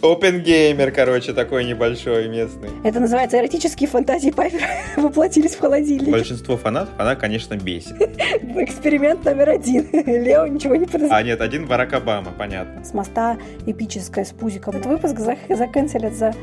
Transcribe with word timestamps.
Опенгеймер, 0.00 0.90
короче, 0.92 1.32
такой 1.32 1.64
небольшой 1.64 2.28
местный. 2.28 2.70
Это 2.84 3.00
называется 3.00 3.38
эротические 3.38 3.88
фантазии 3.88 4.30
Пайпер 4.30 4.60
воплотились 4.96 5.54
в 5.54 5.60
холодильник. 5.60 6.10
Большинство 6.10 6.56
фанатов 6.56 6.94
она, 6.98 7.16
конечно, 7.16 7.54
бесит. 7.56 8.00
Эксперимент 8.00 9.24
номер 9.24 9.50
один. 9.50 9.88
Лео 9.92 10.46
ничего 10.46 10.76
не 10.76 10.86
подозревает. 10.86 11.12
А 11.12 11.22
нет, 11.22 11.40
один 11.40 11.66
Барак 11.66 11.92
Обама, 11.92 12.32
понятно. 12.36 12.84
С 12.84 12.94
моста 12.94 13.36
эпическая 13.66 14.24
с 14.24 14.30
пузиком. 14.30 14.76
Этот 14.76 14.86
выпуск 14.86 15.18
заканчивает 15.18 16.14
за 16.14 16.34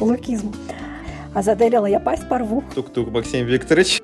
лукизм. 0.00 0.54
А 1.34 1.42
заделила 1.42 1.86
я 1.86 1.98
пасть 1.98 2.28
порву. 2.28 2.62
Тук-тук, 2.74 3.10
Максим 3.10 3.46
Викторович. 3.46 4.02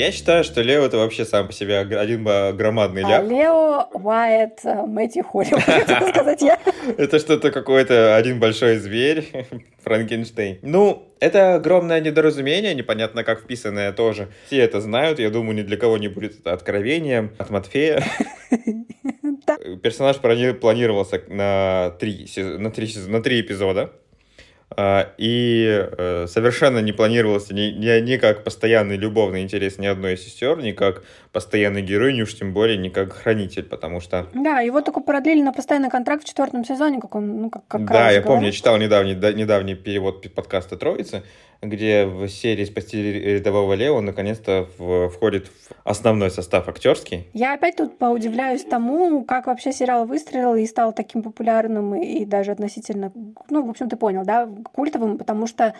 Я 0.00 0.12
считаю, 0.12 0.44
что 0.44 0.62
Лео 0.62 0.86
это 0.86 0.96
вообще 0.96 1.26
сам 1.26 1.46
по 1.46 1.52
себе 1.52 1.78
один 1.78 2.24
громадный 2.24 3.02
ляп. 3.02 3.20
А 3.20 3.22
Лео 3.22 3.86
Уайт 3.92 4.60
э, 4.64 4.86
Мэтти 4.86 5.20
Холли, 5.20 5.50
сказать 6.10 6.40
я. 6.40 6.58
Это 6.96 7.18
что-то 7.18 7.50
какой-то 7.50 8.16
один 8.16 8.40
большой 8.40 8.78
зверь, 8.78 9.46
Франкенштейн. 9.84 10.60
Ну, 10.62 11.12
это 11.20 11.56
огромное 11.56 12.00
недоразумение, 12.00 12.74
непонятно 12.74 13.24
как 13.24 13.40
вписанное 13.42 13.92
тоже. 13.92 14.28
Все 14.46 14.60
это 14.60 14.80
знают, 14.80 15.18
я 15.18 15.28
думаю, 15.28 15.54
ни 15.54 15.62
для 15.62 15.76
кого 15.76 15.98
не 15.98 16.08
будет 16.08 16.40
это 16.40 16.54
откровением 16.54 17.32
от 17.36 17.50
Матфея. 17.50 18.02
Персонаж 19.82 20.16
планировался 20.16 21.20
на 21.28 21.90
три, 22.00 22.26
на 22.38 22.70
три, 22.70 22.90
на 23.06 23.22
три 23.22 23.42
эпизода. 23.42 23.92
А, 24.76 25.12
и 25.18 25.66
э, 25.66 26.26
совершенно 26.28 26.78
не 26.78 26.92
планировался 26.92 27.54
ни, 27.54 27.72
ни, 27.72 28.00
ни 28.00 28.16
как 28.16 28.44
постоянный 28.44 28.96
любовный 28.96 29.42
интерес 29.42 29.78
ни 29.78 29.86
одной 29.86 30.14
из 30.14 30.22
сестер, 30.22 30.58
ни 30.58 30.70
как 30.70 31.02
постоянный 31.32 31.82
герой, 31.82 32.12
ни 32.12 32.22
уж 32.22 32.34
тем 32.34 32.52
более 32.52 32.76
не 32.76 32.90
как 32.90 33.12
хранитель, 33.12 33.62
потому 33.62 34.00
что... 34.00 34.26
Да, 34.34 34.60
его 34.60 34.80
только 34.80 35.00
продлили 35.00 35.42
на 35.42 35.52
постоянный 35.52 35.90
контракт 35.90 36.24
в 36.24 36.26
четвертом 36.26 36.64
сезоне, 36.64 37.00
как 37.00 37.14
он, 37.14 37.42
ну, 37.42 37.50
как, 37.50 37.66
как 37.68 37.84
Да, 37.84 38.10
я 38.10 38.20
говорил. 38.20 38.22
помню, 38.24 38.46
я 38.46 38.52
читал 38.52 38.76
недавний, 38.78 39.14
недавний 39.14 39.74
перевод 39.74 40.26
подкаста 40.34 40.76
«Троицы», 40.76 41.22
где 41.62 42.06
в 42.06 42.26
серии 42.28 42.64
«Спасти 42.64 43.02
рядового 43.02 43.74
Лео» 43.74 44.00
наконец-то 44.00 44.66
входит 45.14 45.46
в 45.48 45.72
основной 45.84 46.30
состав 46.30 46.68
актерский. 46.68 47.28
Я 47.32 47.54
опять 47.54 47.76
тут 47.76 47.98
поудивляюсь 47.98 48.64
тому, 48.64 49.24
как 49.24 49.46
вообще 49.46 49.72
сериал 49.72 50.06
выстрелил 50.06 50.54
и 50.54 50.66
стал 50.66 50.92
таким 50.92 51.22
популярным 51.22 51.94
и 51.94 52.24
даже 52.24 52.50
относительно, 52.52 53.12
ну, 53.50 53.66
в 53.66 53.70
общем, 53.70 53.88
ты 53.88 53.96
понял, 53.96 54.24
да, 54.24 54.48
культовым, 54.72 55.18
потому 55.18 55.46
что 55.46 55.74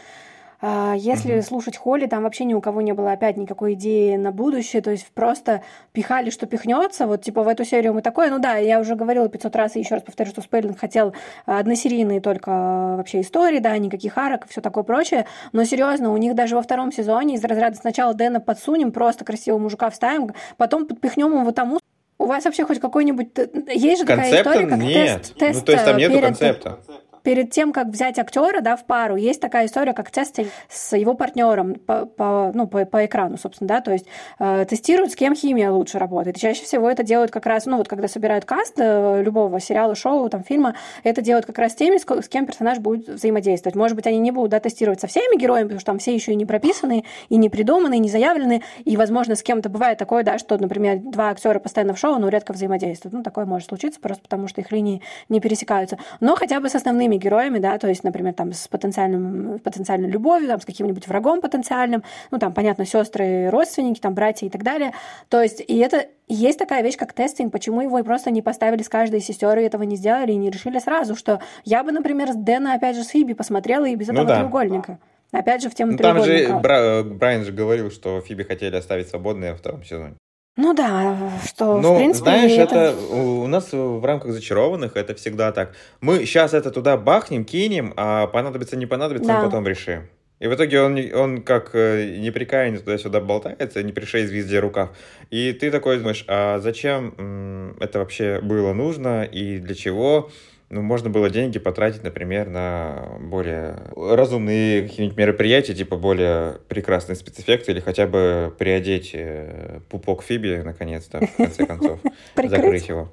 если 0.63 1.37
угу. 1.37 1.43
слушать 1.43 1.77
Холли, 1.77 2.07
там 2.07 2.25
вообще 2.25 2.45
ни 2.45 2.53
у 2.53 2.61
кого 2.61 2.83
не 2.83 2.93
было 2.93 3.13
опять 3.13 3.39
никакой 3.39 3.75
идеи 3.75 4.17
на 4.17 4.31
будущее, 4.31 4.83
то 4.83 4.91
есть 4.91 5.07
просто 5.13 5.63
пихали, 5.93 6.29
что 6.29 6.47
пихнется. 6.47 7.07
Вот 7.07 7.23
типа 7.23 7.43
в 7.43 7.49
эту 7.49 7.65
серию 7.65 7.95
мы 7.95 8.03
такое, 8.03 8.31
ну 8.31 8.39
да, 8.39 8.57
я 8.57 8.79
уже 8.79 8.95
говорила 8.95 9.29
500 9.29 9.57
раз 9.57 9.77
и 9.77 9.81
еще 9.81 9.95
раз 9.95 10.03
повторю, 10.03 10.31
что 10.31 10.43
Спейлинг 10.43 10.79
хотел 10.79 11.15
односерийные 11.47 12.21
только 12.21 12.51
вообще 12.51 13.23
истории, 13.23 13.59
да, 13.59 13.77
никаких 13.79 14.19
арок, 14.19 14.47
все 14.49 14.61
такое 14.61 14.85
прочее. 14.85 15.27
Но 15.53 15.65
серьезно, 15.65 16.13
у 16.13 16.17
них 16.19 16.35
даже 16.35 16.57
во 16.57 16.63
втором 16.63 16.93
сезоне 16.93 17.37
из 17.37 17.45
разряда 17.45 17.77
сначала 17.77 18.13
Дэна 18.13 18.41
подсунем, 18.41 18.93
просто 18.93 19.25
красивого 19.25 19.61
мужика 19.61 19.89
вставим, 19.89 20.35
потом 20.59 20.87
подпихнем 20.87 21.41
его 21.41 21.53
тому. 21.53 21.79
У 22.19 22.27
вас 22.27 22.45
вообще 22.45 22.67
хоть 22.67 22.81
какой-нибудь... 22.81 23.29
Есть 23.73 24.03
же 24.03 24.07
Концепта 24.07 24.37
такая 24.37 24.43
история, 24.43 24.67
как 24.67 24.79
нет. 24.79 25.23
тест, 25.23 25.35
тест 25.37 25.61
ну, 25.61 25.65
то 25.65 25.73
есть 25.73 25.85
там 25.87 25.97
нету 25.97 26.13
перед... 26.13 26.25
концепта 26.27 26.79
перед 27.23 27.51
тем, 27.51 27.73
как 27.73 27.89
взять 27.89 28.19
актера 28.19 28.61
да, 28.61 28.77
в 28.77 28.85
пару, 28.85 29.17
есть 29.17 29.41
такая 29.41 29.67
история, 29.67 29.93
как 29.93 30.11
тест 30.11 30.39
с 30.69 30.97
его 30.97 31.15
партнером 31.15 31.75
по, 31.75 32.07
по, 32.07 32.51
ну, 32.55 32.67
по, 32.67 32.85
по 32.85 33.05
экрану, 33.07 33.37
собственно, 33.37 33.69
да, 33.69 33.81
то 33.81 33.93
есть 33.93 34.07
э, 34.39 34.65
тестируют, 34.69 35.13
с 35.13 35.17
кем 35.17 35.35
химия 35.35 35.71
лучше 35.71 35.99
работает. 35.99 36.37
Чаще 36.37 36.65
всего 36.65 36.91
это 36.91 37.03
делают 37.03 37.31
как 37.31 37.47
раз, 37.47 37.67
ну, 37.67 37.77
вот 37.79 37.89
когда 37.89 38.09
собирают 38.09 38.45
каст 38.45 38.75
э, 38.79 39.23
любого 39.23 39.61
сериала, 39.61 39.95
шоу, 39.95 40.29
там, 40.29 40.45
фильма, 40.45 40.75
это 41.03 41.23
делают 41.23 41.47
как 41.47 41.59
раз 41.59 41.75
теми, 41.75 41.99
с, 41.99 42.03
с 42.03 42.29
кем 42.29 42.47
персонаж 42.47 42.79
будет 42.79 43.09
взаимодействовать. 43.09 43.77
Может 43.77 43.97
быть, 43.97 44.07
они 44.07 44.19
не 44.19 44.31
будут, 44.31 44.51
да, 44.51 44.61
тестировать 44.61 45.01
со 45.01 45.07
всеми 45.07 45.39
героями, 45.39 45.65
потому 45.65 45.81
что 45.81 45.87
там 45.87 45.99
все 45.99 46.15
еще 46.15 46.33
и 46.33 46.37
не 46.37 46.47
прописаны, 46.47 47.05
и 47.29 47.37
не 47.37 47.49
придуманы, 47.49 47.97
и 47.97 48.01
не 48.01 48.09
заявлены, 48.09 48.63
и, 48.85 48.97
возможно, 48.97 49.35
с 49.35 49.43
кем-то 49.43 49.69
бывает 49.69 49.99
такое, 49.99 50.23
да, 50.23 50.39
что, 50.39 50.57
например, 50.59 50.99
два 50.99 51.31
актера 51.31 51.59
постоянно 51.59 51.95
в 51.95 51.99
шоу, 51.99 52.19
но 52.19 52.29
редко 52.29 52.53
взаимодействуют. 52.53 53.15
Ну, 53.15 53.23
такое 53.23 53.47
может 53.47 53.69
случиться, 53.69 54.01
просто 54.01 54.23
потому 54.23 54.49
что 54.49 54.61
их 54.61 54.71
линии 54.73 55.03
не 55.29 55.41
пересекаются. 55.41 55.99
Но 56.21 56.37
хотя 56.37 56.61
бы 56.61 56.69
с 56.69 56.75
основными 56.75 57.10
героями, 57.17 57.59
да, 57.59 57.79
то 57.79 57.89
есть, 57.89 58.05
например, 58.05 58.35
там 58.35 58.53
с 58.53 58.69
потенциальным, 58.69 59.59
потенциальной 59.59 60.09
любовью, 60.09 60.49
там, 60.49 60.61
с 60.61 60.65
каким-нибудь 60.65 61.07
врагом 61.09 61.41
потенциальным, 61.41 62.03
ну, 62.31 62.39
там, 62.39 62.53
понятно, 62.53 62.87
сестры, 62.87 63.51
родственники, 63.51 64.01
там, 64.01 64.15
братья 64.15 64.47
и 64.47 64.51
так 64.51 64.63
далее. 64.63 64.93
То 65.29 65.43
есть, 65.43 65.63
и 65.67 65.79
это 65.79 66.07
есть 66.29 66.59
такая 66.59 66.83
вещь, 66.83 66.97
как 66.97 67.13
тестинг, 67.13 67.53
почему 67.53 67.81
его 67.81 68.03
просто 68.05 68.31
не 68.31 68.43
поставили 68.43 68.83
с 68.83 68.89
каждой 68.89 69.21
из 69.21 69.27
сестер 69.27 69.59
и 69.59 69.63
этого 69.63 69.83
не 69.83 69.97
сделали, 69.97 70.33
и 70.33 70.37
не 70.37 70.51
решили 70.51 70.79
сразу, 70.79 71.17
что 71.17 71.41
я 71.65 71.83
бы, 71.83 71.93
например, 71.93 72.33
с 72.33 72.37
Дэна, 72.37 72.75
опять 72.75 72.97
же, 72.97 73.05
с 73.05 73.09
Фиби 73.09 73.33
посмотрела 73.33 73.85
и 73.87 73.95
без 73.95 74.09
ну 74.09 74.15
этого 74.15 74.29
да. 74.29 74.39
треугольника. 74.39 74.99
Опять 75.33 75.63
же, 75.63 75.71
в 75.71 75.75
тему 75.75 75.93
ну, 75.93 75.99
Там 75.99 76.25
же 76.25 76.59
Бра- 76.61 77.03
Брайан 77.05 77.45
же 77.45 77.53
говорил, 77.53 77.91
что 77.91 78.21
Фиби 78.21 78.43
хотели 78.43 78.75
оставить 78.77 79.09
свободной 79.09 79.53
во 79.53 79.57
втором 79.57 79.85
сезоне. 79.85 80.15
Ну 80.57 80.75
да, 80.75 81.17
что 81.47 81.81
ну, 81.81 81.95
в 81.95 81.99
принципе... 81.99 82.25
знаешь, 82.25 82.53
это... 82.53 82.75
это 82.77 82.97
у 83.15 83.47
нас 83.47 83.73
в 83.73 84.05
рамках 84.05 84.33
зачарованных 84.33 84.97
это 84.97 85.15
всегда 85.15 85.53
так. 85.53 85.75
Мы 86.01 86.27
сейчас 86.27 86.55
это 86.55 86.71
туда 86.71 86.97
бахнем, 86.97 87.45
кинем, 87.45 87.95
а 87.97 88.27
понадобится, 88.27 88.77
не 88.77 88.87
понадобится, 88.87 89.29
да. 89.29 89.39
мы 89.39 89.45
потом 89.47 89.67
решим. 89.67 90.09
И 90.41 90.47
в 90.47 90.55
итоге 90.55 90.81
он, 90.81 90.99
он 91.15 91.43
как 91.43 91.75
э, 91.75 92.17
неприкаянный 92.19 92.79
туда-сюда 92.79 93.21
болтается, 93.21 93.83
не 93.83 93.93
пришей 93.93 94.25
везде 94.25 94.59
рукав. 94.59 94.91
И 95.31 95.53
ты 95.53 95.71
такой 95.71 95.99
думаешь, 95.99 96.25
а 96.29 96.59
зачем 96.61 97.77
это 97.79 97.99
вообще 97.99 98.41
было 98.41 98.73
нужно 98.73 99.25
и 99.25 99.59
для 99.59 99.75
чего? 99.75 100.31
Ну, 100.71 100.83
можно 100.83 101.11
было 101.11 101.29
деньги 101.29 101.59
потратить, 101.59 102.05
например, 102.05 102.49
на 102.49 103.19
более 103.21 103.77
разумные 103.97 104.83
какие-нибудь 104.83 105.19
мероприятия, 105.19 105.75
типа 105.75 105.97
более 105.97 106.59
прекрасные 106.69 107.17
спецэффекты, 107.17 107.73
или 107.73 107.81
хотя 107.81 108.07
бы 108.07 108.55
приодеть 108.57 109.11
э, 109.13 109.81
пупок 109.89 110.23
Фиби, 110.23 110.63
наконец-то, 110.65 111.27
в 111.27 111.37
конце 111.37 111.67
концов, 111.67 111.99
закрыть 112.37 112.89
его. 112.89 113.13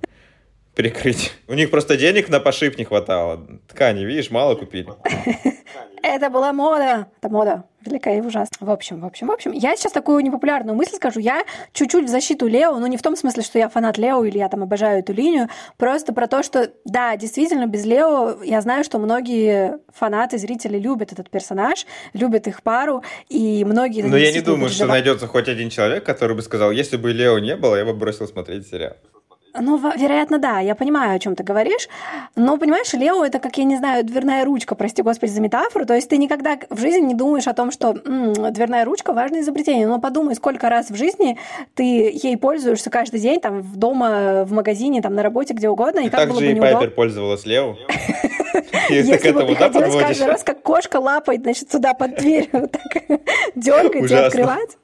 Прикрыть. 0.75 1.33
У 1.47 1.55
них 1.55 1.71
просто 1.71 1.97
денег 1.97 2.29
на 2.29 2.39
пошив 2.39 2.77
не 2.77 2.83
хватало. 2.83 3.47
Ткани, 3.67 4.05
видишь, 4.05 4.29
мало 4.29 4.53
купили. 4.53 4.87
Это 6.03 6.29
была 6.29 6.53
мода. 6.53 7.07
Это 7.19 7.29
мода. 7.29 7.63
Великая 7.85 8.17
и 8.17 8.21
ужасная. 8.21 8.67
В 8.67 8.69
общем, 8.69 8.99
в 9.01 9.05
общем, 9.05 9.27
в 9.27 9.31
общем. 9.31 9.51
Я 9.51 9.75
сейчас 9.75 9.91
такую 9.91 10.21
непопулярную 10.21 10.75
мысль 10.75 10.95
скажу. 10.95 11.19
Я 11.19 11.43
чуть-чуть 11.73 12.05
в 12.05 12.07
защиту 12.07 12.47
Лео, 12.47 12.77
но 12.79 12.87
не 12.87 12.97
в 12.97 13.01
том 13.01 13.15
смысле, 13.15 13.43
что 13.43 13.59
я 13.59 13.69
фанат 13.69 13.97
Лео 13.97 14.23
или 14.25 14.37
я 14.37 14.49
там 14.49 14.63
обожаю 14.63 14.99
эту 14.99 15.13
линию. 15.13 15.47
Просто 15.77 16.13
про 16.13 16.27
то, 16.27 16.43
что, 16.43 16.71
да, 16.85 17.15
действительно, 17.15 17.65
без 17.67 17.85
Лео 17.85 18.43
я 18.43 18.61
знаю, 18.61 18.83
что 18.83 18.99
многие 18.99 19.79
фанаты, 19.93 20.37
зрители 20.37 20.77
любят 20.77 21.11
этот 21.13 21.29
персонаж, 21.29 21.85
любят 22.13 22.47
их 22.47 22.63
пару, 22.63 23.03
и 23.29 23.63
многие... 23.63 24.01
Но 24.01 24.17
я 24.17 24.31
не 24.31 24.41
думаю, 24.41 24.69
что 24.69 24.85
найдется 24.85 25.27
хоть 25.27 25.47
один 25.47 25.69
человек, 25.69 26.03
который 26.03 26.35
бы 26.35 26.41
сказал, 26.41 26.71
если 26.71 26.97
бы 26.97 27.11
Лео 27.11 27.39
не 27.39 27.55
было, 27.55 27.75
я 27.75 27.85
бы 27.85 27.93
бросил 27.93 28.27
смотреть 28.27 28.67
сериал. 28.67 28.93
Ну, 29.59 29.77
вероятно, 29.77 30.37
да, 30.39 30.59
я 30.59 30.75
понимаю, 30.75 31.15
о 31.15 31.19
чем 31.19 31.35
ты 31.35 31.43
говоришь. 31.43 31.87
Но, 32.35 32.57
понимаешь, 32.57 32.93
Лео 32.93 33.23
это, 33.23 33.39
как, 33.39 33.57
я 33.57 33.63
не 33.63 33.77
знаю, 33.77 34.03
дверная 34.03 34.45
ручка, 34.45 34.75
прости 34.75 35.01
господи 35.01 35.31
за 35.31 35.41
метафору. 35.41 35.85
То 35.85 35.95
есть 35.95 36.09
ты 36.09 36.17
никогда 36.17 36.57
в 36.69 36.79
жизни 36.79 37.07
не 37.07 37.13
думаешь 37.13 37.47
о 37.47 37.53
том, 37.53 37.71
что 37.71 37.91
м-м, 37.91 38.53
дверная 38.53 38.85
ручка– 38.85 39.13
важное 39.13 39.41
изобретение. 39.41 39.87
Но 39.87 39.99
подумай, 39.99 40.35
сколько 40.35 40.69
раз 40.69 40.89
в 40.89 40.95
жизни 40.95 41.37
ты 41.75 41.83
ей 41.83 42.37
пользуешься 42.37 42.89
каждый 42.89 43.19
день, 43.19 43.39
там, 43.39 43.61
в 43.61 43.75
дома, 43.77 44.43
в 44.45 44.51
магазине, 44.51 45.01
там, 45.01 45.15
на 45.15 45.23
работе, 45.23 45.53
где 45.53 45.69
угодно. 45.69 45.99
И, 45.99 46.07
и 46.07 46.09
было 46.09 46.39
же 46.39 46.51
и 46.51 46.55
Пайпер 46.55 46.91
пользовалась 46.91 47.45
Лео. 47.45 47.75
Если 48.89 49.31
бы 49.31 49.45
приходилось 49.45 49.95
каждый 49.95 50.27
раз, 50.27 50.43
как 50.43 50.61
кошка 50.61 50.97
лапой, 50.97 51.37
значит, 51.37 51.71
сюда 51.71 51.93
под 51.93 52.15
дверь 52.15 52.49
вот 52.53 52.71
так 52.71 53.19
дергать 53.55 54.11
и 54.11 54.15
открывать. 54.15 54.77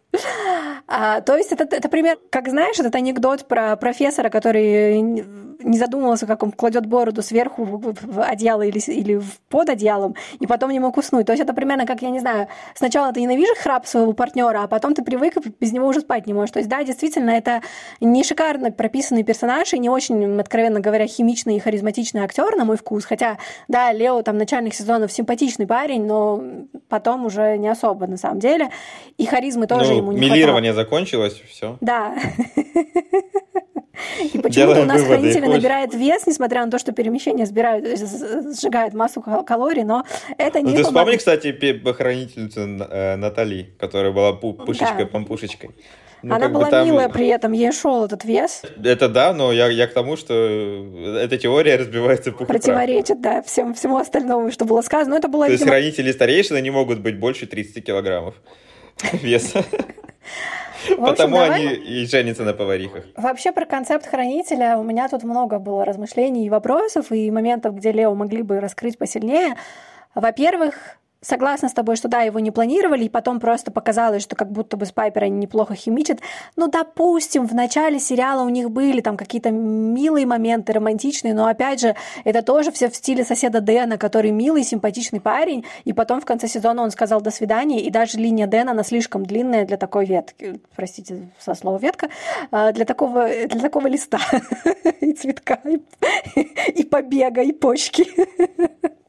А, 0.87 1.21
то 1.21 1.35
есть 1.35 1.51
это, 1.51 1.63
это 1.63 1.89
пример, 1.89 2.19
как 2.29 2.49
знаешь, 2.49 2.79
этот 2.79 2.93
анекдот 2.95 3.47
про 3.47 3.75
профессора, 3.75 4.29
который 4.29 5.52
не 5.63 5.77
задумывался, 5.77 6.27
как 6.27 6.43
он 6.43 6.51
кладет 6.51 6.85
бороду 6.85 7.21
сверху 7.21 7.65
в 7.65 8.21
одеяло 8.21 8.61
или, 8.61 8.79
или 8.91 9.21
под 9.49 9.69
одеялом, 9.69 10.15
и 10.39 10.47
потом 10.47 10.71
не 10.71 10.79
мог 10.79 10.97
уснуть. 10.97 11.25
То 11.25 11.33
есть 11.33 11.43
это 11.43 11.53
примерно 11.53 11.85
как, 11.85 12.01
я 12.01 12.09
не 12.09 12.19
знаю, 12.19 12.47
сначала 12.75 13.11
ты 13.13 13.21
ненавидишь 13.21 13.57
храп 13.57 13.85
своего 13.85 14.13
партнера, 14.13 14.63
а 14.63 14.67
потом 14.67 14.93
ты 14.93 15.03
привык 15.03 15.37
и 15.37 15.53
без 15.59 15.71
него 15.71 15.87
уже 15.87 16.01
спать 16.01 16.27
не 16.27 16.33
можешь. 16.33 16.51
То 16.51 16.59
есть 16.59 16.69
да, 16.69 16.83
действительно, 16.83 17.31
это 17.31 17.61
не 17.99 18.23
шикарно 18.23 18.71
прописанный 18.71 19.23
персонаж 19.23 19.73
и 19.73 19.79
не 19.79 19.89
очень, 19.89 20.39
откровенно 20.39 20.79
говоря, 20.79 21.07
химичный 21.07 21.57
и 21.57 21.59
харизматичный 21.59 22.21
актер, 22.21 22.55
на 22.55 22.65
мой 22.65 22.77
вкус. 22.77 23.05
Хотя, 23.05 23.37
да, 23.67 23.91
Лео 23.91 24.21
там 24.21 24.37
начальных 24.37 24.73
сезонов 24.73 25.11
симпатичный 25.11 25.67
парень, 25.67 26.05
но 26.05 26.43
потом 26.89 27.25
уже 27.25 27.57
не 27.57 27.67
особо 27.67 28.07
на 28.07 28.17
самом 28.17 28.39
деле. 28.39 28.69
И 29.17 29.25
харизмы 29.25 29.67
тоже 29.67 29.91
ну, 29.91 29.97
ему 29.97 30.11
не 30.11 30.19
милирование 30.19 30.73
хватало. 30.73 30.85
закончилось, 30.85 31.41
все. 31.49 31.77
Да. 31.81 32.15
И 34.33 34.37
почему-то 34.39 34.81
у 34.81 34.85
нас 34.85 35.01
выводы, 35.01 35.31
хранитель 35.31 35.49
набирает 35.49 35.93
вес, 35.93 36.27
несмотря 36.27 36.65
на 36.65 36.71
то, 36.71 36.79
что 36.79 36.91
перемещение 36.91 37.45
сбирают, 37.45 37.85
э, 37.85 38.53
сжигает 38.53 38.93
массу 38.93 39.21
калорий, 39.21 39.83
но 39.83 40.03
это 40.37 40.61
не 40.61 40.71
ну, 40.71 40.77
Ты 40.77 40.83
вспомни, 40.83 41.15
кстати, 41.17 41.51
хранительницу 41.93 42.61
э, 42.61 43.15
Натали, 43.15 43.73
которая 43.79 44.11
была 44.11 44.33
пушечкой, 44.33 45.05
да. 45.05 45.05
помпушечкой. 45.05 45.71
Ну, 46.23 46.33
Она 46.33 46.47
была 46.47 46.69
там... 46.69 46.87
милая 46.87 47.09
при 47.09 47.27
этом, 47.27 47.51
ей 47.51 47.73
шел 47.73 48.05
этот 48.05 48.23
вес. 48.23 48.61
Это 48.81 49.09
да, 49.09 49.33
но 49.33 49.51
я, 49.51 49.67
я 49.67 49.87
к 49.87 49.93
тому, 49.93 50.15
что 50.15 50.33
эта 50.33 51.37
теория 51.37 51.75
разбивается 51.75 52.31
по 52.31 52.45
Противоречит, 52.45 53.19
да, 53.19 53.41
всем, 53.41 53.73
всему 53.73 53.97
остальному, 53.97 54.49
что 54.49 54.63
было 54.63 54.81
сказано. 54.81 55.11
Но 55.11 55.17
это 55.17 55.27
было, 55.27 55.45
То 55.45 55.51
видимо... 55.51 55.65
есть 55.65 55.69
хранители 55.69 56.11
старейшины 56.13 56.61
не 56.61 56.71
могут 56.71 57.01
быть 57.01 57.19
больше 57.19 57.45
30 57.45 57.85
килограммов 57.85 58.35
веса. 59.21 59.65
Потому 60.97 61.39
они 61.39 61.73
и 61.73 62.05
женятся 62.05 62.43
на 62.43 62.53
поварихах. 62.53 63.05
Вообще 63.15 63.51
про 63.51 63.65
концепт 63.65 64.05
хранителя 64.05 64.77
у 64.77 64.83
меня 64.83 65.07
тут 65.09 65.23
много 65.23 65.59
было 65.59 65.85
размышлений 65.85 66.45
и 66.45 66.49
вопросов, 66.49 67.11
и 67.11 67.29
моментов, 67.31 67.75
где 67.75 67.91
Лео 67.91 68.13
могли 68.15 68.41
бы 68.41 68.59
раскрыть 68.59 68.97
посильнее. 68.97 69.55
Во-первых, 70.15 70.97
согласна 71.23 71.69
с 71.69 71.73
тобой, 71.73 71.95
что 71.95 72.07
да, 72.07 72.21
его 72.21 72.39
не 72.39 72.51
планировали, 72.51 73.05
и 73.05 73.09
потом 73.09 73.39
просто 73.39 73.71
показалось, 73.71 74.21
что 74.21 74.35
как 74.35 74.51
будто 74.51 74.77
бы 74.77 74.85
с 74.85 74.91
Пайпер 74.91 75.23
они 75.23 75.37
неплохо 75.37 75.75
химичат. 75.75 76.19
Ну, 76.55 76.67
допустим, 76.67 77.47
в 77.47 77.55
начале 77.55 77.99
сериала 77.99 78.43
у 78.43 78.49
них 78.49 78.69
были 78.69 79.01
там 79.01 79.17
какие-то 79.17 79.51
милые 79.51 80.25
моменты, 80.25 80.73
романтичные, 80.73 81.33
но 81.33 81.47
опять 81.47 81.79
же, 81.79 81.95
это 82.23 82.41
тоже 82.41 82.71
все 82.71 82.89
в 82.89 82.95
стиле 82.95 83.23
соседа 83.23 83.61
Дэна, 83.61 83.97
который 83.97 84.31
милый, 84.31 84.63
симпатичный 84.63 85.21
парень, 85.21 85.65
и 85.85 85.93
потом 85.93 86.21
в 86.21 86.25
конце 86.25 86.47
сезона 86.47 86.83
он 86.83 86.91
сказал 86.91 87.21
«до 87.21 87.31
свидания», 87.31 87.81
и 87.81 87.89
даже 87.89 88.17
линия 88.17 88.47
Дэна, 88.47 88.71
она 88.71 88.83
слишком 88.83 89.25
длинная 89.25 89.65
для 89.65 89.77
такой 89.77 90.05
ветки, 90.05 90.59
простите 90.75 91.29
со 91.39 91.55
слова 91.55 91.77
ветка, 91.77 92.09
а, 92.51 92.71
для 92.71 92.85
такого, 92.85 93.27
для 93.27 93.61
такого 93.61 93.87
листа 93.87 94.19
и 95.01 95.13
цветка, 95.13 95.59
и 96.35 96.83
побега, 96.83 97.41
и 97.41 97.51
почки. 97.51 98.07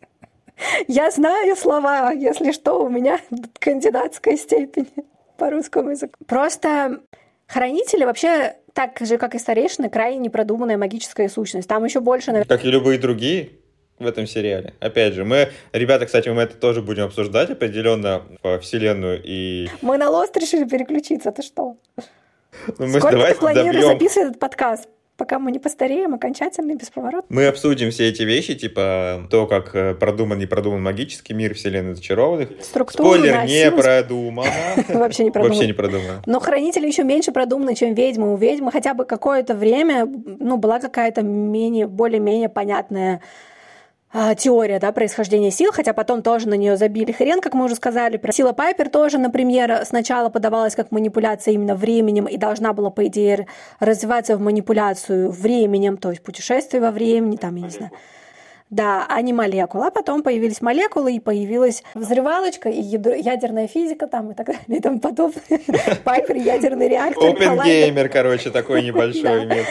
Я 0.89 1.11
знаю 1.11 1.57
слова, 1.57 2.13
если 2.13 2.53
что, 2.53 2.85
у 2.85 2.89
меня 2.89 3.21
кандидатская 3.59 4.37
степень 4.37 4.89
по 5.37 5.51
русскому 5.51 5.91
языку. 5.91 6.17
Просто 6.27 7.01
хранители 7.47 8.05
вообще 8.05 8.57
так 8.73 8.99
же, 9.01 9.19
как 9.19 9.35
и 9.35 9.39
старейшины, 9.39 9.89
крайне 9.89 10.19
непродуманная 10.19 10.77
магическая 10.77 11.29
сущность. 11.29 11.69
Там 11.69 11.85
еще 11.85 12.01
больше... 12.01 12.33
Наверное... 12.33 12.57
Как 12.57 12.65
и 12.65 12.71
любые 12.71 12.99
другие 12.99 13.51
в 13.99 14.07
этом 14.07 14.27
сериале. 14.27 14.75
Опять 14.81 15.15
же, 15.15 15.25
мы, 15.25 15.51
ребята, 15.73 16.07
кстати, 16.07 16.29
мы 16.29 16.43
это 16.43 16.57
тоже 16.57 16.83
будем 16.83 17.05
обсуждать 17.05 17.51
определенно 17.51 18.23
по 18.43 18.59
вселенную 18.59 19.21
и... 19.25 19.69
Мы 19.83 19.99
на 19.99 20.11
Лост 20.11 20.37
решили 20.37 20.65
переключиться, 20.65 21.31
ты 21.31 21.43
что? 21.43 21.77
Ну, 22.79 22.87
мы 22.87 22.99
Сколько 22.99 23.27
ты 23.27 23.35
планируешь 23.37 23.75
добьем... 23.75 23.93
записывать 23.93 24.29
этот 24.31 24.41
подкаст? 24.41 24.89
Пока 25.17 25.39
мы 25.39 25.53
не 25.53 25.59
постареем 25.59 26.15
окончательно 26.15 26.73
и 26.73 26.75
бесповоротно. 26.75 27.27
Мы 27.29 27.47
обсудим 27.47 27.91
все 27.91 28.09
эти 28.09 28.23
вещи, 28.23 28.55
типа 28.55 29.27
то, 29.31 29.47
как 29.47 29.75
э, 29.75 29.95
продуман 29.95 30.39
не 30.39 30.47
продуман 30.47 30.83
магический 30.83 31.35
мир 31.35 31.55
вселенной 31.55 31.95
зачарованных. 31.95 32.51
Структуру, 32.61 33.15
Спойлер, 33.15 33.33
да, 33.33 33.47
не 33.47 33.71
продумано. 33.71 34.51
Вообще 34.89 35.25
не 35.25 35.31
продумано. 35.31 35.55
Вообще 35.55 35.67
не 35.67 35.73
продумано. 35.73 36.23
Но 36.27 36.41
хранители 36.41 36.87
еще 36.87 37.05
меньше 37.05 37.33
продуманы, 37.33 37.75
чем 37.75 37.95
ведьмы. 37.95 38.33
У 38.33 38.37
ведьмы 38.37 38.73
хотя 38.73 38.95
бы 38.95 39.05
какое-то 39.05 39.55
время 39.55 40.07
ну, 40.07 40.57
была 40.57 40.81
какая-то 40.81 41.23
менее, 41.23 41.87
более-менее 41.87 42.49
понятная 42.49 43.21
теория 44.37 44.79
да, 44.79 44.93
происхождения 44.93 45.51
сил, 45.51 45.73
хотя 45.73 45.93
потом 45.93 46.23
тоже 46.23 46.49
на 46.49 46.55
нее 46.55 46.77
забили 46.77 47.11
хрен, 47.11 47.41
как 47.41 47.55
мы 47.55 47.65
уже 47.65 47.75
сказали. 47.75 48.21
Сила 48.31 48.53
Пайпер 48.53 48.89
тоже, 48.89 49.19
например, 49.19 49.85
сначала 49.85 50.29
подавалась 50.29 50.77
как 50.77 50.93
манипуляция 50.93 51.55
именно 51.55 51.75
временем 51.75 52.27
и 52.27 52.37
должна 52.37 52.73
была, 52.73 52.91
по 52.91 53.07
идее, 53.07 53.47
развиваться 53.81 54.37
в 54.37 54.41
манипуляцию 54.41 55.31
временем, 55.31 55.97
то 55.97 56.11
есть 56.11 56.23
путешествие 56.23 56.81
во 56.81 56.91
времени, 56.91 57.37
там, 57.37 57.57
я 57.57 57.65
не 57.65 57.71
знаю, 57.71 57.91
да, 58.71 59.07
а 59.09 59.21
не 59.21 59.33
молекула. 59.33 59.89
А 59.89 59.91
потом 59.91 60.23
появились 60.23 60.61
молекулы, 60.61 61.15
и 61.15 61.21
появилась 61.21 61.83
взрывалочка, 61.95 62.69
и 62.69 62.81
ядерная 62.81 63.69
физика 63.69 64.07
там, 64.07 64.33
и 64.33 64.35
так 64.35 64.47
далее, 64.47 64.79
и 64.79 64.81
тому 64.81 65.01
подобное. 65.01 65.43
Пайпер, 66.05 66.37
ядерный 66.37 66.89
реактор. 66.89 67.31
Опенгеймер, 67.31 68.09
короче, 68.09 68.51
такой 68.51 68.83
небольшой. 68.83 69.49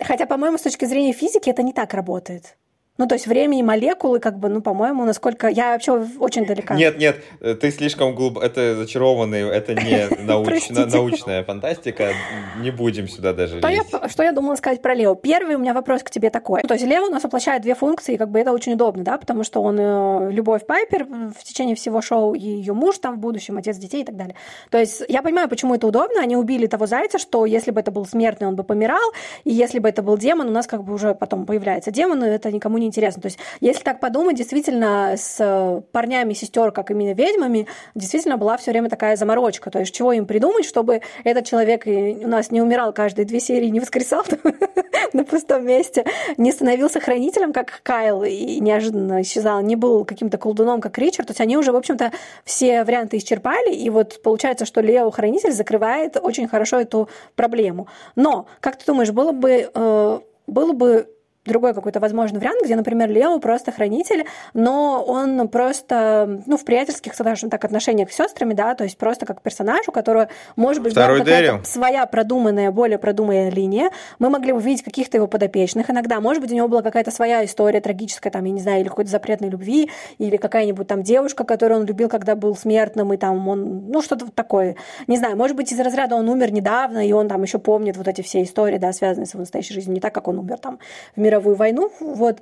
Хотя, 0.00 0.26
по-моему, 0.26 0.58
с 0.58 0.62
точки 0.62 0.84
зрения 0.84 1.12
физики 1.12 1.50
это 1.50 1.62
не 1.62 1.72
так 1.72 1.94
работает. 1.94 2.56
Ну, 2.96 3.08
то 3.08 3.16
есть 3.16 3.26
время 3.26 3.58
и 3.58 3.62
молекулы, 3.62 4.20
как 4.20 4.38
бы, 4.38 4.48
ну, 4.48 4.62
по-моему, 4.62 5.04
насколько... 5.04 5.48
Я 5.48 5.72
вообще 5.72 6.06
очень 6.20 6.46
далека. 6.46 6.76
Нет, 6.76 6.96
нет, 6.96 7.16
ты 7.40 7.72
слишком 7.72 8.14
глубоко... 8.14 8.46
Это 8.46 8.76
зачарованный, 8.76 9.40
это 9.40 9.74
не 9.74 10.08
науч... 10.24 10.70
научная 10.70 11.42
фантастика. 11.42 12.12
Не 12.60 12.70
будем 12.70 13.08
сюда 13.08 13.32
даже 13.32 13.58
что 13.58 13.68
лезть. 13.68 13.92
Я, 13.92 14.08
что 14.08 14.22
я 14.22 14.30
думала 14.30 14.54
сказать 14.54 14.80
про 14.80 14.94
Лео? 14.94 15.16
Первый 15.16 15.56
у 15.56 15.58
меня 15.58 15.74
вопрос 15.74 16.04
к 16.04 16.10
тебе 16.10 16.30
такой. 16.30 16.60
Ну, 16.62 16.68
то 16.68 16.74
есть 16.74 16.86
Лео 16.86 17.06
у 17.06 17.10
нас 17.10 17.24
воплощает 17.24 17.62
две 17.62 17.74
функции, 17.74 18.14
и 18.14 18.16
как 18.16 18.30
бы 18.30 18.38
это 18.38 18.52
очень 18.52 18.74
удобно, 18.74 19.02
да, 19.02 19.18
потому 19.18 19.42
что 19.42 19.60
он 19.60 19.76
э, 19.76 20.30
любовь 20.30 20.64
Пайпер 20.64 21.04
в 21.04 21.42
течение 21.42 21.74
всего 21.74 22.00
шоу, 22.00 22.34
и 22.34 22.46
ее 22.46 22.74
муж 22.74 22.98
там 22.98 23.16
в 23.16 23.18
будущем, 23.18 23.58
отец 23.58 23.76
детей 23.76 24.02
и 24.02 24.04
так 24.04 24.16
далее. 24.16 24.36
То 24.70 24.78
есть 24.78 25.02
я 25.08 25.22
понимаю, 25.22 25.48
почему 25.48 25.74
это 25.74 25.88
удобно. 25.88 26.20
Они 26.20 26.36
убили 26.36 26.68
того 26.68 26.86
зайца, 26.86 27.18
что 27.18 27.44
если 27.44 27.72
бы 27.72 27.80
это 27.80 27.90
был 27.90 28.06
смертный, 28.06 28.46
он 28.46 28.54
бы 28.54 28.62
помирал, 28.62 29.12
и 29.42 29.52
если 29.52 29.80
бы 29.80 29.88
это 29.88 30.00
был 30.00 30.16
демон, 30.16 30.46
у 30.46 30.52
нас 30.52 30.68
как 30.68 30.84
бы 30.84 30.94
уже 30.94 31.16
потом 31.16 31.44
появляется 31.44 31.90
демон, 31.90 32.22
и 32.22 32.28
это 32.28 32.52
никому 32.52 32.78
не 32.78 32.83
неинтересно. 32.84 33.22
То 33.22 33.26
есть, 33.26 33.38
если 33.60 33.82
так 33.82 34.00
подумать, 34.00 34.36
действительно, 34.36 35.14
с 35.16 35.36
э, 35.40 35.82
парнями 35.92 36.34
сестер, 36.34 36.70
как 36.70 36.90
именно 36.90 37.14
ведьмами, 37.14 37.66
действительно 37.94 38.36
была 38.36 38.56
все 38.56 38.70
время 38.70 38.88
такая 38.88 39.16
заморочка. 39.16 39.70
То 39.70 39.80
есть, 39.80 39.94
чего 39.94 40.12
им 40.12 40.26
придумать, 40.26 40.64
чтобы 40.64 41.00
этот 41.24 41.46
человек 41.46 41.86
у 41.86 42.28
нас 42.28 42.50
не 42.50 42.62
умирал 42.62 42.92
каждые 42.92 43.26
две 43.26 43.40
серии, 43.40 43.68
не 43.68 43.80
воскресал 43.80 44.24
на 45.12 45.24
пустом 45.24 45.66
месте, 45.66 46.04
не 46.36 46.52
становился 46.52 47.00
хранителем, 47.00 47.52
как 47.52 47.80
Кайл, 47.82 48.22
и 48.24 48.60
неожиданно 48.60 49.22
исчезал, 49.22 49.60
не 49.60 49.76
был 49.76 50.04
каким-то 50.04 50.38
колдуном, 50.38 50.80
как 50.80 50.98
Ричард. 50.98 51.28
То 51.28 51.32
есть, 51.32 51.40
они 51.40 51.56
уже, 51.56 51.72
в 51.72 51.76
общем-то, 51.76 52.12
все 52.44 52.84
варианты 52.84 53.16
исчерпали, 53.16 53.74
и 53.74 53.90
вот 53.90 54.22
получается, 54.22 54.64
что 54.64 54.80
Лео 54.80 55.10
Хранитель 55.10 55.52
закрывает 55.52 56.16
очень 56.20 56.48
хорошо 56.48 56.80
эту 56.80 57.08
проблему. 57.34 57.88
Но, 58.16 58.46
как 58.60 58.76
ты 58.76 58.84
думаешь, 58.86 59.10
было 59.10 59.32
бы 59.32 59.70
э, 59.72 60.20
было 60.46 60.72
бы 60.72 61.08
другой 61.44 61.74
какой-то 61.74 62.00
возможный 62.00 62.40
вариант, 62.40 62.62
где, 62.64 62.74
например, 62.76 63.10
Лео 63.10 63.38
просто 63.38 63.72
хранитель, 63.72 64.24
но 64.54 65.04
он 65.06 65.48
просто, 65.48 66.40
ну, 66.46 66.56
в 66.56 66.64
приятельских, 66.64 67.14
скажем 67.14 67.50
так, 67.50 67.64
отношениях 67.64 68.10
с 68.10 68.16
сестрами, 68.16 68.54
да, 68.54 68.74
то 68.74 68.84
есть 68.84 68.96
просто 68.96 69.26
как 69.26 69.42
персонаж, 69.42 69.86
у 69.88 69.92
которого, 69.92 70.28
может 70.56 70.82
быть, 70.82 70.94
была 70.94 71.18
какая-то 71.18 71.64
своя 71.64 72.06
продуманная, 72.06 72.70
более 72.70 72.98
продуманная 72.98 73.50
линия. 73.50 73.90
Мы 74.18 74.30
могли 74.30 74.52
увидеть 74.52 74.82
каких-то 74.82 75.16
его 75.16 75.26
подопечных 75.26 75.90
иногда. 75.90 76.20
Может 76.20 76.42
быть, 76.42 76.52
у 76.52 76.54
него 76.54 76.68
была 76.68 76.82
какая-то 76.82 77.10
своя 77.10 77.44
история 77.44 77.80
трагическая, 77.80 78.30
там, 78.30 78.44
я 78.44 78.52
не 78.52 78.60
знаю, 78.60 78.80
или 78.80 78.88
какой-то 78.88 79.10
запретной 79.10 79.50
любви, 79.50 79.90
или 80.18 80.36
какая-нибудь 80.36 80.86
там 80.86 81.02
девушка, 81.02 81.44
которую 81.44 81.80
он 81.80 81.86
любил, 81.86 82.08
когда 82.08 82.34
был 82.36 82.56
смертным, 82.56 83.12
и 83.12 83.16
там 83.16 83.46
он, 83.48 83.88
ну, 83.88 84.00
что-то 84.00 84.30
такое. 84.30 84.76
Не 85.06 85.18
знаю, 85.18 85.36
может 85.36 85.56
быть, 85.56 85.72
из 85.72 85.80
разряда 85.80 86.14
он 86.14 86.28
умер 86.28 86.52
недавно, 86.52 87.06
и 87.06 87.12
он 87.12 87.28
там 87.28 87.42
еще 87.42 87.58
помнит 87.58 87.96
вот 87.96 88.08
эти 88.08 88.22
все 88.22 88.42
истории, 88.42 88.78
да, 88.78 88.92
связанные 88.92 89.26
с 89.26 89.34
его 89.34 89.40
настоящей 89.40 89.74
жизнью, 89.74 89.94
не 89.94 90.00
так, 90.00 90.14
как 90.14 90.28
он 90.28 90.38
умер 90.38 90.58
там 90.58 90.78
в 91.14 91.20
мире 91.20 91.33
мировую 91.34 91.56
войну. 91.56 91.92
Вот. 92.00 92.40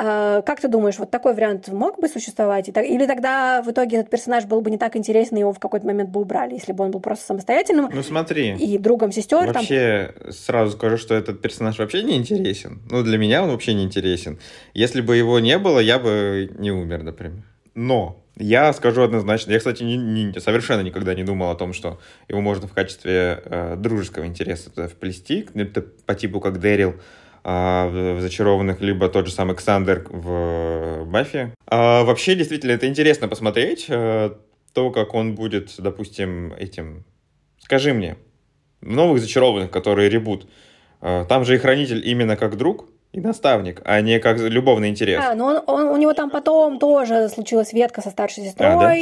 А, 0.00 0.42
как 0.42 0.60
ты 0.60 0.68
думаешь, 0.68 0.96
вот 0.98 1.10
такой 1.10 1.34
вариант 1.34 1.68
мог 1.68 2.00
бы 2.00 2.08
существовать? 2.08 2.68
Или 2.68 3.06
тогда 3.06 3.62
в 3.62 3.70
итоге 3.70 3.98
этот 3.98 4.10
персонаж 4.10 4.44
был 4.44 4.60
бы 4.60 4.70
не 4.70 4.78
так 4.78 4.96
интересен, 4.96 5.36
и 5.36 5.40
его 5.40 5.52
в 5.52 5.58
какой-то 5.58 5.86
момент 5.86 6.10
бы 6.10 6.20
убрали, 6.20 6.54
если 6.54 6.72
бы 6.72 6.84
он 6.84 6.92
был 6.92 7.00
просто 7.00 7.26
самостоятельным? 7.26 7.90
Ну 7.92 8.02
смотри. 8.02 8.54
И 8.54 8.78
другом 8.78 9.10
сестер. 9.10 9.52
Вообще, 9.52 10.14
там... 10.20 10.32
сразу 10.32 10.76
скажу, 10.76 10.98
что 10.98 11.14
этот 11.14 11.42
персонаж 11.42 11.78
вообще 11.78 12.02
не 12.02 12.16
интересен. 12.16 12.80
Ну, 12.90 13.02
для 13.02 13.18
меня 13.18 13.42
он 13.42 13.50
вообще 13.50 13.74
не 13.74 13.82
интересен. 13.82 14.38
Если 14.72 15.00
бы 15.00 15.16
его 15.16 15.40
не 15.40 15.58
было, 15.58 15.80
я 15.80 15.98
бы 15.98 16.50
не 16.58 16.70
умер, 16.70 17.02
например. 17.02 17.42
Но 17.74 18.22
я 18.36 18.72
скажу 18.72 19.02
однозначно. 19.02 19.50
Я, 19.50 19.58
кстати, 19.58 19.82
не, 19.82 19.96
не, 19.96 20.40
совершенно 20.40 20.82
никогда 20.82 21.14
не 21.14 21.24
думал 21.24 21.50
о 21.50 21.56
том, 21.56 21.72
что 21.72 21.98
его 22.28 22.40
можно 22.40 22.68
в 22.68 22.72
качестве 22.72 23.42
э, 23.44 23.76
дружеского 23.76 24.26
интереса 24.26 24.70
туда 24.70 24.86
вплести, 24.86 25.44
по 26.06 26.14
типу 26.14 26.40
как 26.40 26.60
Дэрил 26.60 26.94
в 27.44 28.20
«Зачарованных», 28.20 28.80
либо 28.80 29.08
тот 29.08 29.26
же 29.26 29.32
самый 29.32 29.56
Ксандер 29.56 30.06
в 30.10 31.04
«Баффи». 31.06 31.52
А, 31.66 32.04
вообще, 32.04 32.34
действительно, 32.34 32.72
это 32.72 32.86
интересно 32.86 33.28
посмотреть, 33.28 33.86
э, 33.88 34.30
то, 34.72 34.90
как 34.90 35.14
он 35.14 35.34
будет, 35.34 35.74
допустим, 35.78 36.52
этим... 36.54 37.04
Скажи 37.58 37.92
мне, 37.92 38.16
новых 38.80 39.20
«Зачарованных», 39.20 39.70
которые 39.70 40.08
ребут, 40.08 40.46
э, 41.00 41.24
там 41.28 41.44
же 41.44 41.54
и 41.54 41.58
Хранитель 41.58 42.06
именно 42.06 42.36
как 42.36 42.56
друг, 42.56 42.86
и 43.12 43.20
наставник, 43.20 43.80
а 43.84 44.00
не 44.02 44.18
как 44.20 44.38
любовный 44.38 44.90
интерес. 44.90 45.22
А, 45.24 45.34
ну 45.34 45.46
он, 45.46 45.62
он, 45.66 45.86
у 45.86 45.96
него 45.96 46.12
там 46.12 46.30
потом 46.30 46.78
тоже 46.78 47.28
случилась 47.30 47.72
ветка 47.72 48.02
со 48.02 48.10
старшей 48.10 48.44
сестрой. 48.44 48.74
А, 48.74 48.78
да? 48.78 48.96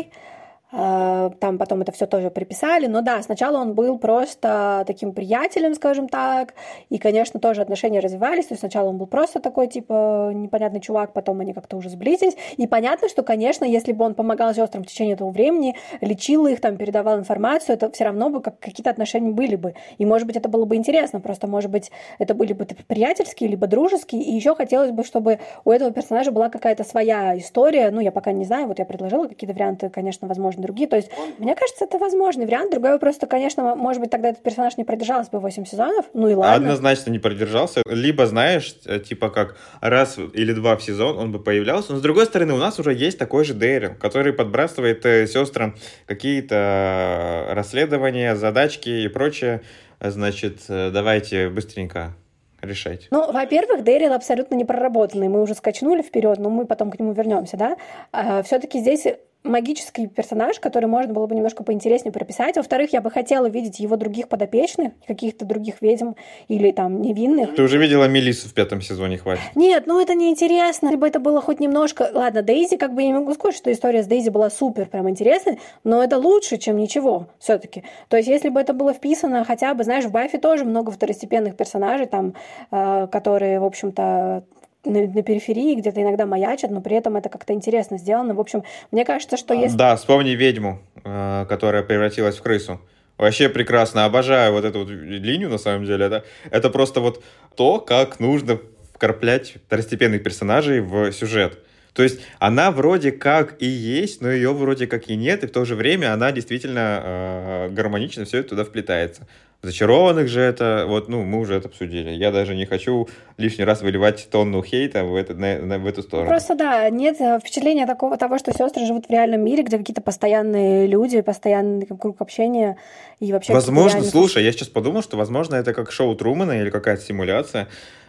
А, 0.72 1.30
там 1.38 1.58
потом 1.58 1.82
это 1.82 1.92
все 1.92 2.06
тоже 2.06 2.30
приписали. 2.30 2.86
Но 2.86 3.00
да, 3.00 3.22
сначала 3.22 3.58
он 3.58 3.74
был 3.74 3.98
просто 3.98 4.84
таким 4.86 5.12
приятелем, 5.12 5.74
скажем 5.74 6.08
так. 6.08 6.54
И, 6.90 6.98
конечно, 6.98 7.38
тоже 7.38 7.62
отношения 7.62 8.00
развивались. 8.00 8.46
То 8.46 8.52
есть 8.52 8.60
сначала 8.60 8.88
он 8.88 8.98
был 8.98 9.06
просто 9.06 9.40
такой, 9.40 9.68
типа, 9.68 10.32
непонятный 10.34 10.80
чувак, 10.80 11.12
потом 11.12 11.40
они 11.40 11.52
как-то 11.52 11.76
уже 11.76 11.88
сблизились. 11.88 12.36
И 12.56 12.66
понятно, 12.66 13.08
что, 13.08 13.22
конечно, 13.22 13.64
если 13.64 13.92
бы 13.92 14.04
он 14.04 14.14
помогал 14.14 14.54
сестрам 14.54 14.82
в 14.82 14.86
течение 14.86 15.14
этого 15.14 15.30
времени, 15.30 15.76
лечил 16.00 16.46
их, 16.46 16.60
там, 16.60 16.76
передавал 16.76 17.18
информацию, 17.18 17.74
это 17.74 17.90
все 17.92 18.04
равно 18.04 18.30
бы 18.30 18.40
как 18.40 18.58
какие-то 18.58 18.90
отношения 18.90 19.30
были 19.30 19.56
бы. 19.56 19.74
И, 19.98 20.04
может 20.04 20.26
быть, 20.26 20.36
это 20.36 20.48
было 20.48 20.64
бы 20.64 20.74
интересно. 20.76 21.20
Просто, 21.20 21.46
может 21.46 21.70
быть, 21.70 21.92
это 22.18 22.34
были 22.34 22.52
бы 22.52 22.66
приятельские, 22.88 23.48
либо 23.50 23.66
дружеские. 23.66 24.22
И 24.22 24.32
еще 24.32 24.54
хотелось 24.54 24.90
бы, 24.90 25.04
чтобы 25.04 25.38
у 25.64 25.70
этого 25.70 25.92
персонажа 25.92 26.32
была 26.32 26.48
какая-то 26.48 26.82
своя 26.82 27.38
история. 27.38 27.90
Ну, 27.90 28.00
я 28.00 28.10
пока 28.10 28.32
не 28.32 28.44
знаю, 28.44 28.66
вот 28.66 28.78
я 28.78 28.84
предложила 28.84 29.28
какие-то 29.28 29.54
варианты, 29.54 29.90
конечно, 29.90 30.26
возможно, 30.26 30.55
возможно, 30.56 30.62
другие. 30.62 30.88
То 30.88 30.96
есть, 30.96 31.10
мне 31.38 31.54
кажется, 31.54 31.84
это 31.84 31.98
возможный 31.98 32.46
вариант. 32.46 32.70
Другой 32.72 32.92
вопрос, 32.92 33.16
что, 33.16 33.26
конечно, 33.26 33.74
может 33.74 34.00
быть, 34.00 34.10
тогда 34.10 34.30
этот 34.30 34.42
персонаж 34.42 34.76
не 34.76 34.84
продержался 34.84 35.30
бы 35.30 35.40
8 35.40 35.64
сезонов, 35.64 36.06
ну 36.14 36.28
и 36.28 36.34
ладно. 36.34 36.54
Однозначно 36.54 37.10
не 37.10 37.18
продержался. 37.18 37.82
Либо, 37.86 38.26
знаешь, 38.26 38.76
э, 38.86 38.98
типа 39.00 39.30
как 39.30 39.56
раз 39.80 40.18
или 40.32 40.52
два 40.52 40.76
в 40.76 40.82
сезон 40.82 41.18
он 41.18 41.32
бы 41.32 41.38
появлялся. 41.38 41.92
Но, 41.92 41.98
с 41.98 42.02
другой 42.02 42.26
стороны, 42.26 42.54
у 42.54 42.58
нас 42.58 42.78
уже 42.78 42.94
есть 42.94 43.18
такой 43.18 43.44
же 43.44 43.54
Дэрил, 43.54 43.94
который 44.00 44.32
подбрасывает 44.32 45.04
э, 45.06 45.26
сестрам 45.26 45.74
какие-то 46.06 47.48
расследования, 47.50 48.36
задачки 48.36 48.88
и 48.88 49.08
прочее. 49.08 49.62
Значит, 50.00 50.60
давайте 50.68 51.48
быстренько 51.48 52.14
решать? 52.60 53.08
Ну, 53.10 53.32
во-первых, 53.32 53.84
Дэрил 53.84 54.12
абсолютно 54.12 54.54
не 54.54 54.64
проработанный. 54.64 55.28
Мы 55.28 55.42
уже 55.42 55.54
скачнули 55.54 56.02
вперед, 56.02 56.38
но 56.38 56.50
мы 56.50 56.66
потом 56.66 56.90
к 56.90 56.98
нему 56.98 57.12
вернемся, 57.12 57.56
да. 57.56 57.76
А, 58.12 58.42
Все-таки 58.42 58.80
здесь 58.80 59.06
магический 59.46 60.06
персонаж, 60.06 60.60
который 60.60 60.86
можно 60.86 61.12
было 61.12 61.26
бы 61.26 61.34
немножко 61.34 61.64
поинтереснее 61.64 62.12
прописать. 62.12 62.56
Во-вторых, 62.56 62.92
я 62.92 63.00
бы 63.00 63.10
хотела 63.10 63.46
видеть 63.46 63.80
его 63.80 63.96
других 63.96 64.28
подопечных, 64.28 64.92
каких-то 65.06 65.44
других 65.44 65.80
ведьм 65.80 66.12
или 66.48 66.70
там 66.70 67.00
невинных. 67.00 67.54
Ты 67.54 67.62
уже 67.62 67.78
видела 67.78 68.08
Мелиссу 68.08 68.48
в 68.48 68.54
пятом 68.54 68.80
сезоне, 68.80 69.18
хватит. 69.18 69.42
Нет, 69.54 69.84
ну 69.86 70.00
это 70.00 70.14
неинтересно. 70.14 70.90
Либо 70.90 71.06
это 71.06 71.20
было 71.20 71.40
хоть 71.40 71.60
немножко... 71.60 72.10
Ладно, 72.12 72.42
Дейзи, 72.42 72.76
как 72.76 72.94
бы 72.94 73.02
я 73.02 73.08
не 73.08 73.14
могу 73.14 73.34
сказать, 73.34 73.56
что 73.56 73.72
история 73.72 74.02
с 74.02 74.06
Дейзи 74.06 74.30
была 74.30 74.50
супер 74.50 74.86
прям 74.86 75.08
интересной, 75.08 75.58
но 75.84 76.02
это 76.02 76.18
лучше, 76.18 76.56
чем 76.58 76.76
ничего 76.76 77.28
все 77.38 77.58
таки 77.58 77.84
То 78.08 78.16
есть 78.16 78.28
если 78.28 78.48
бы 78.48 78.60
это 78.60 78.72
было 78.72 78.92
вписано 78.92 79.44
хотя 79.44 79.74
бы, 79.74 79.84
знаешь, 79.84 80.04
в 80.04 80.10
Баффи 80.10 80.38
тоже 80.38 80.64
много 80.64 80.90
второстепенных 80.90 81.56
персонажей, 81.56 82.06
там, 82.06 82.34
э, 82.70 83.06
которые, 83.10 83.60
в 83.60 83.64
общем-то, 83.64 84.44
на, 84.86 85.06
на 85.06 85.22
периферии, 85.22 85.74
где-то 85.74 86.02
иногда 86.02 86.26
маячат, 86.26 86.70
но 86.70 86.80
при 86.80 86.96
этом 86.96 87.16
это 87.16 87.28
как-то 87.28 87.52
интересно 87.52 87.98
сделано. 87.98 88.34
В 88.34 88.40
общем, 88.40 88.64
мне 88.90 89.04
кажется, 89.04 89.36
что 89.36 89.54
если... 89.54 89.76
Да, 89.76 89.96
вспомни 89.96 90.30
ведьму, 90.30 90.80
э, 91.04 91.46
которая 91.48 91.82
превратилась 91.82 92.36
в 92.36 92.42
крысу. 92.42 92.80
Вообще 93.18 93.48
прекрасно, 93.48 94.04
обожаю 94.04 94.52
вот 94.52 94.64
эту 94.64 94.80
вот 94.80 94.90
линию, 94.90 95.48
на 95.48 95.58
самом 95.58 95.86
деле. 95.86 96.06
Это, 96.06 96.24
это 96.50 96.70
просто 96.70 97.00
вот 97.00 97.22
то, 97.54 97.80
как 97.80 98.20
нужно 98.20 98.58
вкраплять 98.94 99.54
второстепенных 99.66 100.22
персонажей 100.22 100.80
в 100.80 101.12
сюжет. 101.12 101.58
То 101.96 102.02
есть 102.02 102.20
она 102.38 102.70
вроде 102.70 103.10
как 103.10 103.56
и 103.58 103.66
есть, 103.66 104.20
но 104.20 104.30
ее 104.30 104.52
вроде 104.52 104.86
как 104.86 105.08
и 105.08 105.16
нет, 105.16 105.44
и 105.44 105.46
в 105.46 105.50
то 105.50 105.64
же 105.64 105.74
время 105.74 106.12
она 106.12 106.30
действительно 106.30 107.00
э, 107.02 107.68
гармонично 107.70 108.26
все 108.26 108.40
это 108.40 108.50
туда 108.50 108.64
вплетается. 108.64 109.26
Зачарованных 109.62 110.28
же 110.28 110.40
это, 110.40 110.84
вот, 110.86 111.08
ну, 111.08 111.24
мы 111.24 111.40
уже 111.40 111.54
это 111.54 111.68
обсудили. 111.68 112.10
Я 112.10 112.30
даже 112.30 112.54
не 112.54 112.66
хочу 112.66 113.08
лишний 113.36 113.64
раз 113.64 113.82
выливать 113.82 114.28
тонну 114.30 114.62
хейта 114.62 115.04
в, 115.04 115.14
это, 115.16 115.34
на, 115.34 115.58
на, 115.58 115.78
в 115.78 115.86
эту 115.86 116.02
сторону. 116.02 116.28
Просто 116.28 116.54
да, 116.54 116.88
нет 116.90 117.20
э, 117.20 117.38
впечатления 117.40 117.86
такого 117.86 118.16
того, 118.16 118.38
что 118.38 118.52
сестры 118.52 118.86
живут 118.86 119.06
в 119.06 119.10
реальном 119.10 119.40
мире, 119.42 119.62
где 119.62 119.78
какие-то 119.78 120.02
постоянные 120.02 120.86
люди, 120.86 121.20
постоянный 121.20 121.86
круг 121.86 122.20
общения 122.20 122.76
и 123.18 123.32
вообще... 123.32 123.52
Возможно, 123.52 124.02
слушай, 124.04 124.44
я 124.44 124.52
сейчас 124.52 124.68
подумал, 124.68 125.02
что, 125.02 125.16
возможно, 125.16 125.56
это 125.56 125.74
как 125.74 125.90
шоу 125.90 126.14
Трумана 126.14 126.60
или 126.60 126.70
какая-то 126.70 127.02
симуляция. 127.02 127.68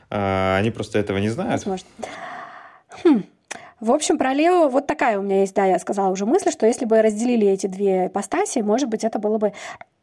А, 0.10 0.58
они 0.58 0.70
просто 0.72 1.00
этого 1.00 1.18
не 1.18 1.30
знают. 1.30 1.66
Возможно. 1.66 1.88
Хм. 3.04 3.24
В 3.80 3.92
общем, 3.92 4.18
про 4.18 4.34
Лео 4.34 4.70
вот 4.70 4.88
такая 4.88 5.20
у 5.20 5.22
меня 5.22 5.42
есть, 5.42 5.54
да, 5.54 5.66
я 5.66 5.78
сказала 5.78 6.10
уже 6.10 6.26
мысль, 6.26 6.52
что 6.52 6.66
если 6.66 6.86
бы 6.86 7.02
разделили 7.02 7.48
эти 7.48 7.68
две 7.68 8.08
ипостаси, 8.08 8.60
может 8.60 8.90
быть, 8.90 9.04
это 9.04 9.20
было 9.20 9.38
бы 9.38 9.54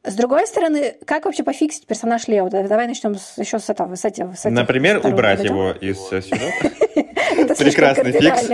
с 0.04 0.14
другой 0.14 0.46
стороны, 0.46 0.96
как 1.06 1.24
вообще 1.24 1.42
пофиксить 1.42 1.86
персонаж 1.86 2.28
Лео? 2.28 2.48
Давай 2.50 2.86
начнем 2.86 3.14
с, 3.14 3.38
еще 3.38 3.58
с 3.58 3.70
этого. 3.70 3.94
С 3.94 4.04
этих, 4.04 4.36
с 4.36 4.44
этих 4.44 4.54
Например, 4.54 5.00
убрать 5.04 5.42
его 5.42 5.70
из 5.70 6.12
э, 6.12 6.20
сюжета. 6.20 6.70
Прекрасный 7.58 8.12
фикс. 8.12 8.50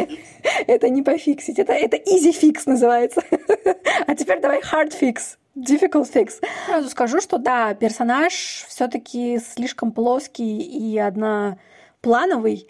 Это 0.68 0.88
не 0.88 1.02
пофиксить, 1.02 1.58
это, 1.58 1.72
это 1.72 1.96
easy 1.96 2.32
fix 2.32 2.62
называется. 2.66 3.22
а 4.06 4.14
теперь 4.14 4.40
давай 4.40 4.60
hard 4.60 4.92
fix. 4.98 5.36
Difficult 5.56 6.08
fix. 6.12 6.34
Сразу 6.66 6.88
скажу, 6.88 7.20
что 7.20 7.38
да, 7.38 7.74
персонаж 7.74 8.32
все-таки 8.68 9.40
слишком 9.40 9.90
плоский 9.90 10.60
и 10.60 10.96
одноплановый. 10.98 12.68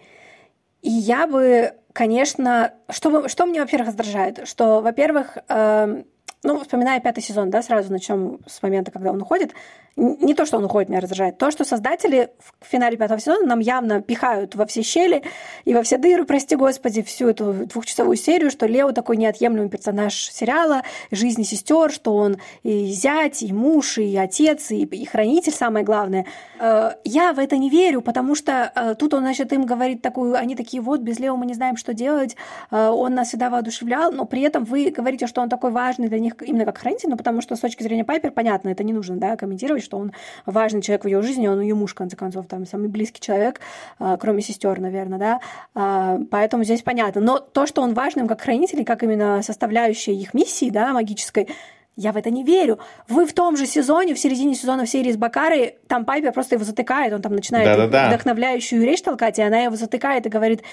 И 0.81 0.89
я 0.89 1.27
бы, 1.27 1.73
конечно, 1.93 2.73
что, 2.89 3.27
что 3.27 3.45
мне, 3.45 3.61
во-первых, 3.61 3.89
раздражает, 3.89 4.47
что, 4.47 4.81
во-первых, 4.81 5.37
э, 5.47 6.03
ну, 6.43 6.59
вспоминая 6.59 6.99
пятый 6.99 7.21
сезон, 7.21 7.49
да, 7.49 7.61
сразу 7.61 7.91
начнем 7.91 8.39
с 8.47 8.61
момента, 8.61 8.91
когда 8.91 9.11
он 9.11 9.21
уходит, 9.21 9.53
не 9.97 10.33
то, 10.33 10.45
что 10.45 10.57
он 10.57 10.65
уходит, 10.65 10.89
меня 10.89 11.01
раздражает, 11.01 11.37
то, 11.37 11.51
что 11.51 11.65
создатели 11.65 12.29
в 12.59 12.65
финале 12.65 12.97
пятого 12.97 13.19
сезона 13.19 13.45
нам 13.45 13.59
явно 13.59 14.01
пихают 14.01 14.55
во 14.55 14.65
все 14.65 14.83
щели 14.83 15.23
и 15.65 15.73
во 15.73 15.83
все 15.83 15.97
дыры, 15.97 16.25
прости 16.25 16.55
господи, 16.55 17.01
всю 17.01 17.29
эту 17.29 17.53
двухчасовую 17.65 18.15
серию, 18.15 18.51
что 18.51 18.65
Лео 18.67 18.93
такой 18.93 19.17
неотъемлемый 19.17 19.69
персонаж 19.69 20.13
сериала, 20.13 20.83
жизни 21.11 21.43
сестер, 21.43 21.91
что 21.91 22.15
он 22.15 22.37
и 22.63 22.85
зять, 22.87 23.43
и 23.43 23.51
муж, 23.51 23.97
и 23.97 24.15
отец, 24.15 24.71
и, 24.71 24.83
и 24.83 25.05
хранитель, 25.05 25.51
самое 25.51 25.83
главное. 25.83 26.25
Э, 26.59 26.91
я 27.03 27.33
в 27.33 27.39
это 27.39 27.57
не 27.57 27.69
верю, 27.69 28.01
потому 28.01 28.35
что 28.35 28.71
э, 28.73 28.95
тут 28.95 29.13
он, 29.13 29.21
значит, 29.21 29.51
им 29.51 29.65
говорит 29.65 30.01
такую, 30.01 30.35
они 30.35 30.55
такие, 30.55 30.81
вот, 30.81 31.01
без 31.01 31.19
Лео 31.19 31.35
мы 31.35 31.45
не 31.45 31.53
знаем, 31.53 31.75
что 31.75 31.93
делать, 31.93 32.35
э, 32.69 32.87
он 32.87 33.15
нас 33.15 33.29
всегда 33.29 33.49
воодушевлял, 33.49 34.11
но 34.11 34.25
при 34.25 34.41
этом 34.41 34.63
вы 34.63 34.89
говорите, 34.89 35.27
что 35.27 35.41
он 35.41 35.49
такой 35.49 35.71
важный 35.71 36.07
для 36.07 36.19
них 36.19 36.35
именно 36.41 36.65
как 36.65 36.77
хранитель, 36.77 37.09
ну, 37.09 37.17
потому 37.17 37.41
что 37.41 37.55
с 37.55 37.59
точки 37.59 37.83
зрения 37.83 38.05
Пайпер, 38.05 38.31
понятно, 38.31 38.69
это 38.69 38.83
не 38.83 38.93
нужно, 38.93 39.17
да, 39.17 39.35
комментировать, 39.35 39.80
показывать, 39.81 39.85
что 39.85 39.97
он 39.97 40.11
важный 40.45 40.81
человек 40.81 41.03
в 41.03 41.07
ее 41.07 41.21
жизни, 41.21 41.47
он 41.47 41.59
ее 41.61 41.75
муж, 41.75 41.91
в 41.91 41.95
конце 41.95 42.15
концов, 42.15 42.47
там 42.47 42.65
самый 42.65 42.87
близкий 42.87 43.19
человек, 43.19 43.59
а, 43.99 44.17
кроме 44.17 44.41
сестер, 44.41 44.79
наверное, 44.79 45.19
да. 45.19 45.39
А, 45.75 46.19
поэтому 46.29 46.63
здесь 46.63 46.81
понятно. 46.81 47.21
Но 47.21 47.39
то, 47.39 47.65
что 47.65 47.81
он 47.81 47.93
важным 47.93 48.27
как 48.27 48.41
хранитель, 48.41 48.85
как 48.85 49.03
именно 49.03 49.41
составляющая 49.41 50.13
их 50.13 50.33
миссии, 50.33 50.69
да, 50.69 50.93
магической, 50.93 51.49
я 51.97 52.13
в 52.13 52.17
это 52.17 52.29
не 52.29 52.43
верю. 52.43 52.79
Вы 53.09 53.25
в 53.25 53.33
том 53.33 53.57
же 53.57 53.65
сезоне, 53.65 54.13
в 54.13 54.19
середине 54.19 54.55
сезона 54.55 54.85
в 54.85 54.89
серии 54.89 55.11
с 55.11 55.17
Бакарой, 55.17 55.75
там 55.87 56.05
Пайпер 56.05 56.31
просто 56.31 56.55
его 56.55 56.63
затыкает, 56.63 57.13
он 57.13 57.21
там 57.21 57.33
начинает 57.33 57.65
да 57.65 57.75
-да 57.75 57.89
-да. 57.89 58.07
вдохновляющую 58.07 58.83
речь 58.83 59.01
толкать, 59.01 59.39
и 59.39 59.41
она 59.41 59.59
его 59.59 59.75
затыкает 59.75 60.25
и 60.25 60.29
говорит, 60.29 60.63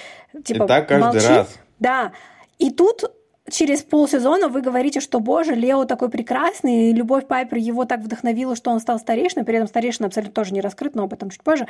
типа, 0.44 0.64
и 0.64 0.66
так 0.68 0.88
каждый 0.88 1.04
молчи. 1.04 1.28
Раз. 1.28 1.58
Да. 1.80 2.12
И 2.58 2.70
тут 2.70 3.04
через 3.50 3.82
полсезона 3.82 4.48
вы 4.48 4.60
говорите, 4.60 5.00
что, 5.00 5.20
боже, 5.20 5.54
Лео 5.54 5.84
такой 5.84 6.08
прекрасный, 6.08 6.90
и 6.90 6.92
Любовь 6.92 7.26
Пайпер 7.26 7.58
его 7.58 7.84
так 7.84 8.00
вдохновила, 8.00 8.56
что 8.56 8.70
он 8.70 8.80
стал 8.80 8.98
старейшиной, 8.98 9.44
при 9.44 9.56
этом 9.56 9.68
старейшина 9.68 10.08
абсолютно 10.08 10.34
тоже 10.34 10.52
не 10.52 10.60
раскрыт, 10.60 10.94
но 10.94 11.04
об 11.04 11.12
этом 11.12 11.30
чуть 11.30 11.42
позже. 11.42 11.66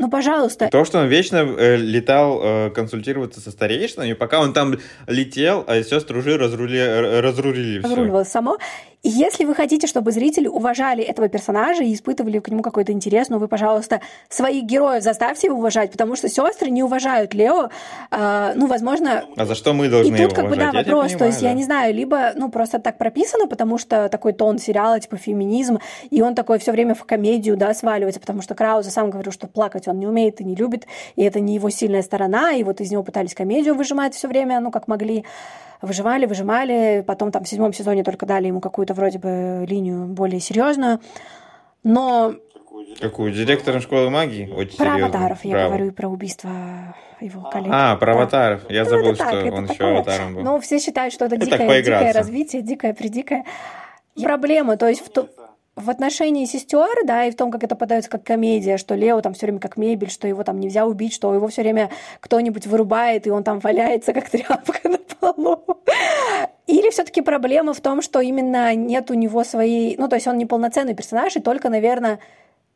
Ну, 0.00 0.08
пожалуйста. 0.08 0.68
То, 0.70 0.86
что 0.86 0.98
он 0.98 1.08
вечно 1.08 1.36
э, 1.36 1.76
летал 1.76 2.40
э, 2.42 2.70
консультироваться 2.70 3.38
со 3.40 3.50
старейшинами, 3.50 4.14
пока 4.14 4.40
он 4.40 4.54
там 4.54 4.76
летел, 5.06 5.62
а 5.66 5.82
сестры 5.82 6.20
уже 6.20 6.38
разрули, 6.38 6.80
разрулили 7.20 7.80
все. 7.80 7.88
Разруливалось 7.88 8.28
само. 8.28 8.56
И 9.02 9.08
если 9.08 9.44
вы 9.44 9.54
хотите, 9.54 9.86
чтобы 9.86 10.12
зрители 10.12 10.46
уважали 10.46 11.02
этого 11.02 11.28
персонажа 11.28 11.82
и 11.82 11.94
испытывали 11.94 12.38
к 12.38 12.48
нему 12.48 12.62
какой-то 12.62 12.92
интерес, 12.92 13.30
ну 13.30 13.38
вы, 13.38 13.48
пожалуйста, 13.48 14.00
своих 14.28 14.64
героев 14.64 15.02
заставьте 15.02 15.46
его 15.46 15.56
уважать, 15.56 15.90
потому 15.90 16.16
что 16.16 16.28
сестры 16.28 16.70
не 16.70 16.82
уважают 16.82 17.32
Лео. 17.32 17.70
Э, 18.10 18.52
ну, 18.54 18.66
возможно... 18.66 19.24
А 19.36 19.46
за 19.46 19.54
что 19.54 19.72
мы 19.72 19.88
должны 19.88 20.14
И 20.14 20.18
тут, 20.18 20.34
как 20.34 20.48
бы, 20.48 20.56
да, 20.56 20.66
я 20.66 20.72
вопрос. 20.72 20.84
Понимаю, 20.84 21.18
то 21.18 21.26
есть, 21.26 21.40
да. 21.40 21.48
я 21.48 21.54
не 21.54 21.64
знаю, 21.64 21.94
либо, 21.94 22.32
ну, 22.36 22.50
просто 22.50 22.78
так 22.78 22.98
прописано, 22.98 23.46
потому 23.46 23.78
что 23.78 24.08
такой 24.10 24.34
тон 24.34 24.58
сериала, 24.58 25.00
типа 25.00 25.16
феминизм, 25.16 25.78
и 26.10 26.20
он 26.20 26.34
такой 26.34 26.58
все 26.58 26.72
время 26.72 26.94
в 26.94 27.04
комедию, 27.04 27.56
да, 27.56 27.72
сваливается, 27.72 28.20
потому 28.20 28.42
что 28.42 28.54
Крауза 28.54 28.90
сам 28.90 29.10
говорил, 29.10 29.32
что 29.32 29.46
плакать 29.46 29.88
он 29.88 29.98
не 29.98 30.06
умеет 30.06 30.40
и 30.40 30.44
не 30.44 30.54
любит, 30.54 30.86
и 31.16 31.22
это 31.22 31.40
не 31.40 31.54
его 31.54 31.70
сильная 31.70 32.02
сторона, 32.02 32.52
и 32.52 32.62
вот 32.64 32.80
из 32.80 32.90
него 32.90 33.02
пытались 33.02 33.34
комедию 33.34 33.74
выжимать 33.74 34.14
все 34.14 34.28
время, 34.28 34.60
ну, 34.60 34.70
как 34.70 34.88
могли 34.88 35.24
выживали, 35.82 36.26
выжимали, 36.26 37.04
потом 37.06 37.30
там 37.32 37.44
в 37.44 37.48
седьмом 37.48 37.72
сезоне 37.72 38.04
только 38.04 38.26
дали 38.26 38.48
ему 38.48 38.60
какую-то 38.60 38.94
вроде 38.94 39.18
бы 39.18 39.64
линию 39.68 40.06
более 40.06 40.40
серьезную, 40.40 41.00
но... 41.82 42.34
Какую? 43.00 43.32
Директором 43.32 43.80
школы 43.80 44.10
магии? 44.10 44.50
Очень 44.50 44.76
про 44.76 44.94
серьезно. 44.94 45.06
аватаров 45.06 45.44
я 45.44 45.66
говорю, 45.66 45.86
и 45.86 45.90
про 45.90 46.08
убийство 46.08 46.50
его 47.20 47.42
коллег. 47.50 47.70
А, 47.72 47.96
про 47.96 48.12
да. 48.14 48.18
аватаров. 48.20 48.70
Я 48.70 48.84
ну, 48.84 48.90
забыл, 48.90 49.14
что 49.14 49.24
так, 49.24 49.52
он 49.52 49.66
еще 49.66 49.84
аватаром 49.84 50.34
был. 50.34 50.42
Ну, 50.42 50.60
все 50.60 50.78
считают, 50.78 51.12
что 51.12 51.26
это, 51.26 51.36
это 51.36 51.46
дикое, 51.46 51.82
дикое 51.82 52.12
развитие, 52.12 52.62
дикое, 52.62 52.94
придикое. 52.94 53.44
Проблема, 54.20 54.76
то 54.76 54.88
есть 54.88 55.06
в, 55.06 55.10
то, 55.10 55.28
в 55.80 55.90
отношении 55.90 56.44
сестер, 56.44 57.04
да, 57.04 57.24
и 57.24 57.30
в 57.30 57.36
том, 57.36 57.50
как 57.50 57.64
это 57.64 57.74
подается 57.74 58.10
как 58.10 58.24
комедия, 58.24 58.76
что 58.76 58.94
Лео 58.94 59.20
там 59.20 59.34
все 59.34 59.46
время 59.46 59.58
как 59.58 59.76
мебель, 59.76 60.10
что 60.10 60.28
его 60.28 60.42
там 60.44 60.60
нельзя 60.60 60.86
убить, 60.86 61.14
что 61.14 61.34
его 61.34 61.48
все 61.48 61.62
время 61.62 61.90
кто-нибудь 62.20 62.66
вырубает, 62.66 63.26
и 63.26 63.30
он 63.30 63.44
там 63.44 63.58
валяется 63.60 64.12
как 64.12 64.28
тряпка 64.28 64.88
на 64.88 64.98
полу. 65.18 65.62
Или 66.66 66.90
все-таки 66.90 67.20
проблема 67.20 67.74
в 67.74 67.80
том, 67.80 68.00
что 68.00 68.20
именно 68.20 68.74
нет 68.74 69.10
у 69.10 69.14
него 69.14 69.42
своей, 69.44 69.96
ну, 69.96 70.08
то 70.08 70.16
есть 70.16 70.26
он 70.28 70.38
не 70.38 70.46
полноценный 70.46 70.94
персонаж, 70.94 71.36
и 71.36 71.40
только, 71.40 71.68
наверное, 71.68 72.20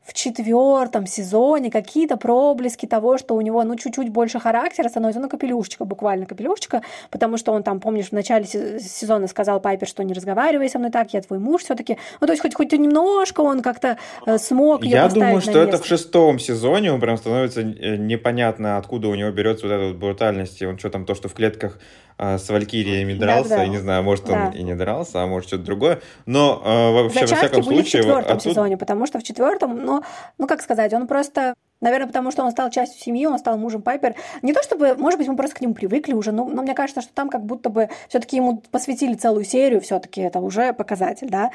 в 0.05 0.13
четвертом 0.13 1.07
сезоне 1.07 1.71
какие-то 1.71 2.17
проблески 2.17 2.87
того, 2.87 3.17
что 3.17 3.35
у 3.35 3.41
него, 3.41 3.65
ну, 3.65 3.75
чуть-чуть 3.77 4.11
больше 4.11 4.39
характера 4.39 4.89
становится, 4.89 5.21
ну, 5.21 5.29
капелюшечка, 5.29 5.85
буквально 5.85 6.27
капелюшечка, 6.27 6.83
потому 7.11 7.39
что 7.39 7.53
он 7.53 7.63
там, 7.63 7.81
помнишь, 7.81 8.09
в 8.09 8.13
начале 8.13 8.45
сезона 8.45 9.27
сказал 9.29 9.61
Пайпер, 9.61 9.89
что 9.89 10.05
не 10.05 10.13
разговаривай 10.13 10.69
со 10.69 10.79
мной 10.79 10.91
так, 10.91 11.15
я 11.15 11.23
твой 11.23 11.39
муж 11.39 11.63
все 11.63 11.75
таки 11.75 11.97
Ну, 12.21 12.27
то 12.27 12.33
есть 12.33 12.43
хоть, 12.43 12.55
хоть 12.55 12.73
немножко 12.73 13.41
он 13.41 13.63
как-то 13.63 13.97
э, 14.27 14.39
смог 14.39 14.85
Я 14.85 15.09
думаю, 15.09 15.41
что 15.41 15.59
это 15.59 15.79
в 15.79 15.87
шестом 15.87 16.39
сезоне 16.39 16.93
он 16.93 17.01
прям 17.01 17.17
становится 17.17 17.63
э, 17.63 17.97
непонятно, 17.97 18.77
откуда 18.77 19.09
у 19.09 19.15
него 19.15 19.31
берется 19.31 19.67
вот 19.67 19.73
эта 19.73 19.87
вот 19.87 19.97
брутальность, 19.97 20.61
и 20.61 20.67
он 20.67 20.79
что 20.79 20.91
там, 20.91 21.07
то, 21.07 21.15
что 21.15 21.29
в 21.29 21.35
клетках 21.35 21.79
а, 22.17 22.39
с 22.39 22.49
Валькириями 22.49 23.15
дрался, 23.15 23.51
да, 23.51 23.57
да. 23.57 23.63
я 23.63 23.69
не 23.69 23.79
знаю, 23.79 24.03
может, 24.03 24.29
он 24.29 24.51
и 24.51 24.63
не 24.63 24.75
дрался, 24.75 25.23
а 25.23 25.27
может, 25.27 25.49
что-то 25.49 25.65
другое. 25.65 26.01
Но 26.27 26.63
а, 26.65 26.93
вообще, 26.93 27.21
Зачатки 27.21 27.33
во 27.33 27.49
всяком 27.49 27.65
были 27.65 27.75
случае... 27.77 28.03
в 28.03 28.05
четвертом 28.05 28.37
оттуда... 28.37 28.51
сезоне, 28.51 28.77
потому 28.77 29.07
что 29.07 29.19
в 29.19 29.23
четвертом, 29.23 29.85
ну, 29.85 30.03
ну, 30.39 30.47
как 30.47 30.63
сказать, 30.63 30.93
он 30.93 31.07
просто... 31.07 31.55
Наверное, 31.81 32.07
потому 32.07 32.31
что 32.31 32.45
он 32.45 32.51
стал 32.51 32.71
частью 32.71 33.03
семьи, 33.03 33.27
он 33.27 33.39
стал 33.39 33.59
мужем 33.59 33.83
Пайпер. 33.83 34.15
Не 34.41 34.55
то 34.55 34.63
чтобы, 34.63 34.95
может 34.95 35.19
быть, 35.19 35.29
мы 35.29 35.37
просто 35.37 35.57
к 35.57 35.61
нему 35.61 35.75
привыкли 35.75 36.15
уже, 36.15 36.33
но, 36.33 36.47
но 36.47 36.63
мне 36.63 36.73
кажется, 36.73 37.03
что 37.03 37.13
там 37.13 37.29
как 37.29 37.45
будто 37.45 37.69
бы 37.69 37.91
все-таки 38.09 38.37
ему 38.37 38.63
посвятили 38.71 39.15
целую 39.15 39.45
серию, 39.45 39.83
все-таки 39.83 40.23
это 40.23 40.39
уже 40.39 40.73
показатель, 40.73 41.29
да. 41.29 41.51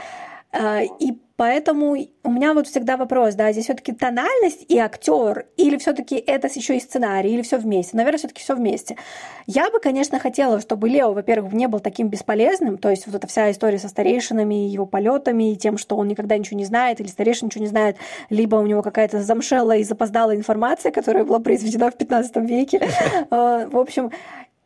А, 0.51 0.82
и 0.82 1.13
поэтому 1.36 1.96
у 2.24 2.32
меня 2.32 2.53
вот 2.53 2.68
всегда 2.68 2.98
вопрос, 2.98 3.36
да, 3.36 3.51
здесь 3.51 3.65
все-таки 3.65 3.94
тональность 3.94 4.65
и 4.68 4.77
актер, 4.79 5.46
или 5.58 5.77
все-таки 5.77 6.15
это 6.15 6.48
еще 6.48 6.75
и 6.75 6.79
сценарий, 6.79 7.34
или 7.34 7.44
все 7.44 7.58
вместе. 7.58 7.96
Наверное, 7.96 8.18
все-таки 8.18 8.41
все 8.41 8.56
вместе. 8.56 8.98
Я 9.46 9.70
бы, 9.70 9.79
конечно, 9.79 10.20
хотела, 10.20 10.60
чтобы 10.60 10.89
Лео, 10.89 11.13
во-первых, 11.13 11.53
не 11.53 11.68
был 11.68 11.79
таким 11.79 12.08
бесполезным, 12.08 12.77
то 12.77 12.89
есть 12.89 13.06
вот 13.06 13.15
эта 13.15 13.27
вся 13.27 13.51
история 13.51 13.77
со 13.77 13.89
старейшинами, 13.89 14.56
его 14.68 14.86
полетами, 14.88 15.53
и 15.53 15.56
тем, 15.56 15.77
что 15.77 15.96
он 15.98 16.08
никогда 16.08 16.38
ничего 16.38 16.58
не 16.58 16.65
знает, 16.65 17.00
или 17.00 17.08
старейшин 17.08 17.48
ничего 17.48 17.63
не 17.63 17.70
знает, 17.70 17.98
либо 18.29 18.56
у 18.56 18.65
него 18.65 18.82
какая-то 18.82 19.22
замшелая 19.22 19.79
и 19.79 19.84
запоздалая 19.84 20.36
информация, 20.36 20.91
которая 20.91 21.25
была 21.25 21.39
произведена 21.39 21.91
в 21.91 21.98
15 21.98 22.36
веке. 22.38 22.82
А, 23.29 23.68
в 23.72 23.77
общем, 23.77 24.12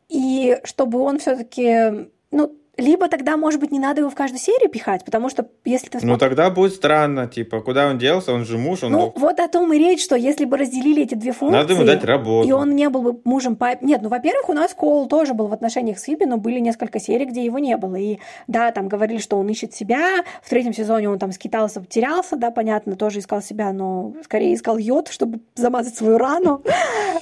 и 0.08 0.58
чтобы 0.64 1.00
он 1.02 1.20
все-таки 1.20 2.08
ну, 2.32 2.56
либо 2.76 3.08
тогда, 3.08 3.38
может 3.38 3.60
быть, 3.60 3.72
не 3.72 3.78
надо 3.78 4.02
его 4.02 4.10
в 4.10 4.16
каждую 4.16 4.40
серию 4.40 4.68
пихать, 4.68 5.06
потому 5.06 5.30
что 5.30 5.48
если 5.64 5.90
ты... 5.90 6.00
Ну, 6.04 6.18
тогда 6.18 6.50
будет 6.50 6.74
странно, 6.74 7.28
типа, 7.28 7.62
куда 7.62 7.88
он 7.88 8.00
делся, 8.00 8.34
он 8.34 8.46
же 8.46 8.58
муж, 8.58 8.84
он... 8.84 8.94
Ну, 8.94 9.14
вот 9.16 9.40
о 9.40 9.48
том 9.48 9.72
и 9.74 9.78
речь, 9.78 10.04
что 10.04 10.16
если 10.16 10.46
бы 10.46 10.58
разделили 10.58 11.04
эти 11.04 11.14
две 11.14 11.34
функции... 11.34 11.56
Надо 11.56 11.74
ему 11.74 11.84
дать 11.84 12.04
работу. 12.04 12.48
И 12.48 12.52
он 12.52 12.76
не 12.76 12.90
был 12.90 13.04
бы 13.04 13.22
мужем. 13.26 13.58
Нет, 13.82 14.02
ну, 14.02 14.10
во-первых, 14.10 14.50
у 14.50 14.54
нас 14.54 14.74
Коул 14.74 15.08
тоже 15.08 15.36
был 15.36 15.48
в 15.48 15.54
отношениях 15.54 16.00
с 16.00 16.04
Фиби, 16.04 16.26
но 16.26 16.38
были 16.38 16.60
несколько 16.60 17.00
серий, 17.00 17.26
где 17.26 17.46
его 17.46 17.60
не 17.60 17.78
было. 17.78 17.96
И 17.96 18.18
да, 18.48 18.72
там 18.72 18.88
говорили, 18.88 19.20
что 19.20 19.38
он 19.38 19.48
ищет 19.50 19.76
себя, 19.76 20.24
в 20.42 20.50
третьем 20.50 20.74
сезоне 20.74 21.10
он 21.10 21.20
там 21.20 21.32
скитался, 21.32 21.86
терялся, 21.86 22.38
да, 22.38 22.50
понятно, 22.50 22.96
тоже 22.96 23.20
искал 23.20 23.44
себя, 23.44 23.72
но 23.72 24.14
скорее 24.24 24.56
искал 24.56 24.78
йод, 24.78 25.10
чтобы 25.10 25.42
замазать 25.56 25.96
свою 25.96 26.18
рану. 26.18 26.64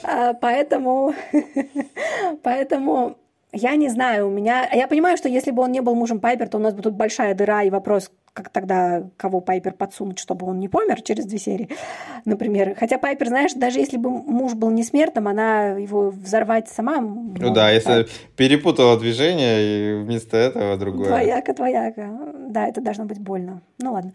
А, 0.04 0.34
поэтому... 0.34 1.14
Поэтому 2.44 3.18
я 3.54 3.76
не 3.76 3.90
знаю, 3.90 4.28
у 4.28 4.32
меня... 4.32 4.70
Я 4.72 4.88
понимаю, 4.88 5.18
что 5.18 5.28
если 5.28 5.52
бы 5.52 5.64
он 5.64 5.72
не 5.72 5.82
был 5.82 5.96
мужем 5.96 6.20
Пайпер, 6.20 6.48
то 6.48 6.58
у 6.58 6.62
нас 6.62 6.74
бы 6.74 6.82
тут 6.82 6.94
большая 6.94 7.36
дыра 7.36 7.64
и 7.64 7.70
вопрос, 7.70 8.12
как 8.34 8.50
тогда 8.50 9.04
кого 9.18 9.42
Пайпер 9.42 9.74
подсунуть, 9.74 10.20
чтобы 10.20 10.48
он 10.48 10.60
не 10.60 10.70
помер 10.70 11.02
через 11.02 11.26
две 11.26 11.38
серии, 11.38 11.70
например. 12.24 12.76
Хотя 12.80 12.98
Пайпер, 12.98 13.28
знаешь, 13.28 13.54
даже 13.54 13.80
если 13.80 13.98
бы 13.98 14.10
муж 14.10 14.54
был 14.54 14.70
не 14.70 14.84
смертным, 14.84 15.28
она 15.28 15.72
его 15.72 16.12
взорвать 16.12 16.70
сама... 16.70 17.02
Ну 17.02 17.54
да, 17.54 17.72
если 17.72 18.08
перепутала 18.38 18.98
движение 18.98 19.62
и 19.62 20.02
вместо 20.04 20.38
этого 20.38 20.78
другое. 20.78 21.08
Двояко, 21.08 21.54
двояко. 21.54 22.10
Да, 22.50 22.68
это 22.68 22.80
должно 22.80 23.06
быть 23.06 23.20
больно. 23.20 23.62
Ну 23.80 23.94
ладно. 23.94 24.14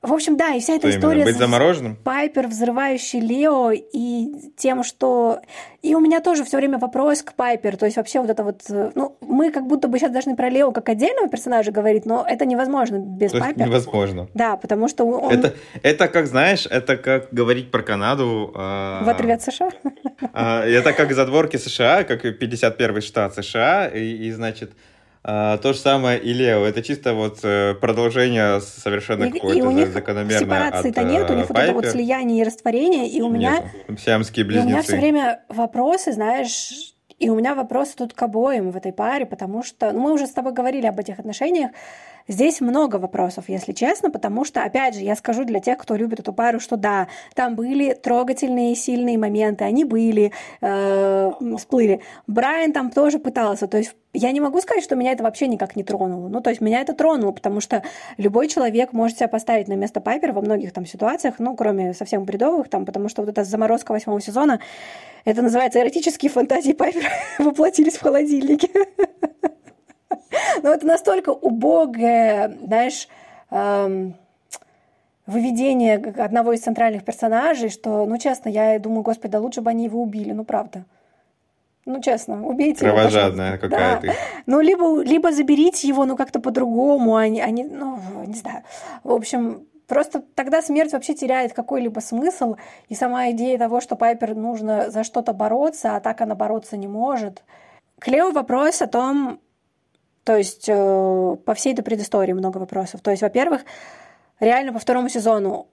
В 0.00 0.12
общем, 0.12 0.36
да, 0.36 0.54
и 0.54 0.60
вся 0.60 0.74
эта 0.74 0.88
что 0.88 0.98
история 0.98 1.22
именно? 1.22 1.26
Быть 1.26 1.38
замороженным? 1.38 1.96
Пайпер, 1.96 2.46
взрывающий 2.46 3.18
Лео, 3.18 3.72
и 3.72 4.28
тем, 4.56 4.84
что... 4.84 5.40
И 5.82 5.94
у 5.96 6.00
меня 6.00 6.20
тоже 6.20 6.44
все 6.44 6.56
время 6.56 6.78
вопрос 6.78 7.22
к 7.22 7.32
Пайпер, 7.34 7.76
то 7.76 7.84
есть 7.84 7.96
вообще 7.96 8.20
вот 8.20 8.30
это 8.30 8.44
вот... 8.44 8.62
Ну, 8.68 9.16
мы 9.20 9.50
как 9.50 9.66
будто 9.66 9.88
бы 9.88 9.98
сейчас 9.98 10.12
должны 10.12 10.36
про 10.36 10.50
Лео 10.50 10.70
как 10.70 10.88
отдельного 10.88 11.28
персонажа 11.28 11.72
говорить, 11.72 12.06
но 12.06 12.24
это 12.28 12.46
невозможно 12.46 12.98
без 12.98 13.32
то 13.32 13.40
Пайпер. 13.40 13.66
невозможно. 13.66 14.28
Да, 14.34 14.56
потому 14.56 14.86
что 14.86 15.04
он... 15.04 15.32
Это, 15.32 15.54
это 15.82 16.06
как, 16.06 16.28
знаешь, 16.28 16.66
это 16.70 16.96
как 16.96 17.32
говорить 17.32 17.72
про 17.72 17.82
Канаду... 17.82 18.52
Э... 18.54 19.02
В 19.02 19.08
отрыве 19.08 19.34
от 19.34 19.42
США? 19.42 19.70
Э, 20.32 20.60
это 20.60 20.92
как 20.92 21.12
задворки 21.12 21.56
США, 21.56 22.04
как 22.04 22.24
51-й 22.24 23.00
штат 23.00 23.34
США, 23.34 23.88
и, 23.88 24.28
и 24.28 24.30
значит... 24.30 24.72
А, 25.30 25.58
то 25.58 25.74
же 25.74 25.78
самое 25.78 26.18
и 26.18 26.32
Лео. 26.32 26.64
Это 26.64 26.82
чисто 26.82 27.12
вот 27.12 27.40
э, 27.42 27.74
продолжение 27.74 28.62
совершенно 28.62 29.30
какое-то 29.30 29.58
и 29.58 29.60
у 29.60 29.70
них 29.70 29.92
закономерное 29.92 30.40
сепарации-то 30.40 31.02
нет, 31.02 31.30
у 31.30 31.34
них 31.34 31.50
вот 31.50 31.58
это 31.58 31.72
вот 31.74 31.84
слияние 31.84 32.40
и 32.40 32.44
растворение, 32.44 33.10
и 33.10 33.20
у 33.20 33.28
меня... 33.28 33.62
Нет, 33.88 34.00
сиамские 34.00 34.46
близнецы. 34.46 34.64
И 34.64 34.66
у 34.66 34.70
меня 34.70 34.82
все 34.82 34.96
время 34.96 35.42
вопросы, 35.50 36.12
знаешь, 36.12 36.94
и 37.18 37.28
у 37.28 37.34
меня 37.34 37.54
вопросы 37.54 37.94
тут 37.94 38.14
к 38.14 38.22
обоим 38.22 38.70
в 38.70 38.76
этой 38.78 38.94
паре, 38.94 39.26
потому 39.26 39.62
что 39.62 39.92
ну, 39.92 40.00
мы 40.00 40.12
уже 40.14 40.26
с 40.26 40.30
тобой 40.30 40.54
говорили 40.54 40.86
об 40.86 40.98
этих 40.98 41.18
отношениях, 41.18 41.72
Здесь 42.28 42.60
много 42.60 42.96
вопросов, 42.96 43.46
если 43.48 43.72
честно, 43.72 44.10
потому 44.10 44.44
что, 44.44 44.62
опять 44.62 44.94
же, 44.94 45.00
я 45.00 45.16
скажу 45.16 45.44
для 45.44 45.60
тех, 45.60 45.78
кто 45.78 45.96
любит 45.96 46.20
эту 46.20 46.34
пару, 46.34 46.60
что 46.60 46.76
да, 46.76 47.08
там 47.34 47.54
были 47.54 47.94
трогательные, 47.94 48.76
сильные 48.76 49.16
моменты, 49.16 49.64
они 49.64 49.84
были, 49.84 50.32
э, 50.60 51.32
всплыли. 51.56 52.02
Брайан 52.26 52.72
там 52.72 52.90
тоже 52.90 53.18
пытался, 53.18 53.66
то 53.66 53.78
есть 53.78 53.94
я 54.12 54.30
не 54.32 54.40
могу 54.40 54.60
сказать, 54.60 54.84
что 54.84 54.94
меня 54.94 55.12
это 55.12 55.22
вообще 55.22 55.46
никак 55.46 55.74
не 55.74 55.84
тронуло. 55.84 56.28
Ну, 56.28 56.40
то 56.42 56.50
есть 56.50 56.60
меня 56.60 56.82
это 56.82 56.92
тронуло, 56.92 57.32
потому 57.32 57.60
что 57.60 57.82
любой 58.18 58.48
человек 58.48 58.92
может 58.92 59.16
себя 59.16 59.28
поставить 59.28 59.68
на 59.68 59.74
место 59.74 60.00
Пайпер 60.00 60.32
во 60.32 60.42
многих 60.42 60.72
там 60.72 60.84
ситуациях, 60.84 61.36
ну, 61.38 61.56
кроме 61.56 61.94
совсем 61.94 62.24
бредовых, 62.24 62.68
там, 62.68 62.84
потому 62.84 63.08
что 63.08 63.22
вот 63.22 63.30
эта 63.30 63.44
заморозка 63.44 63.92
восьмого 63.92 64.20
сезона, 64.20 64.60
это 65.24 65.40
называется 65.40 65.80
эротические 65.80 66.30
фантазии 66.30 66.72
Пайпер 66.72 67.04
воплотились 67.38 67.96
в 67.96 68.02
холодильнике. 68.02 68.68
Но 70.62 70.72
это 70.72 70.86
настолько 70.86 71.30
убогое, 71.30 72.56
знаешь, 72.64 73.08
эм, 73.50 74.14
выведение 75.26 75.96
одного 75.96 76.52
из 76.52 76.60
центральных 76.60 77.04
персонажей, 77.04 77.68
что, 77.68 78.06
ну, 78.06 78.18
честно, 78.18 78.48
я 78.48 78.78
думаю, 78.78 79.02
господи, 79.02 79.32
да 79.32 79.40
лучше 79.40 79.60
бы 79.60 79.70
они 79.70 79.84
его 79.84 80.02
убили, 80.02 80.32
ну, 80.32 80.44
правда. 80.44 80.84
Ну, 81.84 82.02
честно, 82.02 82.46
убейте 82.46 82.80
Кровожадная 82.80 83.52
его, 83.52 83.60
какая 83.60 84.00
да. 84.00 84.12
Ну, 84.46 84.60
либо, 84.60 85.00
либо 85.02 85.32
заберите 85.32 85.88
его, 85.88 86.04
ну, 86.04 86.16
как-то 86.16 86.38
по-другому, 86.38 87.16
они, 87.16 87.40
они, 87.40 87.64
ну, 87.64 87.98
не 88.26 88.34
знаю. 88.34 88.62
В 89.04 89.12
общем, 89.12 89.64
Просто 89.88 90.22
тогда 90.34 90.60
смерть 90.60 90.92
вообще 90.92 91.14
теряет 91.14 91.54
какой-либо 91.54 92.00
смысл, 92.00 92.56
и 92.90 92.94
сама 92.94 93.30
идея 93.30 93.56
того, 93.56 93.80
что 93.80 93.96
Пайпер 93.96 94.34
нужно 94.34 94.90
за 94.90 95.02
что-то 95.02 95.32
бороться, 95.32 95.96
а 95.96 96.00
так 96.00 96.20
она 96.20 96.34
бороться 96.34 96.76
не 96.76 96.86
может. 96.86 97.42
Клео 97.98 98.30
вопрос 98.30 98.82
о 98.82 98.86
том, 98.86 99.40
то 100.28 100.36
есть 100.36 100.66
э, 100.68 101.36
по 101.46 101.54
всей 101.54 101.72
этой 101.72 101.80
предыстории 101.80 102.34
много 102.34 102.58
вопросов. 102.58 103.00
То 103.00 103.10
есть, 103.10 103.22
во-первых, 103.22 103.62
реально 104.40 104.74
по 104.74 104.78
второму 104.78 105.08
сезону 105.08 105.68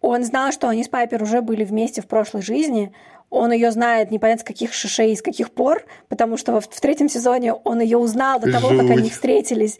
он 0.00 0.24
знал, 0.24 0.50
что 0.50 0.66
они 0.70 0.82
с 0.82 0.88
Пайпер 0.88 1.22
уже 1.22 1.42
были 1.42 1.62
вместе 1.62 2.00
в 2.00 2.06
прошлой 2.06 2.40
жизни. 2.40 2.94
Он 3.28 3.52
ее 3.52 3.70
знает 3.70 4.10
непонятно 4.10 4.40
с 4.40 4.44
каких 4.44 4.72
шишей, 4.72 5.14
с 5.14 5.20
каких 5.20 5.50
пор, 5.50 5.84
потому 6.08 6.38
что 6.38 6.58
в, 6.58 6.64
в 6.70 6.80
третьем 6.80 7.10
сезоне 7.10 7.52
он 7.52 7.82
ее 7.82 7.98
узнал 7.98 8.40
до 8.40 8.50
того, 8.50 8.70
Жуть. 8.70 8.80
как 8.80 8.96
они 8.96 9.10
встретились. 9.10 9.78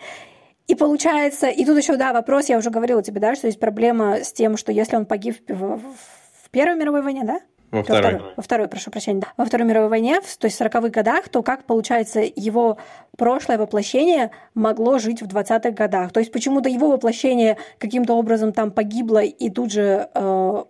И 0.66 0.74
получается, 0.74 1.48
и 1.48 1.64
тут 1.64 1.78
еще, 1.78 1.96
да, 1.96 2.12
вопрос, 2.12 2.50
я 2.50 2.58
уже 2.58 2.68
говорила 2.68 3.02
тебе, 3.02 3.18
да, 3.18 3.34
что 3.34 3.46
есть 3.46 3.60
проблема 3.60 4.16
с 4.16 4.30
тем, 4.30 4.58
что 4.58 4.72
если 4.72 4.94
он 4.96 5.06
погиб 5.06 5.38
в, 5.48 5.78
в 5.78 6.50
Первой 6.50 6.76
мировой 6.76 7.00
войне, 7.00 7.22
да? 7.24 7.40
Во 7.72 7.82
второй. 7.82 8.02
Во 8.02 8.08
второй, 8.10 8.34
во 8.36 8.42
второй, 8.42 8.68
прошу 8.68 8.90
прощения. 8.90 9.20
Да. 9.20 9.28
Во 9.38 9.46
Второй 9.46 9.66
мировой 9.66 9.88
войне, 9.88 10.20
то 10.20 10.44
есть 10.44 10.58
в 10.58 10.60
40-х 10.60 10.90
годах, 10.90 11.30
то 11.30 11.42
как, 11.42 11.64
получается, 11.64 12.20
его 12.20 12.76
прошлое 13.16 13.56
воплощение 13.56 14.30
могло 14.54 14.98
жить 14.98 15.22
в 15.22 15.26
20-х 15.26 15.70
годах. 15.70 16.12
То 16.12 16.20
есть 16.20 16.30
почему-то 16.32 16.68
его 16.68 16.90
воплощение 16.90 17.56
каким-то 17.78 18.14
образом 18.14 18.52
там 18.52 18.72
погибло, 18.72 19.22
и 19.22 19.48
тут 19.48 19.72
же 19.72 20.10
э, 20.14 20.64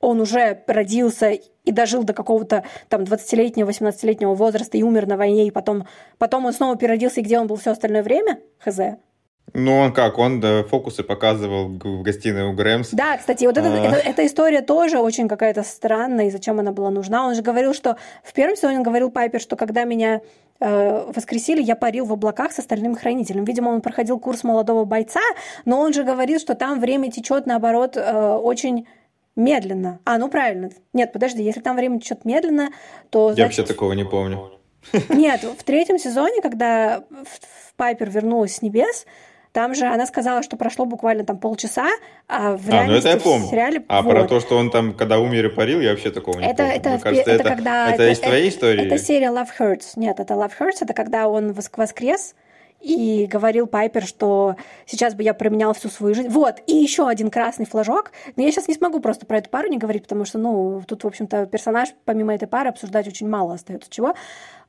он 0.00 0.20
уже 0.20 0.62
родился 0.68 1.30
и 1.30 1.72
дожил 1.72 2.04
до 2.04 2.12
какого-то 2.12 2.62
там 2.88 3.02
20-летнего, 3.02 3.68
18-летнего 3.68 4.34
возраста 4.34 4.78
и 4.78 4.84
умер 4.84 5.08
на 5.08 5.16
войне, 5.16 5.48
и 5.48 5.50
потом, 5.50 5.84
потом 6.18 6.46
он 6.46 6.52
снова 6.52 6.76
переродился, 6.76 7.20
и 7.20 7.24
где 7.24 7.40
он 7.40 7.48
был 7.48 7.56
все 7.56 7.72
остальное 7.72 8.04
время? 8.04 8.38
Хз. 8.58 8.78
Ну, 9.54 9.78
он 9.78 9.92
как, 9.92 10.18
он 10.18 10.40
да, 10.40 10.64
фокусы 10.64 11.02
показывал 11.02 11.68
в 11.68 12.02
гостиной 12.02 12.44
у 12.44 12.52
Грэмс. 12.52 12.90
Да, 12.90 13.16
кстати, 13.16 13.44
вот 13.44 13.56
эта, 13.56 13.72
а... 13.72 13.76
эта, 13.76 13.96
эта 13.96 14.26
история 14.26 14.60
тоже 14.60 14.98
очень 14.98 15.28
какая-то 15.28 15.62
странная, 15.62 16.26
и 16.26 16.30
зачем 16.30 16.58
она 16.58 16.72
была 16.72 16.90
нужна. 16.90 17.26
Он 17.26 17.34
же 17.34 17.42
говорил, 17.42 17.72
что 17.72 17.96
в 18.22 18.32
первом 18.32 18.56
сезоне 18.56 18.78
он 18.78 18.82
говорил 18.82 19.10
Пайпер, 19.10 19.40
что 19.40 19.56
когда 19.56 19.84
меня 19.84 20.20
э, 20.60 21.12
воскресили, 21.14 21.62
я 21.62 21.76
парил 21.76 22.06
в 22.06 22.12
облаках 22.12 22.52
с 22.52 22.58
остальным 22.58 22.96
хранителем. 22.96 23.44
Видимо, 23.44 23.70
он 23.70 23.80
проходил 23.80 24.18
курс 24.18 24.44
молодого 24.44 24.84
бойца, 24.84 25.22
но 25.64 25.80
он 25.80 25.92
же 25.92 26.02
говорил, 26.04 26.38
что 26.38 26.54
там 26.54 26.80
время 26.80 27.10
течет, 27.10 27.46
наоборот, 27.46 27.96
э, 27.96 28.34
очень 28.34 28.86
медленно. 29.36 30.00
А, 30.04 30.18
ну 30.18 30.28
правильно. 30.28 30.70
Нет, 30.92 31.12
подожди, 31.12 31.42
если 31.42 31.60
там 31.60 31.76
время 31.76 32.00
течет 32.00 32.24
медленно, 32.24 32.70
то... 33.10 33.32
Я 33.36 33.44
вообще 33.44 33.62
такого 33.62 33.92
не 33.92 34.04
помню. 34.04 34.50
Нет, 35.08 35.42
в 35.42 35.62
третьем 35.64 35.98
сезоне, 35.98 36.40
когда 36.40 37.04
Пайпер 37.76 38.10
вернулась 38.10 38.56
с 38.56 38.62
небес, 38.62 39.06
там 39.56 39.74
же 39.74 39.86
она 39.86 40.04
сказала, 40.04 40.42
что 40.42 40.58
прошло 40.58 40.84
буквально 40.84 41.24
там 41.24 41.38
полчаса, 41.38 41.88
а 42.28 42.58
в 42.58 42.70
а, 42.70 42.84
ну 42.84 42.92
это 42.92 43.08
я 43.08 43.16
помню. 43.16 43.48
сериале... 43.48 43.82
А 43.88 44.02
вот. 44.02 44.10
про 44.10 44.28
то, 44.28 44.38
что 44.38 44.58
он 44.58 44.70
там, 44.70 44.92
когда 44.92 45.18
умер 45.18 45.46
и 45.46 45.48
парил, 45.48 45.80
я 45.80 45.92
вообще 45.92 46.10
такого 46.10 46.38
не 46.38 46.44
это, 46.44 46.56
помню. 46.58 46.74
Это, 46.74 46.90
Мне 46.90 46.98
кажется, 46.98 47.30
это, 47.30 47.42
это, 47.42 47.54
когда... 47.54 47.88
Это, 47.90 48.02
это 48.02 48.12
из 48.12 48.20
твоей 48.20 48.48
истории? 48.50 48.84
Это 48.84 48.98
серия 48.98 49.28
Love 49.28 49.48
Hurts. 49.58 49.92
Нет, 49.96 50.20
это 50.20 50.34
Love 50.34 50.52
Hurts, 50.60 50.76
это 50.82 50.92
когда 50.92 51.26
он 51.26 51.54
воскрес, 51.54 52.34
и 52.82 53.26
говорил 53.26 53.66
Пайпер, 53.66 54.04
что 54.04 54.56
сейчас 54.84 55.14
бы 55.14 55.22
я 55.22 55.32
променял 55.32 55.72
всю 55.72 55.88
свою 55.88 56.14
жизнь. 56.14 56.28
Вот, 56.28 56.56
и 56.66 56.74
еще 56.74 57.08
один 57.08 57.30
красный 57.30 57.64
флажок. 57.64 58.12
Но 58.36 58.42
я 58.42 58.52
сейчас 58.52 58.68
не 58.68 58.74
смогу 58.74 59.00
просто 59.00 59.24
про 59.24 59.38
эту 59.38 59.48
пару 59.48 59.68
не 59.68 59.78
говорить, 59.78 60.02
потому 60.02 60.26
что, 60.26 60.38
ну, 60.38 60.82
тут, 60.86 61.02
в 61.02 61.06
общем-то, 61.06 61.46
персонаж, 61.46 61.88
помимо 62.04 62.34
этой 62.34 62.46
пары, 62.46 62.68
обсуждать 62.68 63.08
очень 63.08 63.26
мало 63.26 63.54
остается 63.54 63.90
чего. 63.90 64.14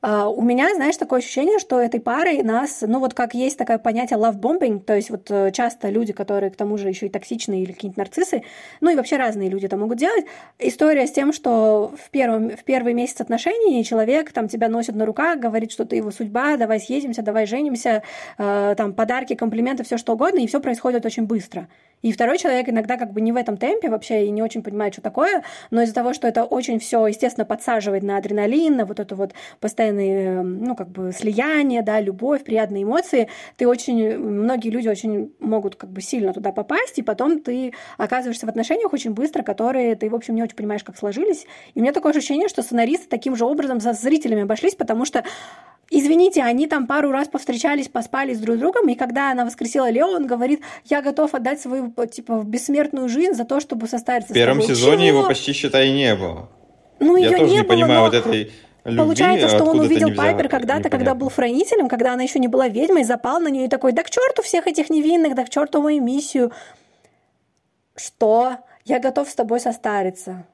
Uh, 0.00 0.32
у 0.32 0.42
меня, 0.42 0.72
знаешь, 0.76 0.96
такое 0.96 1.18
ощущение, 1.18 1.58
что 1.58 1.80
этой 1.80 1.98
парой 1.98 2.44
нас, 2.44 2.84
ну 2.86 3.00
вот 3.00 3.14
как 3.14 3.34
есть 3.34 3.58
такое 3.58 3.78
понятие 3.78 4.16
love 4.16 4.38
bombing, 4.38 4.78
то 4.78 4.94
есть 4.94 5.10
вот 5.10 5.28
э, 5.28 5.50
часто 5.50 5.88
люди, 5.88 6.12
которые 6.12 6.50
к 6.50 6.56
тому 6.56 6.78
же 6.78 6.88
еще 6.88 7.06
и 7.06 7.08
токсичные 7.08 7.64
или 7.64 7.72
какие-нибудь 7.72 7.96
нарциссы, 7.96 8.44
ну 8.80 8.90
и 8.90 8.94
вообще 8.94 9.16
разные 9.16 9.48
люди 9.48 9.66
это 9.66 9.76
могут 9.76 9.98
делать. 9.98 10.24
История 10.60 11.04
с 11.04 11.10
тем, 11.10 11.32
что 11.32 11.92
в, 12.00 12.10
первом, 12.10 12.50
в 12.50 12.62
первый 12.62 12.94
месяц 12.94 13.20
отношений 13.20 13.84
человек 13.84 14.30
там 14.30 14.46
тебя 14.46 14.68
носит 14.68 14.94
на 14.94 15.04
руках, 15.04 15.40
говорит, 15.40 15.72
что 15.72 15.84
ты 15.84 15.96
его 15.96 16.12
судьба, 16.12 16.56
давай 16.56 16.78
съедемся, 16.78 17.22
давай 17.22 17.46
женимся, 17.46 18.04
uh, 18.38 18.76
там 18.76 18.92
подарки, 18.92 19.34
комплименты, 19.34 19.82
все 19.82 19.98
что 19.98 20.12
угодно, 20.12 20.38
и 20.38 20.46
все 20.46 20.60
происходит 20.60 21.06
очень 21.06 21.24
быстро. 21.24 21.66
И 22.02 22.12
второй 22.12 22.38
человек 22.38 22.68
иногда 22.68 22.96
как 22.96 23.12
бы 23.12 23.20
не 23.20 23.32
в 23.32 23.36
этом 23.36 23.56
темпе 23.56 23.90
вообще 23.90 24.26
и 24.26 24.30
не 24.30 24.42
очень 24.42 24.62
понимает, 24.62 24.92
что 24.94 25.02
такое, 25.02 25.42
но 25.70 25.82
из-за 25.82 25.94
того, 25.94 26.12
что 26.12 26.28
это 26.28 26.44
очень 26.44 26.78
все, 26.78 27.04
естественно, 27.06 27.44
подсаживает 27.44 28.04
на 28.04 28.16
адреналин, 28.18 28.76
на 28.76 28.84
вот 28.84 29.00
эту 29.00 29.16
вот 29.16 29.32
постоянное, 29.88 30.42
ну, 30.42 30.74
как 30.74 30.90
бы 30.90 31.12
слияние, 31.12 31.82
да, 31.82 32.00
любовь, 32.00 32.44
приятные 32.44 32.84
эмоции, 32.84 33.28
ты 33.56 33.66
очень, 33.66 34.18
многие 34.18 34.70
люди 34.70 34.88
очень 34.88 35.32
могут 35.40 35.76
как 35.76 35.90
бы 35.90 36.00
сильно 36.00 36.32
туда 36.32 36.52
попасть, 36.52 36.98
и 36.98 37.02
потом 37.02 37.40
ты 37.40 37.72
оказываешься 37.96 38.46
в 38.46 38.48
отношениях 38.48 38.92
очень 38.92 39.12
быстро, 39.12 39.42
которые 39.42 39.96
ты, 39.96 40.08
в 40.08 40.14
общем, 40.14 40.34
не 40.34 40.42
очень 40.42 40.56
понимаешь, 40.56 40.84
как 40.84 40.96
сложились. 40.96 41.46
И 41.74 41.78
у 41.78 41.82
меня 41.82 41.92
такое 41.92 42.12
ощущение, 42.12 42.48
что 42.48 42.62
сценаристы 42.62 43.08
таким 43.08 43.36
же 43.36 43.44
образом 43.44 43.80
со 43.80 43.92
зрителями 43.92 44.42
обошлись, 44.42 44.74
потому 44.74 45.04
что 45.04 45.24
Извините, 45.90 46.42
они 46.42 46.66
там 46.66 46.86
пару 46.86 47.10
раз 47.10 47.28
повстречались, 47.28 47.88
поспали 47.88 48.34
с 48.34 48.40
друг 48.40 48.58
другом, 48.58 48.90
и 48.90 48.94
когда 48.94 49.30
она 49.32 49.46
воскресила 49.46 49.88
Лео, 49.88 50.08
он 50.08 50.26
говорит, 50.26 50.60
я 50.84 51.00
готов 51.00 51.34
отдать 51.34 51.62
свою, 51.62 51.94
типа, 52.12 52.42
бессмертную 52.44 53.08
жизнь 53.08 53.32
за 53.32 53.46
то, 53.46 53.58
чтобы 53.58 53.88
состариться 53.88 54.34
В 54.34 54.36
первом 54.36 54.60
сезоне 54.60 55.08
Чего? 55.08 55.20
его 55.20 55.26
почти, 55.26 55.54
считай, 55.54 55.90
не 55.90 56.14
было. 56.14 56.50
Ну, 57.00 57.16
я 57.16 57.30
тоже 57.30 57.44
не, 57.44 57.52
не 57.52 57.62
было, 57.62 57.68
понимаю 57.68 58.02
вот 58.02 58.12
этой 58.12 58.52
любви, 58.90 59.04
Получается, 59.04 59.48
что 59.48 59.64
он 59.64 59.80
увидел 59.80 60.14
Пайпер 60.14 60.48
когда-то, 60.48 60.90
когда 60.90 61.14
был 61.14 61.30
хранителем, 61.30 61.88
когда 61.88 62.12
она 62.12 62.22
еще 62.22 62.38
не 62.38 62.48
была 62.48 62.68
ведьмой, 62.68 63.04
запал 63.04 63.40
на 63.40 63.48
нее 63.48 63.66
и 63.66 63.68
такой, 63.68 63.92
да 63.92 64.02
к 64.02 64.10
черту 64.10 64.42
всех 64.42 64.66
этих 64.66 64.90
невинных, 64.90 65.34
да 65.34 65.44
к 65.44 65.50
черту 65.50 65.82
мою 65.82 66.02
миссию. 66.02 66.52
Что? 67.96 68.58
Я 68.84 69.00
готов 69.00 69.28
с 69.28 69.34
тобой 69.34 69.60
состариться. 69.60 70.44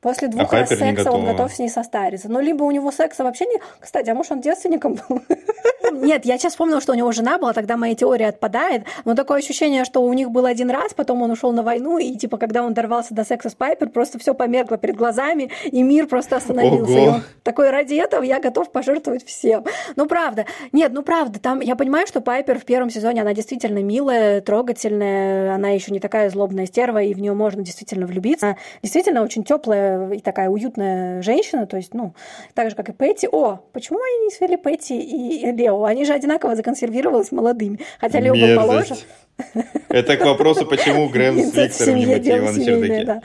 После 0.00 0.28
двух 0.28 0.52
а 0.52 0.60
раз 0.60 0.68
секса 0.68 1.10
он 1.10 1.24
готов 1.24 1.52
с 1.52 1.58
ней 1.58 1.70
состариться. 1.70 2.28
Ну, 2.28 2.40
либо 2.40 2.62
у 2.64 2.70
него 2.70 2.90
секса 2.92 3.24
вообще 3.24 3.46
не... 3.46 3.58
Кстати, 3.80 4.10
а 4.10 4.14
может, 4.14 4.32
он 4.32 4.40
девственником 4.42 4.94
был? 4.94 5.22
Нет, 5.92 6.24
я 6.24 6.38
сейчас 6.38 6.52
вспомнила, 6.52 6.80
что 6.80 6.92
у 6.92 6.94
него 6.94 7.12
жена 7.12 7.38
была, 7.38 7.52
тогда 7.52 7.76
моя 7.76 7.94
теория 7.94 8.28
отпадает. 8.28 8.84
Но 9.04 9.14
такое 9.14 9.38
ощущение, 9.38 9.84
что 9.84 10.02
у 10.02 10.12
них 10.12 10.30
был 10.30 10.46
один 10.46 10.70
раз, 10.70 10.94
потом 10.94 11.22
он 11.22 11.30
ушел 11.30 11.52
на 11.52 11.62
войну, 11.62 11.98
и 11.98 12.14
типа, 12.16 12.36
когда 12.36 12.62
он 12.62 12.74
дорвался 12.74 13.14
до 13.14 13.24
секса 13.24 13.48
с 13.48 13.54
Пайпер, 13.54 13.88
просто 13.88 14.18
все 14.18 14.34
померкло 14.34 14.76
перед 14.76 14.96
глазами, 14.96 15.50
и 15.64 15.82
мир 15.82 16.06
просто 16.06 16.36
остановился. 16.36 16.98
Он 16.98 17.22
такой, 17.42 17.70
ради 17.70 17.94
этого 17.94 18.22
я 18.22 18.40
готов 18.40 18.70
пожертвовать 18.70 19.24
всем. 19.24 19.64
Ну, 19.96 20.06
правда. 20.06 20.46
Нет, 20.72 20.92
ну, 20.92 21.02
правда, 21.02 21.38
там, 21.38 21.60
я 21.60 21.76
понимаю, 21.76 22.06
что 22.06 22.20
Пайпер 22.20 22.58
в 22.58 22.64
первом 22.64 22.90
сезоне, 22.90 23.22
она 23.22 23.34
действительно 23.34 23.82
милая, 23.82 24.40
трогательная, 24.40 25.54
она 25.54 25.70
еще 25.70 25.92
не 25.92 26.00
такая 26.00 26.28
злобная 26.30 26.66
стерва, 26.66 27.02
и 27.02 27.14
в 27.14 27.20
нее 27.20 27.34
можно 27.34 27.62
действительно 27.62 28.06
влюбиться. 28.06 28.46
Она 28.46 28.56
действительно 28.82 29.22
очень 29.22 29.44
теплая 29.44 30.10
и 30.10 30.20
такая 30.20 30.48
уютная 30.48 31.22
женщина, 31.22 31.66
то 31.66 31.76
есть, 31.76 31.94
ну, 31.94 32.14
так 32.54 32.70
же, 32.70 32.76
как 32.76 32.88
и 32.88 32.92
Пэтти. 32.92 33.28
О, 33.30 33.60
почему 33.72 34.00
они 34.00 34.26
не 34.26 34.30
свели 34.30 34.56
Пэтти 34.56 34.94
и 34.94 35.53
Лео? 35.54 35.84
Они 35.84 36.04
же 36.04 36.12
одинаково 36.12 36.56
законсервировались 36.56 37.32
молодыми, 37.32 37.80
хотя 38.00 38.20
Лео 38.20 38.34
был 38.34 38.60
моложе. 38.60 38.96
Это 39.88 40.16
к 40.16 40.24
вопросу, 40.24 40.66
почему 40.66 41.08
Грэм 41.12 41.38
с 41.38 41.54
Виктором 41.54 41.96
не 41.96 42.06
мотивирован 42.06 42.56
на 42.56 42.64
чердаке. 42.64 43.04
Да. 43.04 43.22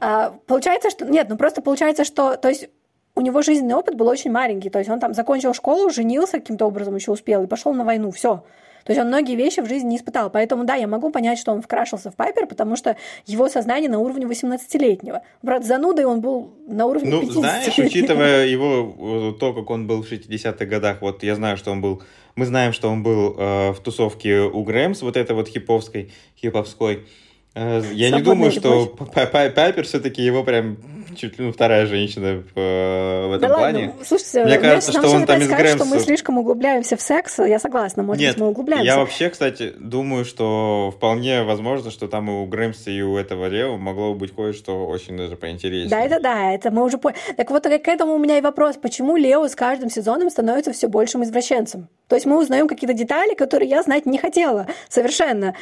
А, 0.00 0.34
получается, 0.46 0.90
что... 0.90 1.06
Нет, 1.06 1.28
ну 1.28 1.36
просто 1.36 1.62
получается, 1.62 2.04
что... 2.04 2.36
То 2.36 2.48
есть 2.48 2.68
у 3.14 3.20
него 3.20 3.42
жизненный 3.42 3.74
опыт 3.74 3.94
был 3.94 4.08
очень 4.08 4.30
маленький. 4.30 4.70
То 4.70 4.78
есть 4.78 4.90
он 4.90 4.98
там 4.98 5.14
закончил 5.14 5.54
школу, 5.54 5.90
женился 5.90 6.38
каким-то 6.38 6.66
образом, 6.66 6.96
еще 6.96 7.12
успел 7.12 7.44
и 7.44 7.46
пошел 7.46 7.72
на 7.72 7.84
войну. 7.84 8.10
Все. 8.10 8.44
То 8.84 8.92
есть 8.92 9.00
он 9.00 9.08
многие 9.08 9.34
вещи 9.34 9.60
в 9.60 9.66
жизни 9.66 9.90
не 9.90 9.96
испытал. 9.96 10.30
Поэтому, 10.30 10.64
да, 10.64 10.74
я 10.74 10.86
могу 10.86 11.10
понять, 11.10 11.38
что 11.38 11.52
он 11.52 11.62
вкрашился 11.62 12.10
в 12.10 12.16
Пайпер, 12.16 12.46
потому 12.46 12.76
что 12.76 12.96
его 13.26 13.48
сознание 13.48 13.90
на 13.90 13.98
уровне 13.98 14.26
18-летнего. 14.26 15.22
Брат, 15.42 15.64
занудой 15.64 16.04
он 16.04 16.20
был 16.20 16.54
на 16.66 16.86
уровне 16.86 17.10
Ну, 17.10 17.22
знаешь, 17.30 17.78
учитывая 17.78 18.46
его, 18.46 19.32
то, 19.32 19.52
как 19.52 19.70
он 19.70 19.86
был 19.86 20.02
в 20.02 20.10
60-х 20.10 20.64
годах, 20.66 21.00
вот 21.00 21.22
я 21.22 21.34
знаю, 21.34 21.56
что 21.56 21.70
он 21.70 21.80
был 21.80 22.02
мы 22.36 22.46
знаем, 22.46 22.72
что 22.72 22.88
он 22.88 23.04
был 23.04 23.36
э, 23.38 23.72
в 23.72 23.80
тусовке 23.80 24.40
у 24.40 24.64
Грэмс, 24.64 25.02
вот 25.02 25.16
этой 25.16 25.36
вот 25.36 25.48
хиповской, 25.48 26.10
хиповской. 26.36 27.06
Э, 27.54 27.82
я 27.92 28.08
Свободная 28.08 28.18
не 28.18 28.22
думаю, 28.22 28.50
что 28.50 28.86
Пайпер 28.86 29.84
все-таки 29.84 30.22
его 30.22 30.42
прям 30.42 30.76
чуть 31.16 31.38
ли 31.38 31.46
ну, 31.46 31.52
вторая 31.52 31.86
женщина 31.86 32.42
в, 32.42 32.52
э, 32.56 33.36
этом 33.36 33.48
да 33.48 33.56
плане. 33.56 33.86
Ладно. 33.86 34.04
Слушайте, 34.04 34.44
Мне 34.44 34.58
кажется, 34.58 34.92
что 34.92 35.08
он 35.08 35.26
там 35.26 35.40
из 35.40 35.48
Грэмса... 35.48 35.76
что 35.76 35.84
мы 35.84 36.00
слишком 36.00 36.38
углубляемся 36.38 36.96
в 36.96 37.00
секс, 37.00 37.38
я 37.38 37.58
согласна, 37.58 38.02
может 38.02 38.20
Нет, 38.20 38.34
быть, 38.34 38.42
мы 38.42 38.48
углубляемся. 38.48 38.86
я 38.86 38.98
вообще, 38.98 39.30
кстати, 39.30 39.72
думаю, 39.78 40.24
что 40.24 40.92
вполне 40.96 41.42
возможно, 41.42 41.90
что 41.90 42.08
там 42.08 42.28
и 42.28 42.32
у 42.32 42.46
Грэмса, 42.46 42.90
и 42.90 43.00
у 43.02 43.16
этого 43.16 43.46
Лео 43.46 43.76
могло 43.76 44.14
быть 44.14 44.34
кое-что 44.34 44.86
очень 44.86 45.16
даже 45.16 45.36
поинтереснее. 45.36 45.90
Да, 45.90 46.00
это 46.00 46.20
да, 46.20 46.52
это 46.52 46.70
мы 46.70 46.84
уже 46.84 46.98
поняли. 46.98 47.18
Так 47.36 47.50
вот, 47.50 47.64
к 47.64 47.88
этому 47.88 48.14
у 48.14 48.18
меня 48.18 48.38
и 48.38 48.40
вопрос, 48.40 48.76
почему 48.76 49.16
Лео 49.16 49.46
с 49.46 49.54
каждым 49.54 49.90
сезоном 49.90 50.30
становится 50.30 50.72
все 50.72 50.88
большим 50.88 51.22
извращенцем? 51.24 51.88
То 52.08 52.16
есть 52.16 52.26
мы 52.26 52.38
узнаем 52.38 52.68
какие-то 52.68 52.94
детали, 52.94 53.34
которые 53.34 53.68
я 53.68 53.82
знать 53.82 54.04
не 54.04 54.18
хотела 54.18 54.66
совершенно. 54.88 55.54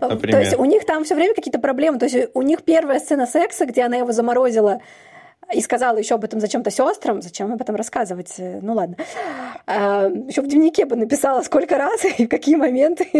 Например? 0.00 0.30
То 0.30 0.40
есть 0.40 0.57
у 0.58 0.64
них 0.64 0.84
там 0.84 1.04
все 1.04 1.14
время 1.14 1.34
какие-то 1.34 1.58
проблемы. 1.58 1.98
То 1.98 2.06
есть 2.06 2.30
у 2.34 2.42
них 2.42 2.62
первая 2.64 2.98
сцена 2.98 3.26
секса, 3.26 3.64
где 3.64 3.82
она 3.82 3.96
его 3.96 4.12
заморозила, 4.12 4.80
и 5.52 5.60
сказала 5.62 5.96
еще 5.96 6.16
об 6.16 6.24
этом 6.24 6.40
зачем-то 6.40 6.70
сестрам, 6.70 7.22
зачем 7.22 7.52
об 7.52 7.60
этом 7.62 7.74
рассказывать, 7.74 8.34
ну 8.38 8.74
ладно. 8.74 8.96
А, 9.66 10.08
еще 10.08 10.42
в 10.42 10.46
дневнике 10.46 10.84
бы 10.84 10.96
написала, 10.96 11.42
сколько 11.42 11.78
раз 11.78 12.04
и 12.04 12.26
в 12.26 12.28
какие 12.28 12.56
моменты. 12.56 13.04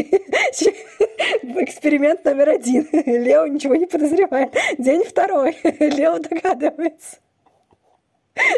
Эксперимент 1.43 2.25
номер 2.25 2.51
один. 2.51 2.87
Лео 2.93 3.47
ничего 3.47 3.77
не 3.77 3.87
подозревает. 3.87 4.55
День 4.77 5.05
второй. 5.05 5.57
Лео 5.63 6.19
догадывается. 6.19 7.17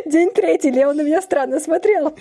День 0.06 0.30
третий, 0.30 0.70
Лео 0.70 0.92
на 0.92 1.02
меня 1.02 1.20
странно 1.20 1.60
смотрел. 1.60 2.14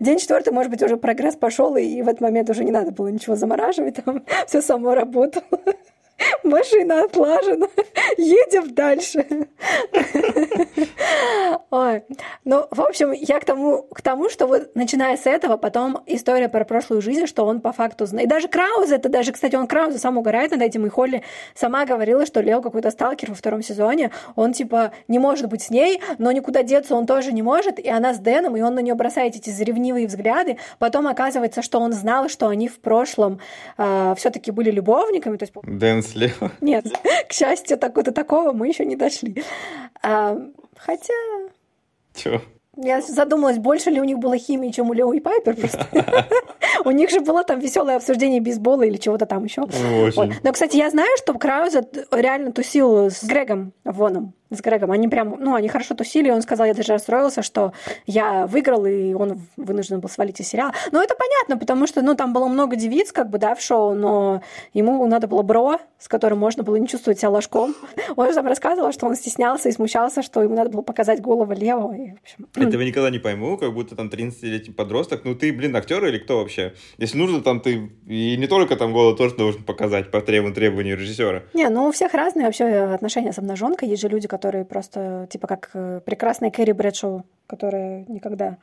День 0.00 0.18
четвертый, 0.18 0.52
может 0.52 0.70
быть, 0.70 0.82
уже 0.82 0.96
прогресс 0.96 1.36
пошел, 1.36 1.76
и 1.76 2.02
в 2.02 2.08
этот 2.08 2.20
момент 2.20 2.50
уже 2.50 2.64
не 2.64 2.70
надо 2.72 2.90
было 2.90 3.08
ничего 3.08 3.36
замораживать, 3.36 3.96
там 4.04 4.24
все 4.46 4.62
само 4.62 4.94
работало. 4.94 5.44
Машина 6.44 7.04
отлажена. 7.04 7.68
Едем 8.16 8.74
дальше. 8.74 9.26
Ой. 11.70 12.02
Ну, 12.44 12.66
в 12.70 12.80
общем, 12.80 13.12
я 13.12 13.40
к 13.40 13.44
тому, 13.44 13.82
к 13.92 14.02
тому, 14.02 14.28
что 14.28 14.46
вот 14.46 14.74
начиная 14.74 15.16
с 15.16 15.26
этого, 15.26 15.56
потом 15.56 16.02
история 16.06 16.48
про 16.48 16.64
прошлую 16.64 17.00
жизнь, 17.02 17.26
что 17.26 17.44
он 17.44 17.60
по 17.60 17.72
факту 17.72 18.06
знает. 18.06 18.26
И 18.26 18.30
даже 18.30 18.48
Крауз, 18.48 18.90
это 18.90 19.08
даже, 19.08 19.32
кстати, 19.32 19.56
он 19.56 19.66
Крауз 19.66 19.96
сам 19.96 20.18
угорает 20.18 20.50
над 20.50 20.62
этим, 20.62 20.86
и 20.86 20.88
Холли 20.88 21.22
сама 21.54 21.84
говорила, 21.84 22.26
что 22.26 22.40
Лео 22.40 22.60
какой-то 22.60 22.90
сталкер 22.90 23.30
во 23.30 23.34
втором 23.34 23.62
сезоне, 23.62 24.10
он 24.36 24.52
типа 24.52 24.92
не 25.08 25.18
может 25.18 25.48
быть 25.48 25.62
с 25.62 25.70
ней, 25.70 26.00
но 26.18 26.32
никуда 26.32 26.62
деться 26.62 26.94
он 26.94 27.06
тоже 27.06 27.32
не 27.32 27.42
может, 27.42 27.78
и 27.78 27.88
она 27.88 28.14
с 28.14 28.18
Дэном, 28.18 28.56
и 28.56 28.60
он 28.60 28.74
на 28.74 28.80
нее 28.80 28.94
бросает 28.94 29.36
эти 29.36 29.50
заревнивые 29.50 30.06
взгляды. 30.06 30.58
Потом 30.78 31.06
оказывается, 31.06 31.62
что 31.62 31.80
он 31.80 31.92
знал, 31.92 32.28
что 32.28 32.48
они 32.48 32.68
в 32.68 32.80
прошлом 32.80 33.40
э, 33.78 34.14
все-таки 34.16 34.50
были 34.50 34.70
любовниками. 34.70 35.36
То 35.36 35.44
есть... 35.44 35.52
Дэн 35.62 36.01
слева. 36.02 36.52
Нет, 36.60 36.86
к 37.28 37.32
счастью, 37.32 37.78
так-то 37.78 38.12
такого 38.12 38.52
мы 38.52 38.68
еще 38.68 38.84
не 38.84 38.96
дошли. 38.96 39.42
А, 40.02 40.38
хотя... 40.76 41.14
Чего? 42.14 42.40
Я 42.76 43.02
задумалась, 43.02 43.58
больше 43.58 43.90
ли 43.90 44.00
у 44.00 44.04
них 44.04 44.18
было 44.18 44.38
химии, 44.38 44.70
чем 44.70 44.88
у 44.88 44.94
Лео 44.94 45.12
и 45.12 45.20
Пайпер 45.20 45.54
просто. 45.56 45.86
У 46.86 46.90
них 46.90 47.10
же 47.10 47.20
было 47.20 47.44
там 47.44 47.60
веселое 47.60 47.96
обсуждение 47.96 48.40
бейсбола 48.40 48.82
или 48.82 48.96
чего-то 48.96 49.26
там 49.26 49.44
еще. 49.44 49.66
Но, 50.42 50.52
кстати, 50.52 50.78
я 50.78 50.88
знаю, 50.88 51.10
что 51.18 51.34
Крауза 51.34 51.86
реально 52.10 52.50
тусил 52.50 53.10
с 53.10 53.22
Грегом 53.24 53.72
Воном 53.84 54.32
с 54.56 54.60
Грегом. 54.60 54.92
Они 54.92 55.08
прям, 55.08 55.36
ну, 55.38 55.54
они 55.54 55.68
хорошо 55.68 55.94
тусили, 55.94 56.30
он 56.30 56.42
сказал, 56.42 56.66
я 56.66 56.74
даже 56.74 56.92
расстроился, 56.92 57.42
что 57.42 57.72
я 58.06 58.46
выиграл, 58.46 58.86
и 58.86 59.14
он 59.14 59.40
вынужден 59.56 60.00
был 60.00 60.08
свалить 60.08 60.40
из 60.40 60.48
сериала. 60.48 60.72
Но 60.90 61.02
это 61.02 61.14
понятно, 61.14 61.56
потому 61.56 61.86
что, 61.86 62.02
ну, 62.02 62.14
там 62.14 62.32
было 62.32 62.46
много 62.48 62.76
девиц, 62.76 63.12
как 63.12 63.30
бы, 63.30 63.38
да, 63.38 63.54
в 63.54 63.60
шоу, 63.60 63.94
но 63.94 64.42
ему 64.74 65.06
надо 65.06 65.26
было 65.26 65.42
бро, 65.42 65.78
с 65.98 66.08
которым 66.08 66.38
можно 66.38 66.62
было 66.62 66.76
не 66.76 66.88
чувствовать 66.88 67.18
себя 67.18 67.30
ложком. 67.30 67.74
Он 68.16 68.28
же 68.28 68.34
там 68.34 68.46
рассказывал, 68.46 68.92
что 68.92 69.06
он 69.06 69.14
стеснялся 69.14 69.68
и 69.68 69.72
смущался, 69.72 70.22
что 70.22 70.42
ему 70.42 70.54
надо 70.54 70.70
было 70.70 70.82
показать 70.82 71.20
голову 71.20 71.52
левого. 71.52 71.94
И, 71.94 72.12
общем... 72.20 72.68
Этого 72.68 72.82
никогда 72.82 73.10
не 73.10 73.18
пойму, 73.18 73.56
как 73.56 73.72
будто 73.72 73.94
там 73.94 74.08
13-летний 74.08 74.74
подросток. 74.74 75.22
Ну, 75.24 75.34
ты, 75.34 75.52
блин, 75.52 75.76
актер 75.76 76.04
или 76.04 76.18
кто 76.18 76.38
вообще? 76.38 76.74
Если 76.98 77.16
нужно, 77.16 77.40
там 77.42 77.60
ты 77.60 77.90
и 78.06 78.36
не 78.36 78.46
только 78.46 78.76
там 78.76 78.92
голову 78.92 79.16
тоже 79.16 79.36
должен 79.36 79.62
показать 79.62 80.10
по 80.10 80.20
требованию 80.20 80.98
режиссера. 80.98 81.44
Не, 81.54 81.68
ну, 81.68 81.86
у 81.86 81.92
всех 81.92 82.14
разные 82.14 82.46
вообще 82.46 82.64
отношения 82.64 83.32
с 83.32 83.38
обнаженкой. 83.38 83.88
Есть 83.88 84.02
же 84.02 84.08
люди, 84.08 84.28
которые 84.28 84.41
которые 84.42 84.64
просто, 84.64 85.28
типа, 85.30 85.46
как 85.46 85.70
э, 85.74 86.00
прекрасная 86.04 86.50
Кэрри 86.50 86.72
Брэдшоу, 86.72 87.24
которая 87.46 88.04
никогда 88.08 88.56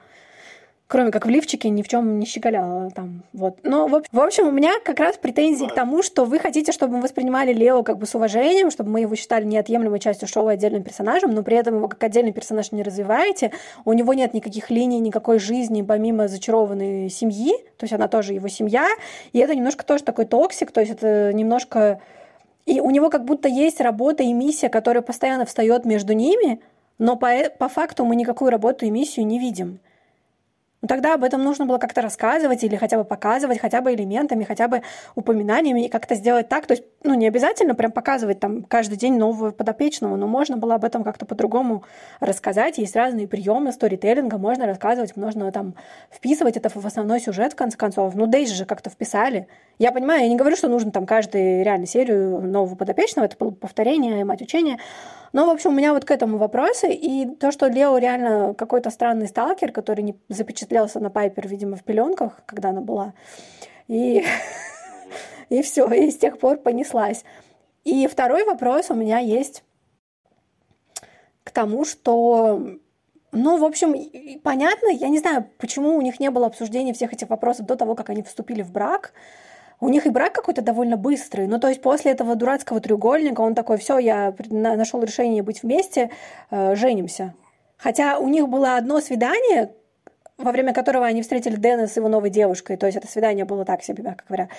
кроме 0.87 1.11
как 1.11 1.27
в 1.27 1.29
лифчике, 1.29 1.69
ни 1.69 1.83
в 1.83 1.87
чем 1.87 2.17
не 2.17 2.25
щеголяла 2.25 2.89
там. 2.89 3.21
Вот. 3.31 3.59
Но, 3.61 3.87
в 3.87 4.19
общем, 4.19 4.47
у 4.47 4.51
меня 4.51 4.71
как 4.83 4.99
раз 4.99 5.17
претензии 5.17 5.67
к 5.67 5.75
тому, 5.75 6.01
что 6.01 6.25
вы 6.25 6.39
хотите, 6.39 6.71
чтобы 6.71 6.95
мы 6.95 7.03
воспринимали 7.03 7.53
Лео 7.53 7.83
как 7.83 7.99
бы 7.99 8.07
с 8.07 8.15
уважением, 8.15 8.71
чтобы 8.71 8.89
мы 8.89 9.01
его 9.01 9.15
считали 9.15 9.45
неотъемлемой 9.45 9.99
частью 9.99 10.27
шоу 10.27 10.47
отдельным 10.47 10.81
персонажем, 10.81 11.29
но 11.29 11.43
при 11.43 11.57
этом 11.57 11.75
его 11.75 11.87
как 11.87 12.03
отдельный 12.03 12.33
персонаж 12.33 12.71
не 12.71 12.81
развиваете. 12.81 13.51
У 13.85 13.93
него 13.93 14.15
нет 14.15 14.33
никаких 14.33 14.71
линий, 14.71 14.99
никакой 14.99 15.37
жизни, 15.37 15.83
помимо 15.83 16.27
зачарованной 16.27 17.11
семьи, 17.11 17.53
то 17.77 17.83
есть 17.83 17.93
она 17.93 18.07
тоже 18.07 18.33
его 18.33 18.47
семья, 18.47 18.87
и 19.31 19.37
это 19.37 19.53
немножко 19.53 19.85
тоже 19.85 20.03
такой 20.03 20.25
toxic, 20.25 20.71
то 20.71 20.81
есть 20.81 20.91
это 20.91 21.31
немножко... 21.33 22.01
И 22.69 22.81
у 22.81 22.91
него 22.91 23.09
как 23.09 23.25
будто 23.25 23.47
есть 23.49 23.81
работа 23.81 24.21
и 24.21 24.31
миссия, 24.31 24.69
которая 24.69 25.01
постоянно 25.01 25.47
встает 25.47 25.85
между 25.85 26.13
ними, 26.13 26.61
но 26.99 27.15
по, 27.15 27.31
по 27.57 27.67
факту 27.67 28.05
мы 28.05 28.15
никакую 28.15 28.51
работу 28.51 28.85
и 28.85 28.91
миссию 28.91 29.25
не 29.25 29.39
видим. 29.39 29.79
Но 30.81 30.87
тогда 30.87 31.15
об 31.15 31.23
этом 31.23 31.43
нужно 31.43 31.65
было 31.65 31.77
как-то 31.77 32.01
рассказывать 32.01 32.63
или 32.63 32.75
хотя 32.77 32.97
бы 32.97 33.03
показывать, 33.03 33.59
хотя 33.59 33.81
бы 33.81 33.93
элементами, 33.93 34.45
хотя 34.45 34.67
бы 34.67 34.81
упоминаниями, 35.15 35.85
и 35.85 35.89
как-то 35.89 36.15
сделать 36.15 36.47
так. 36.47 36.67
То 36.67 36.73
есть, 36.73 36.83
ну, 37.03 37.15
не 37.15 37.27
обязательно 37.27 37.75
прям 37.75 37.91
показывать 37.91 38.39
там 38.39 38.63
каждый 38.63 38.97
день 38.97 39.17
нового 39.17 39.51
подопечного, 39.51 40.15
но 40.15 40.27
можно 40.27 40.55
было 40.55 40.75
об 40.75 40.85
этом 40.85 41.03
как-то 41.03 41.25
по-другому 41.25 41.83
рассказать. 42.21 42.77
Есть 42.77 42.95
разные 42.95 43.27
приемы 43.27 43.73
сторителлинга, 43.73 44.37
можно 44.37 44.65
рассказывать, 44.65 45.17
можно 45.17 45.51
там 45.51 45.75
вписывать 46.11 46.55
это 46.55 46.69
в 46.69 46.85
основной 46.85 47.19
сюжет, 47.19 47.53
в 47.53 47.55
конце 47.57 47.77
концов. 47.77 48.15
Ну, 48.15 48.25
Дейзи 48.25 48.53
же 48.53 48.65
как-то 48.65 48.89
вписали. 48.89 49.47
Я 49.79 49.91
понимаю, 49.91 50.23
я 50.23 50.29
не 50.29 50.35
говорю, 50.35 50.55
что 50.55 50.69
нужно 50.69 50.91
там 50.91 51.05
каждую 51.05 51.63
реально 51.63 51.87
серию 51.87 52.41
нового 52.41 52.75
подопечного, 52.75 53.25
это 53.25 53.35
повторение, 53.37 54.23
мать 54.25 54.41
учения, 54.41 54.77
но, 55.33 55.45
в 55.45 55.49
общем, 55.49 55.71
у 55.71 55.73
меня 55.73 55.93
вот 55.93 56.05
к 56.05 56.11
этому 56.11 56.37
вопросы. 56.37 56.91
И 56.91 57.25
то, 57.35 57.51
что 57.51 57.67
Лео 57.67 57.97
реально 57.97 58.53
какой-то 58.53 58.89
странный 58.89 59.27
сталкер, 59.27 59.71
который 59.71 60.01
не 60.01 60.19
запечатлелся 60.29 60.99
на 60.99 61.09
Пайпер, 61.09 61.47
видимо, 61.47 61.75
в 61.75 61.83
пеленках, 61.83 62.41
когда 62.45 62.69
она 62.69 62.81
была. 62.81 63.13
И, 63.87 64.25
и 65.49 65.61
все, 65.61 65.87
и 65.91 66.09
с 66.09 66.17
тех 66.17 66.39
пор 66.39 66.57
понеслась. 66.57 67.23
И 67.83 68.07
второй 68.07 68.43
вопрос 68.45 68.89
у 68.89 68.95
меня 68.95 69.19
есть 69.19 69.63
к 71.43 71.51
тому, 71.51 71.85
что 71.85 72.61
ну, 73.31 73.57
в 73.57 73.63
общем, 73.63 73.93
понятно, 74.41 74.87
я 74.89 75.07
не 75.07 75.19
знаю, 75.19 75.47
почему 75.59 75.95
у 75.95 76.01
них 76.01 76.19
не 76.19 76.31
было 76.31 76.47
обсуждения 76.47 76.93
всех 76.93 77.13
этих 77.13 77.29
вопросов 77.29 77.67
до 77.67 77.75
того, 77.75 77.93
как 77.93 78.09
они 78.09 78.23
вступили 78.23 78.63
в 78.63 78.71
брак. 78.71 79.13
У 79.81 79.89
них 79.89 80.05
и 80.05 80.09
брак 80.09 80.33
какой-то 80.33 80.61
довольно 80.61 80.97
быстрый. 80.97 81.47
Ну, 81.47 81.59
то 81.59 81.69
есть 81.69 81.81
после 81.81 82.11
этого 82.11 82.35
дурацкого 82.35 82.79
треугольника 82.81 83.41
он 83.41 83.55
такой, 83.55 83.77
все, 83.77 83.97
я 83.97 84.33
нашел 84.49 85.01
решение 85.01 85.41
быть 85.41 85.63
вместе, 85.63 86.11
э, 86.51 86.75
женимся. 86.75 87.33
Хотя 87.77 88.19
у 88.19 88.27
них 88.27 88.49
было 88.49 88.75
одно 88.75 88.99
свидание, 88.99 89.71
во 90.37 90.51
время 90.51 90.73
которого 90.73 91.05
они 91.05 91.21
встретили 91.21 91.55
Дэна 91.55 91.87
с 91.87 91.95
его 91.95 92.09
новой 92.09 92.29
девушкой. 92.29 92.75
То 92.75 92.87
есть 92.87 92.97
это 92.97 93.07
свидание 93.07 93.45
было 93.45 93.63
так 93.63 93.83
себе, 93.83 94.03
мягко 94.03 94.25
говоря. 94.27 94.49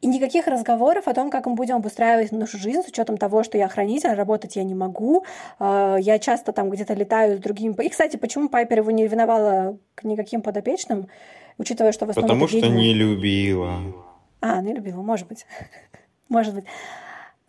И 0.00 0.08
никаких 0.08 0.48
разговоров 0.48 1.06
о 1.06 1.14
том, 1.14 1.30
как 1.30 1.46
мы 1.46 1.54
будем 1.54 1.76
обустраивать 1.76 2.32
нашу 2.32 2.58
жизнь 2.58 2.82
с 2.82 2.88
учетом 2.88 3.16
того, 3.16 3.44
что 3.44 3.56
я 3.56 3.68
хранитель, 3.68 4.14
работать 4.14 4.56
я 4.56 4.64
не 4.64 4.74
могу. 4.74 5.24
Э, 5.60 5.96
я 6.00 6.18
часто 6.18 6.52
там 6.52 6.70
где-то 6.70 6.94
летаю 6.94 7.36
с 7.36 7.40
другими. 7.40 7.74
И, 7.84 7.88
кстати, 7.88 8.16
почему 8.16 8.48
Пайпер 8.48 8.78
его 8.78 8.90
не 8.90 9.04
ревновала 9.04 9.78
к 9.94 10.02
никаким 10.02 10.42
подопечным, 10.42 11.06
учитывая, 11.58 11.92
что 11.92 12.06
в 12.06 12.10
основном... 12.10 12.40
Потому 12.40 12.60
что 12.60 12.68
не 12.68 12.92
любила. 12.92 13.78
А, 14.42 14.60
не 14.60 14.74
любила, 14.74 15.00
может 15.00 15.28
быть. 15.28 15.46
может 16.28 16.54
быть. 16.54 16.64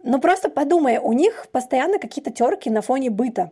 Но 0.03 0.19
просто 0.19 0.49
подумай, 0.49 0.99
у 0.99 1.12
них 1.12 1.47
постоянно 1.51 1.97
какие-то 1.97 2.32
терки 2.32 2.69
на 2.69 2.82
фоне 2.82 3.10
быта. 3.10 3.51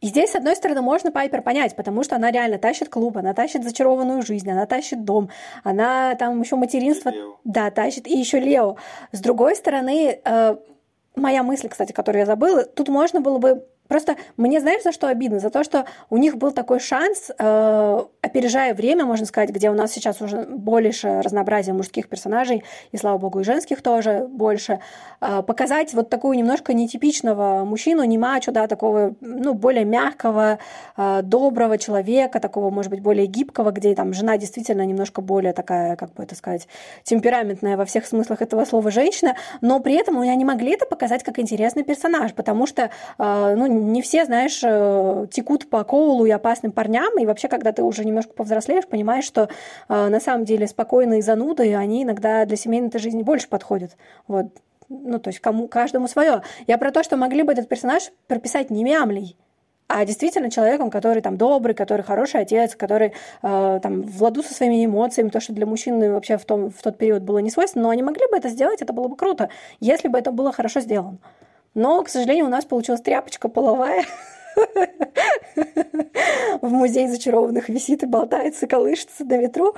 И 0.00 0.08
здесь, 0.08 0.30
с 0.32 0.34
одной 0.36 0.54
стороны, 0.54 0.82
можно 0.82 1.10
Пайпер 1.10 1.42
понять, 1.42 1.74
потому 1.74 2.04
что 2.04 2.16
она 2.16 2.30
реально 2.30 2.58
тащит 2.58 2.90
клуб, 2.90 3.16
она 3.16 3.32
тащит 3.32 3.64
зачарованную 3.64 4.22
жизнь, 4.22 4.50
она 4.50 4.66
тащит 4.66 5.02
дом, 5.04 5.30
она 5.62 6.14
там 6.14 6.40
еще 6.40 6.56
материнство, 6.56 7.10
да, 7.44 7.70
тащит, 7.70 8.06
и 8.06 8.16
еще 8.16 8.38
Лео. 8.38 8.76
С 9.12 9.20
другой 9.20 9.56
стороны, 9.56 10.20
э, 10.22 10.56
моя 11.16 11.42
мысль, 11.42 11.68
кстати, 11.68 11.92
которую 11.92 12.20
я 12.20 12.26
забыла, 12.26 12.64
тут 12.64 12.88
можно 12.88 13.22
было 13.22 13.38
бы 13.38 13.66
Просто 13.88 14.16
мне, 14.36 14.60
знаешь, 14.60 14.82
за 14.82 14.92
что 14.92 15.08
обидно? 15.08 15.40
За 15.40 15.50
то, 15.50 15.62
что 15.62 15.84
у 16.08 16.16
них 16.16 16.36
был 16.36 16.52
такой 16.52 16.80
шанс, 16.80 17.30
э, 17.38 18.04
опережая 18.22 18.74
время, 18.74 19.04
можно 19.04 19.26
сказать, 19.26 19.50
где 19.50 19.68
у 19.70 19.74
нас 19.74 19.92
сейчас 19.92 20.22
уже 20.22 20.42
больше 20.42 21.20
разнообразия 21.20 21.74
мужских 21.74 22.08
персонажей, 22.08 22.64
и, 22.92 22.96
слава 22.96 23.18
богу, 23.18 23.40
и 23.40 23.44
женских 23.44 23.82
тоже 23.82 24.26
больше, 24.28 24.80
э, 25.20 25.42
показать 25.42 25.92
вот 25.92 26.08
такую 26.08 26.38
немножко 26.38 26.72
нетипичного 26.72 27.64
мужчину, 27.64 28.04
не 28.04 28.16
мачо, 28.16 28.52
да, 28.52 28.66
такого, 28.68 29.14
ну, 29.20 29.52
более 29.52 29.84
мягкого, 29.84 30.58
э, 30.96 31.20
доброго 31.22 31.76
человека, 31.76 32.40
такого, 32.40 32.70
может 32.70 32.90
быть, 32.90 33.00
более 33.00 33.26
гибкого, 33.26 33.70
где 33.70 33.94
там 33.94 34.14
жена 34.14 34.38
действительно 34.38 34.86
немножко 34.86 35.20
более 35.20 35.52
такая, 35.52 35.96
как 35.96 36.14
бы 36.14 36.22
это 36.22 36.34
сказать, 36.34 36.68
темпераментная 37.02 37.76
во 37.76 37.84
всех 37.84 38.06
смыслах 38.06 38.40
этого 38.40 38.64
слова 38.64 38.90
женщина, 38.90 39.36
но 39.60 39.80
при 39.80 39.94
этом 39.94 40.22
не 40.22 40.44
могли 40.44 40.72
это 40.72 40.86
показать 40.86 41.22
как 41.22 41.38
интересный 41.38 41.84
персонаж, 41.84 42.32
потому 42.32 42.66
что, 42.66 42.90
э, 43.18 43.54
ну, 43.56 43.73
не 43.74 44.02
все, 44.02 44.24
знаешь, 44.24 44.60
э, 44.62 45.26
текут 45.30 45.68
по 45.68 45.84
Коулу 45.84 46.24
и 46.24 46.30
опасным 46.30 46.72
парням, 46.72 47.18
и 47.18 47.26
вообще, 47.26 47.48
когда 47.48 47.72
ты 47.72 47.82
уже 47.82 48.04
немножко 48.04 48.32
повзрослеешь, 48.32 48.86
понимаешь, 48.86 49.24
что 49.24 49.48
э, 49.88 50.08
на 50.08 50.20
самом 50.20 50.44
деле 50.44 50.66
спокойные 50.66 51.22
зануды, 51.22 51.74
они 51.74 52.02
иногда 52.02 52.44
для 52.44 52.56
семейной 52.56 52.90
жизни 52.98 53.22
больше 53.22 53.48
подходят. 53.48 53.96
Вот. 54.26 54.46
Ну, 54.88 55.18
то 55.18 55.28
есть 55.28 55.40
кому, 55.40 55.68
каждому 55.68 56.08
свое. 56.08 56.42
Я 56.66 56.78
про 56.78 56.90
то, 56.90 57.02
что 57.02 57.16
могли 57.16 57.42
бы 57.42 57.52
этот 57.52 57.68
персонаж 57.68 58.10
прописать 58.26 58.70
не 58.70 58.84
мямлей, 58.84 59.36
а 59.86 60.04
действительно 60.04 60.50
человеком, 60.50 60.90
который 60.90 61.22
там 61.22 61.36
добрый, 61.36 61.74
который 61.74 62.02
хороший 62.02 62.40
отец, 62.40 62.74
который 62.74 63.12
э, 63.42 63.80
там 63.82 64.02
в 64.02 64.22
ладу 64.22 64.42
со 64.42 64.54
своими 64.54 64.84
эмоциями, 64.84 65.28
то, 65.28 65.40
что 65.40 65.52
для 65.52 65.66
мужчины 65.66 66.12
вообще 66.12 66.38
в, 66.38 66.44
том, 66.44 66.70
в 66.70 66.82
тот 66.82 66.96
период 66.96 67.22
было 67.22 67.38
не 67.38 67.50
свойственно, 67.50 67.84
но 67.84 67.90
они 67.90 68.02
могли 68.02 68.26
бы 68.30 68.36
это 68.36 68.48
сделать, 68.48 68.80
это 68.82 68.92
было 68.92 69.08
бы 69.08 69.16
круто, 69.16 69.50
если 69.80 70.08
бы 70.08 70.18
это 70.18 70.32
было 70.32 70.52
хорошо 70.52 70.80
сделано. 70.80 71.18
Но, 71.74 72.02
к 72.02 72.08
сожалению, 72.08 72.46
у 72.46 72.50
нас 72.50 72.64
получилась 72.64 73.00
тряпочка 73.00 73.48
половая. 73.48 74.04
В 76.60 76.70
музее 76.70 77.08
зачарованных 77.08 77.68
висит 77.68 78.02
и 78.04 78.06
болтается, 78.06 78.66
колышется 78.66 79.24
на 79.24 79.36
ветру. 79.36 79.74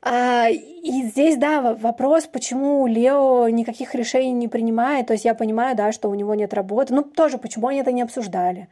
А, 0.00 0.48
и 0.50 1.02
здесь, 1.02 1.36
да, 1.36 1.74
вопрос, 1.74 2.26
почему 2.26 2.86
Лео 2.86 3.48
никаких 3.48 3.94
решений 3.94 4.32
не 4.32 4.48
принимает. 4.48 5.06
То 5.06 5.12
есть 5.12 5.24
я 5.24 5.34
понимаю, 5.34 5.76
да, 5.76 5.92
что 5.92 6.08
у 6.08 6.14
него 6.14 6.34
нет 6.34 6.52
работы. 6.54 6.94
Ну, 6.94 7.02
тоже, 7.02 7.38
почему 7.38 7.68
они 7.68 7.80
это 7.80 7.92
не 7.92 8.02
обсуждали. 8.02 8.68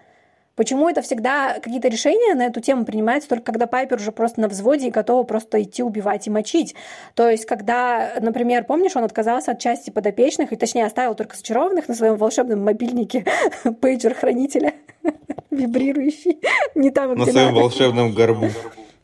Почему 0.55 0.89
это 0.89 1.01
всегда 1.01 1.55
какие-то 1.61 1.89
решения 1.89 2.35
на 2.35 2.47
эту 2.47 2.61
тему 2.61 2.85
принимаются 2.85 3.29
только 3.29 3.45
когда 3.45 3.67
Пайпер 3.67 3.97
уже 3.97 4.13
просто 4.13 4.41
на 4.41 4.49
взводе 4.49 4.89
и 4.89 4.91
готова 4.91 5.23
просто 5.23 5.63
идти 5.63 5.83
убивать 5.83 6.27
и 6.27 6.31
мочить? 6.31 6.75
То 7.15 7.31
есть, 7.31 7.47
когда, 7.47 8.13
например, 8.21 8.65
помнишь, 8.65 8.95
он 8.95 9.05
отказался 9.05 9.53
от 9.53 9.61
части 9.61 9.91
подопечных, 9.91 10.53
и 10.53 10.57
точнее 10.57 10.85
оставил 10.85 11.15
только 11.15 11.37
зачарованных 11.37 11.89
на 11.89 11.95
своем 11.95 12.17
волшебном 12.17 12.63
мобильнике 12.65 13.25
пейджер 13.81 14.15
хранителя, 14.15 14.75
вибрирующий, 15.51 16.41
не 16.75 16.91
там, 16.91 17.15
где 17.15 17.25
На 17.25 17.33
своем 17.33 17.55
волшебном 17.55 18.13
горбу. 18.13 18.49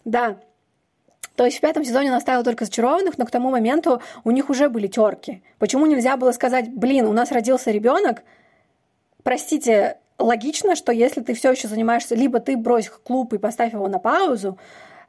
Да, 0.05 0.37
то 1.39 1.45
есть 1.45 1.59
в 1.59 1.61
пятом 1.61 1.85
сезоне 1.85 2.11
он 2.11 2.17
оставил 2.17 2.43
только 2.43 2.65
зачарованных, 2.65 3.17
но 3.17 3.25
к 3.25 3.31
тому 3.31 3.51
моменту 3.51 4.03
у 4.25 4.33
них 4.33 4.51
уже 4.51 4.69
были 4.69 4.89
терки. 4.89 5.41
Почему 5.61 5.87
нельзя 5.87 6.17
было 6.17 6.33
сказать, 6.33 6.69
блин, 6.69 7.07
у 7.07 7.13
нас 7.13 7.31
родился 7.31 7.71
ребенок, 7.71 8.25
простите, 9.23 9.99
логично, 10.19 10.77
что 10.77 10.93
если 10.93 11.21
ты 11.21 11.35
все 11.35 11.53
еще 11.53 11.69
занимаешься, 11.69 12.15
либо 12.15 12.41
ты 12.41 12.57
брось 12.57 12.91
клуб 13.05 13.33
и 13.33 13.39
поставь 13.39 13.73
его 13.73 13.89
на 13.89 13.99
паузу, 13.99 14.59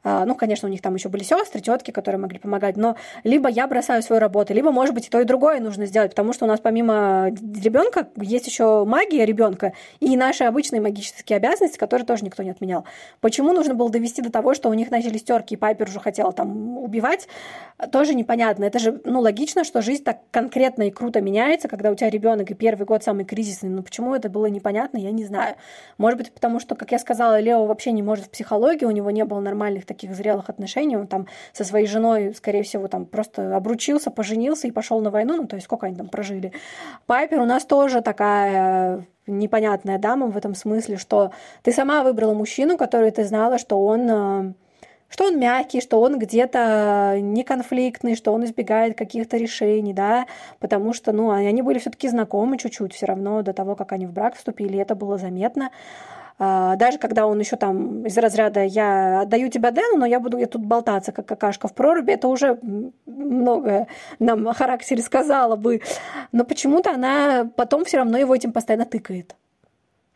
ну, 0.04 0.34
конечно, 0.34 0.68
у 0.68 0.70
них 0.70 0.82
там 0.82 0.94
еще 0.94 1.08
были 1.08 1.22
сестры, 1.22 1.60
тетки, 1.60 1.90
которые 1.90 2.20
могли 2.20 2.38
помогать, 2.38 2.76
но 2.76 2.96
либо 3.24 3.48
я 3.48 3.66
бросаю 3.66 4.02
свою 4.02 4.20
работу, 4.20 4.54
либо, 4.54 4.70
может 4.70 4.94
быть, 4.94 5.06
и 5.06 5.10
то, 5.10 5.20
и 5.20 5.24
другое 5.24 5.60
нужно 5.60 5.86
сделать, 5.86 6.10
потому 6.10 6.32
что 6.32 6.44
у 6.44 6.48
нас 6.48 6.60
помимо 6.60 7.28
ребенка 7.28 8.08
есть 8.16 8.46
еще 8.46 8.84
магия 8.84 9.24
ребенка 9.24 9.72
и 10.00 10.16
наши 10.16 10.44
обычные 10.44 10.80
магические 10.80 11.36
обязанности, 11.36 11.78
которые 11.78 12.06
тоже 12.06 12.24
никто 12.24 12.42
не 12.42 12.50
отменял. 12.50 12.84
Почему 13.20 13.52
нужно 13.52 13.74
было 13.74 13.90
довести 13.90 14.22
до 14.22 14.30
того, 14.30 14.54
что 14.54 14.68
у 14.68 14.74
них 14.74 14.90
начались 14.90 15.22
терки, 15.22 15.54
и 15.54 15.56
Пайпер 15.56 15.88
уже 15.88 16.00
хотела 16.00 16.32
там 16.32 16.78
убивать, 16.78 17.28
тоже 17.92 18.14
непонятно. 18.14 18.64
Это 18.64 18.78
же, 18.78 19.00
ну, 19.04 19.20
логично, 19.20 19.64
что 19.64 19.82
жизнь 19.82 20.04
так 20.04 20.18
конкретно 20.30 20.84
и 20.84 20.90
круто 20.90 21.20
меняется, 21.20 21.68
когда 21.68 21.90
у 21.90 21.94
тебя 21.94 22.10
ребенок 22.10 22.50
и 22.50 22.54
первый 22.54 22.84
год 22.84 23.04
самый 23.04 23.24
кризисный. 23.24 23.70
Но 23.70 23.82
почему 23.82 24.14
это 24.14 24.28
было 24.28 24.46
непонятно, 24.46 24.98
я 24.98 25.10
не 25.10 25.24
знаю. 25.24 25.56
Может 25.98 26.18
быть, 26.18 26.32
потому 26.32 26.60
что, 26.60 26.74
как 26.74 26.92
я 26.92 26.98
сказала, 26.98 27.40
Лео 27.40 27.66
вообще 27.66 27.92
не 27.92 28.02
может 28.02 28.26
в 28.26 28.30
психологии, 28.30 28.84
у 28.84 28.90
него 28.90 29.10
не 29.10 29.24
было 29.24 29.40
нормальных 29.40 29.86
таких 29.90 30.14
зрелых 30.14 30.48
отношений. 30.48 30.96
Он 30.96 31.06
там 31.06 31.26
со 31.52 31.64
своей 31.64 31.86
женой, 31.86 32.32
скорее 32.34 32.62
всего, 32.62 32.88
там 32.88 33.04
просто 33.04 33.56
обручился, 33.56 34.10
поженился 34.10 34.68
и 34.68 34.70
пошел 34.70 35.00
на 35.00 35.10
войну. 35.10 35.36
Ну, 35.36 35.46
то 35.46 35.56
есть 35.56 35.66
сколько 35.66 35.86
они 35.86 35.96
там 35.96 36.08
прожили. 36.08 36.52
Пайпер 37.06 37.40
у 37.40 37.44
нас 37.44 37.64
тоже 37.64 38.00
такая 38.00 39.06
непонятная 39.26 39.98
дама 39.98 40.26
в 40.28 40.36
этом 40.36 40.54
смысле, 40.54 40.96
что 40.96 41.32
ты 41.62 41.72
сама 41.72 42.02
выбрала 42.02 42.34
мужчину, 42.34 42.76
который 42.78 43.10
ты 43.10 43.24
знала, 43.24 43.58
что 43.58 43.84
он 43.84 44.10
э, 44.10 44.52
что 45.10 45.24
он 45.24 45.38
мягкий, 45.38 45.80
что 45.80 46.00
он 46.00 46.18
где-то 46.18 47.18
не 47.20 47.42
конфликтный, 47.42 48.14
что 48.14 48.32
он 48.32 48.44
избегает 48.44 48.96
каких-то 48.96 49.36
решений, 49.36 49.92
да, 49.92 50.26
потому 50.60 50.92
что, 50.92 51.12
ну, 51.12 51.30
они 51.30 51.62
были 51.62 51.78
все-таки 51.78 52.08
знакомы 52.08 52.58
чуть-чуть 52.58 52.94
все 52.94 53.06
равно 53.06 53.42
до 53.42 53.52
того, 53.52 53.74
как 53.74 53.92
они 53.92 54.06
в 54.06 54.12
брак 54.12 54.36
вступили, 54.36 54.78
это 54.78 54.94
было 54.94 55.18
заметно. 55.18 55.70
А, 56.42 56.74
даже 56.76 56.96
когда 56.96 57.26
он 57.26 57.38
еще 57.38 57.56
там 57.56 58.06
из 58.06 58.16
разряда 58.16 58.64
«я 58.64 59.20
отдаю 59.20 59.50
тебя 59.50 59.70
Дэну, 59.72 59.98
но 59.98 60.06
я 60.06 60.18
буду 60.20 60.38
я 60.38 60.46
тут 60.46 60.64
болтаться, 60.64 61.12
как 61.12 61.26
какашка 61.26 61.68
в 61.68 61.74
проруби», 61.74 62.12
это 62.12 62.28
уже 62.28 62.58
многое 63.04 63.88
нам 64.18 64.48
о 64.48 64.54
характере 64.54 65.02
сказала 65.02 65.56
бы. 65.56 65.82
Но 66.32 66.44
почему-то 66.44 66.92
она 66.92 67.50
потом 67.56 67.84
все 67.84 67.98
равно 67.98 68.16
его 68.16 68.34
этим 68.34 68.52
постоянно 68.52 68.86
тыкает 68.86 69.36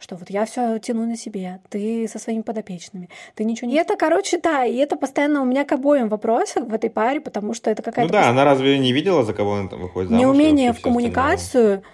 что 0.00 0.16
вот 0.16 0.28
я 0.28 0.44
все 0.44 0.78
тяну 0.80 1.06
на 1.06 1.16
себе, 1.16 1.60
ты 1.70 2.06
со 2.08 2.18
своими 2.18 2.42
подопечными, 2.42 3.08
ты 3.34 3.44
ничего 3.44 3.70
не... 3.70 3.76
И 3.76 3.78
это, 3.78 3.96
короче, 3.96 4.38
да, 4.38 4.64
и 4.64 4.76
это 4.76 4.96
постоянно 4.96 5.40
у 5.40 5.46
меня 5.46 5.64
к 5.64 5.72
обоим 5.72 6.08
вопросах 6.08 6.64
в 6.64 6.74
этой 6.74 6.90
паре, 6.90 7.22
потому 7.22 7.54
что 7.54 7.70
это 7.70 7.82
какая-то... 7.82 8.12
Ну 8.12 8.12
да, 8.12 8.18
пост... 8.18 8.30
она 8.30 8.44
разве 8.44 8.78
не 8.78 8.92
видела, 8.92 9.24
за 9.24 9.32
кого 9.32 9.52
он 9.52 9.68
там 9.70 9.80
выходит 9.80 10.10
замуж? 10.10 10.22
Неумение 10.22 10.74
в 10.74 10.82
коммуникацию, 10.82 11.84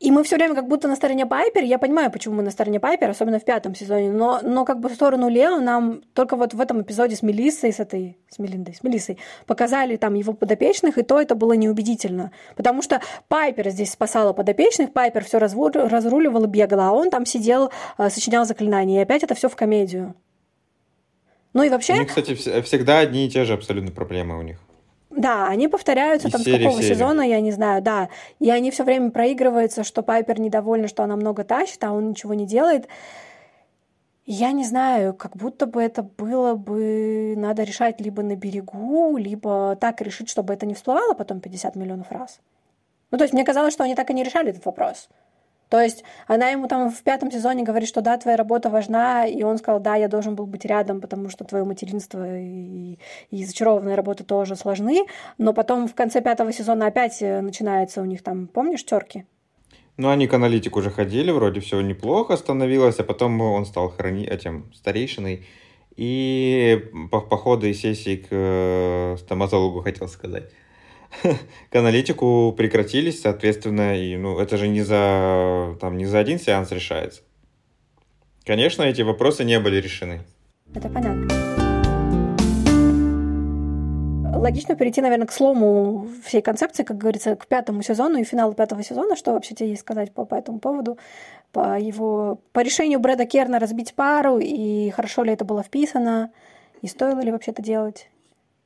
и 0.00 0.12
мы 0.12 0.22
все 0.22 0.36
время 0.36 0.54
как 0.54 0.68
будто 0.68 0.86
на 0.86 0.94
стороне 0.94 1.26
Пайпер. 1.26 1.64
Я 1.64 1.78
понимаю, 1.78 2.12
почему 2.12 2.36
мы 2.36 2.42
на 2.44 2.52
стороне 2.52 2.78
Пайпер, 2.78 3.10
особенно 3.10 3.40
в 3.40 3.44
пятом 3.44 3.74
сезоне. 3.74 4.12
Но, 4.12 4.38
но 4.42 4.64
как 4.64 4.78
бы 4.78 4.88
в 4.88 4.94
сторону 4.94 5.28
Лео 5.28 5.58
нам 5.58 6.02
только 6.14 6.36
вот 6.36 6.54
в 6.54 6.60
этом 6.60 6.82
эпизоде 6.82 7.16
с 7.16 7.22
Мелиссой, 7.22 7.72
с 7.72 7.80
этой, 7.80 8.16
с 8.28 8.38
Мелиндой, 8.38 8.74
с 8.74 8.84
Мелиссой, 8.84 9.18
показали 9.46 9.96
там 9.96 10.14
его 10.14 10.34
подопечных, 10.34 10.98
и 10.98 11.02
то 11.02 11.20
это 11.20 11.34
было 11.34 11.54
неубедительно. 11.54 12.30
Потому 12.54 12.80
что 12.80 13.00
Пайпер 13.26 13.70
здесь 13.70 13.90
спасала 13.90 14.32
подопечных, 14.32 14.92
Пайпер 14.92 15.24
все 15.24 15.38
разруливала, 15.38 16.46
бегала, 16.46 16.90
а 16.90 16.92
он 16.92 17.10
там 17.10 17.26
сидел, 17.26 17.72
э, 17.98 18.08
сочинял 18.08 18.44
заклинания. 18.44 19.00
И 19.00 19.02
опять 19.02 19.24
это 19.24 19.34
все 19.34 19.48
в 19.48 19.56
комедию. 19.56 20.14
Ну 21.54 21.64
и 21.64 21.70
вообще... 21.70 21.94
У 21.94 21.96
них, 21.96 22.08
кстати, 22.08 22.34
всегда 22.34 23.00
одни 23.00 23.26
и 23.26 23.30
те 23.30 23.44
же 23.44 23.54
абсолютно 23.54 23.90
проблемы 23.90 24.38
у 24.38 24.42
них. 24.42 24.58
Да, 25.10 25.48
они 25.48 25.68
повторяются 25.68 26.30
там 26.30 26.40
с 26.40 26.44
какого 26.44 26.82
сезона, 26.82 27.22
я 27.22 27.40
не 27.40 27.50
знаю, 27.50 27.82
да. 27.82 28.08
И 28.40 28.50
они 28.50 28.70
все 28.70 28.84
время 28.84 29.10
проигрываются, 29.10 29.82
что 29.82 30.02
Пайпер 30.02 30.38
недовольна, 30.38 30.86
что 30.86 31.02
она 31.02 31.16
много 31.16 31.44
тащит, 31.44 31.82
а 31.82 31.92
он 31.92 32.10
ничего 32.10 32.34
не 32.34 32.46
делает. 32.46 32.88
Я 34.26 34.52
не 34.52 34.64
знаю, 34.64 35.14
как 35.14 35.36
будто 35.36 35.64
бы 35.64 35.82
это 35.82 36.02
было 36.02 36.54
бы 36.54 37.34
надо 37.38 37.62
решать 37.62 37.98
либо 38.00 38.22
на 38.22 38.36
берегу, 38.36 39.16
либо 39.16 39.76
так 39.80 40.02
решить, 40.02 40.28
чтобы 40.28 40.52
это 40.52 40.66
не 40.66 40.74
всплывало 40.74 41.14
потом 41.14 41.40
50 41.40 41.76
миллионов 41.76 42.12
раз. 42.12 42.40
Ну, 43.10 43.16
то 43.16 43.24
есть 43.24 43.32
мне 43.32 43.44
казалось, 43.44 43.72
что 43.72 43.84
они 43.84 43.94
так 43.94 44.10
и 44.10 44.14
не 44.14 44.22
решали 44.22 44.50
этот 44.50 44.66
вопрос. 44.66 45.08
То 45.68 45.80
есть 45.80 46.04
она 46.26 46.48
ему 46.48 46.66
там 46.66 46.90
в 46.90 47.02
пятом 47.02 47.30
сезоне 47.30 47.62
говорит, 47.62 47.88
что 47.88 48.00
да, 48.00 48.16
твоя 48.16 48.36
работа 48.36 48.70
важна, 48.70 49.26
и 49.26 49.42
он 49.42 49.58
сказал, 49.58 49.80
да, 49.80 49.96
я 49.96 50.08
должен 50.08 50.34
был 50.34 50.46
быть 50.46 50.64
рядом, 50.64 51.00
потому 51.00 51.28
что 51.28 51.44
твое 51.44 51.64
материнство 51.64 52.38
и, 52.38 52.98
и 53.30 53.44
зачарованная 53.44 53.96
работа 53.96 54.24
тоже 54.24 54.56
сложны. 54.56 55.06
Но 55.36 55.52
потом 55.52 55.88
в 55.88 55.94
конце 55.94 56.20
пятого 56.20 56.52
сезона 56.52 56.86
опять 56.86 57.20
э, 57.20 57.40
начинается 57.40 58.00
у 58.00 58.04
них 58.04 58.22
там, 58.22 58.46
помнишь, 58.46 58.84
терки? 58.84 59.24
Ну, 59.98 60.08
они 60.08 60.28
к 60.28 60.34
аналитику 60.34 60.78
уже 60.78 60.90
ходили, 60.90 61.32
вроде 61.32 61.60
все 61.60 61.80
неплохо 61.80 62.36
становилось, 62.36 63.00
а 63.00 63.04
потом 63.04 63.40
он 63.40 63.66
стал 63.66 63.90
хранить 63.90 64.28
этим 64.28 64.72
старейшиной. 64.72 65.44
И 65.96 66.84
по 67.10 67.20
походы 67.20 67.70
и 67.70 67.74
сессии 67.74 68.16
к 68.16 68.28
э, 68.30 69.16
стоматологу 69.18 69.80
хотел 69.80 70.06
сказать. 70.06 70.52
к 71.70 71.76
аналитику 71.76 72.52
прекратились, 72.56 73.22
соответственно, 73.22 73.98
и 73.98 74.16
ну, 74.16 74.38
это 74.38 74.56
же 74.56 74.68
не 74.68 74.82
за, 74.82 75.76
там, 75.80 75.96
не 75.96 76.06
за 76.06 76.18
один 76.18 76.38
сеанс 76.38 76.70
решается. 76.70 77.22
Конечно, 78.44 78.82
эти 78.82 79.02
вопросы 79.02 79.44
не 79.44 79.60
были 79.60 79.76
решены. 79.76 80.20
Это 80.74 80.88
понятно. 80.88 81.28
Логично 84.38 84.76
перейти, 84.76 85.00
наверное, 85.00 85.26
к 85.26 85.32
слому 85.32 86.06
всей 86.24 86.40
концепции, 86.40 86.84
как 86.84 86.96
говорится, 86.96 87.34
к 87.34 87.46
пятому 87.46 87.82
сезону 87.82 88.18
и 88.18 88.24
финалу 88.24 88.54
пятого 88.54 88.82
сезона. 88.82 89.16
Что 89.16 89.32
вообще 89.32 89.54
тебе 89.54 89.70
есть 89.70 89.82
сказать 89.82 90.12
по, 90.12 90.24
по 90.24 90.36
этому 90.36 90.60
поводу? 90.60 90.96
По 91.52 91.78
его 91.78 92.38
по 92.52 92.60
решению 92.60 93.00
Брэда 93.00 93.26
Керна 93.26 93.58
разбить 93.58 93.94
пару, 93.94 94.38
и 94.38 94.90
хорошо 94.90 95.24
ли 95.24 95.32
это 95.32 95.44
было 95.44 95.62
вписано, 95.62 96.30
и 96.82 96.86
стоило 96.86 97.20
ли 97.20 97.32
вообще 97.32 97.50
это 97.50 97.62
делать? 97.62 98.08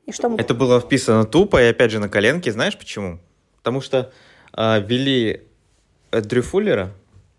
И 0.06 0.12
что 0.12 0.28
мы... 0.28 0.38
Это 0.38 0.54
было 0.54 0.80
вписано 0.80 1.24
тупо, 1.24 1.62
и 1.62 1.66
опять 1.66 1.90
же 1.90 1.98
на 1.98 2.08
коленке. 2.08 2.52
Знаешь 2.52 2.76
почему? 2.76 3.20
Потому 3.58 3.80
что 3.80 4.12
э, 4.56 4.80
ввели 4.80 5.42
Дрю 6.10 6.42
Фуллера, 6.42 6.92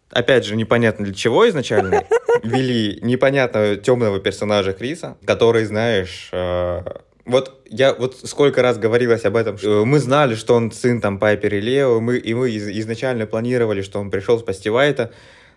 опять 0.09 0.45
же, 0.45 0.55
непонятно 0.55 1.05
для 1.05 1.13
чего 1.13 1.47
изначально, 1.49 2.03
ввели 2.43 2.99
непонятного 3.01 3.75
темного 3.75 4.19
персонажа 4.19 4.73
Криса, 4.73 5.17
который, 5.25 5.65
знаешь, 5.65 6.29
э, 6.31 6.81
вот 7.25 7.61
я 7.69 7.93
вот 7.93 8.17
сколько 8.23 8.61
раз 8.61 8.77
говорилось 8.77 9.25
об 9.25 9.35
этом, 9.35 9.57
что 9.57 9.85
мы 9.85 9.99
знали, 9.99 10.35
что 10.35 10.55
он 10.55 10.71
сын 10.71 10.99
там 11.01 11.19
Пайпер 11.19 11.55
и 11.55 11.61
Лео, 11.61 11.99
мы, 11.99 12.17
и 12.17 12.33
мы 12.33 12.49
изначально 12.49 13.25
планировали, 13.25 13.81
что 13.81 13.99
он 13.99 14.11
пришел 14.11 14.39
спасти 14.39 14.69
Вайта, 14.69 15.11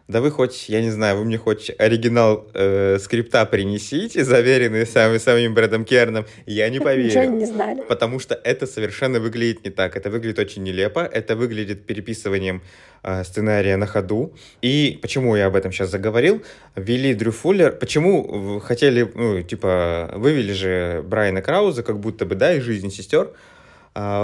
да 0.09 0.21
вы 0.21 0.31
хоть, 0.31 0.69
я 0.69 0.81
не 0.83 0.91
знаю, 0.91 1.17
вы 1.19 1.25
мне 1.25 1.37
хоть 1.37 1.73
оригинал 1.79 2.47
э, 2.55 2.99
скрипта 3.01 3.45
принесите, 3.45 4.25
заверенный 4.25 4.87
самим, 4.87 5.19
самим 5.19 5.55
Брэдом 5.55 5.85
Керном, 5.85 6.27
я 6.47 6.69
не 6.69 6.79
поверю. 6.87 7.09
Ничего 7.09 7.25
не 7.25 7.45
знали. 7.45 7.83
Потому 7.89 8.21
что 8.21 8.41
это 8.45 8.67
совершенно 8.67 9.19
выглядит 9.19 9.65
не 9.65 9.71
так. 9.71 9.97
Это 9.97 10.09
выглядит 10.09 10.39
очень 10.39 10.63
нелепо, 10.63 11.01
это 11.01 11.35
выглядит 11.35 11.87
переписыванием 11.87 12.63
э, 13.03 13.25
сценария 13.25 13.77
на 13.77 13.87
ходу. 13.87 14.33
И 14.63 14.97
почему 15.03 15.35
я 15.35 15.47
об 15.47 15.57
этом 15.57 15.73
сейчас 15.73 15.91
заговорил? 15.91 16.41
Ввели 16.77 17.13
Дрю 17.13 17.33
Фуллер. 17.33 17.73
Почему 17.73 18.61
хотели, 18.61 19.11
ну, 19.13 19.43
типа, 19.43 20.13
вывели 20.15 20.53
же 20.53 21.03
Брайана 21.05 21.43
Крауза, 21.43 21.83
как 21.83 21.99
будто 21.99 22.27
бы, 22.27 22.37
да, 22.37 22.53
из 22.53 22.63
жизни 22.63 22.91
сестер, 22.91 23.33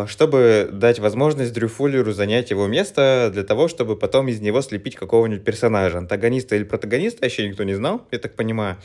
чтобы 0.06 0.68
дать 0.70 0.98
возможность 0.98 1.52
Дрю 1.52 1.68
Фуллеру 1.68 2.12
занять 2.12 2.50
его 2.50 2.66
место 2.66 3.30
для 3.32 3.42
того, 3.42 3.68
чтобы 3.68 3.96
потом 3.96 4.28
из 4.28 4.40
него 4.40 4.60
слепить 4.60 4.96
какого-нибудь 4.96 5.44
персонажа, 5.44 5.98
антагониста 5.98 6.56
или 6.56 6.64
протагониста, 6.64 7.24
еще 7.24 7.48
никто 7.48 7.62
не 7.64 7.74
знал, 7.74 8.02
я 8.10 8.18
так 8.18 8.34
понимаю. 8.34 8.76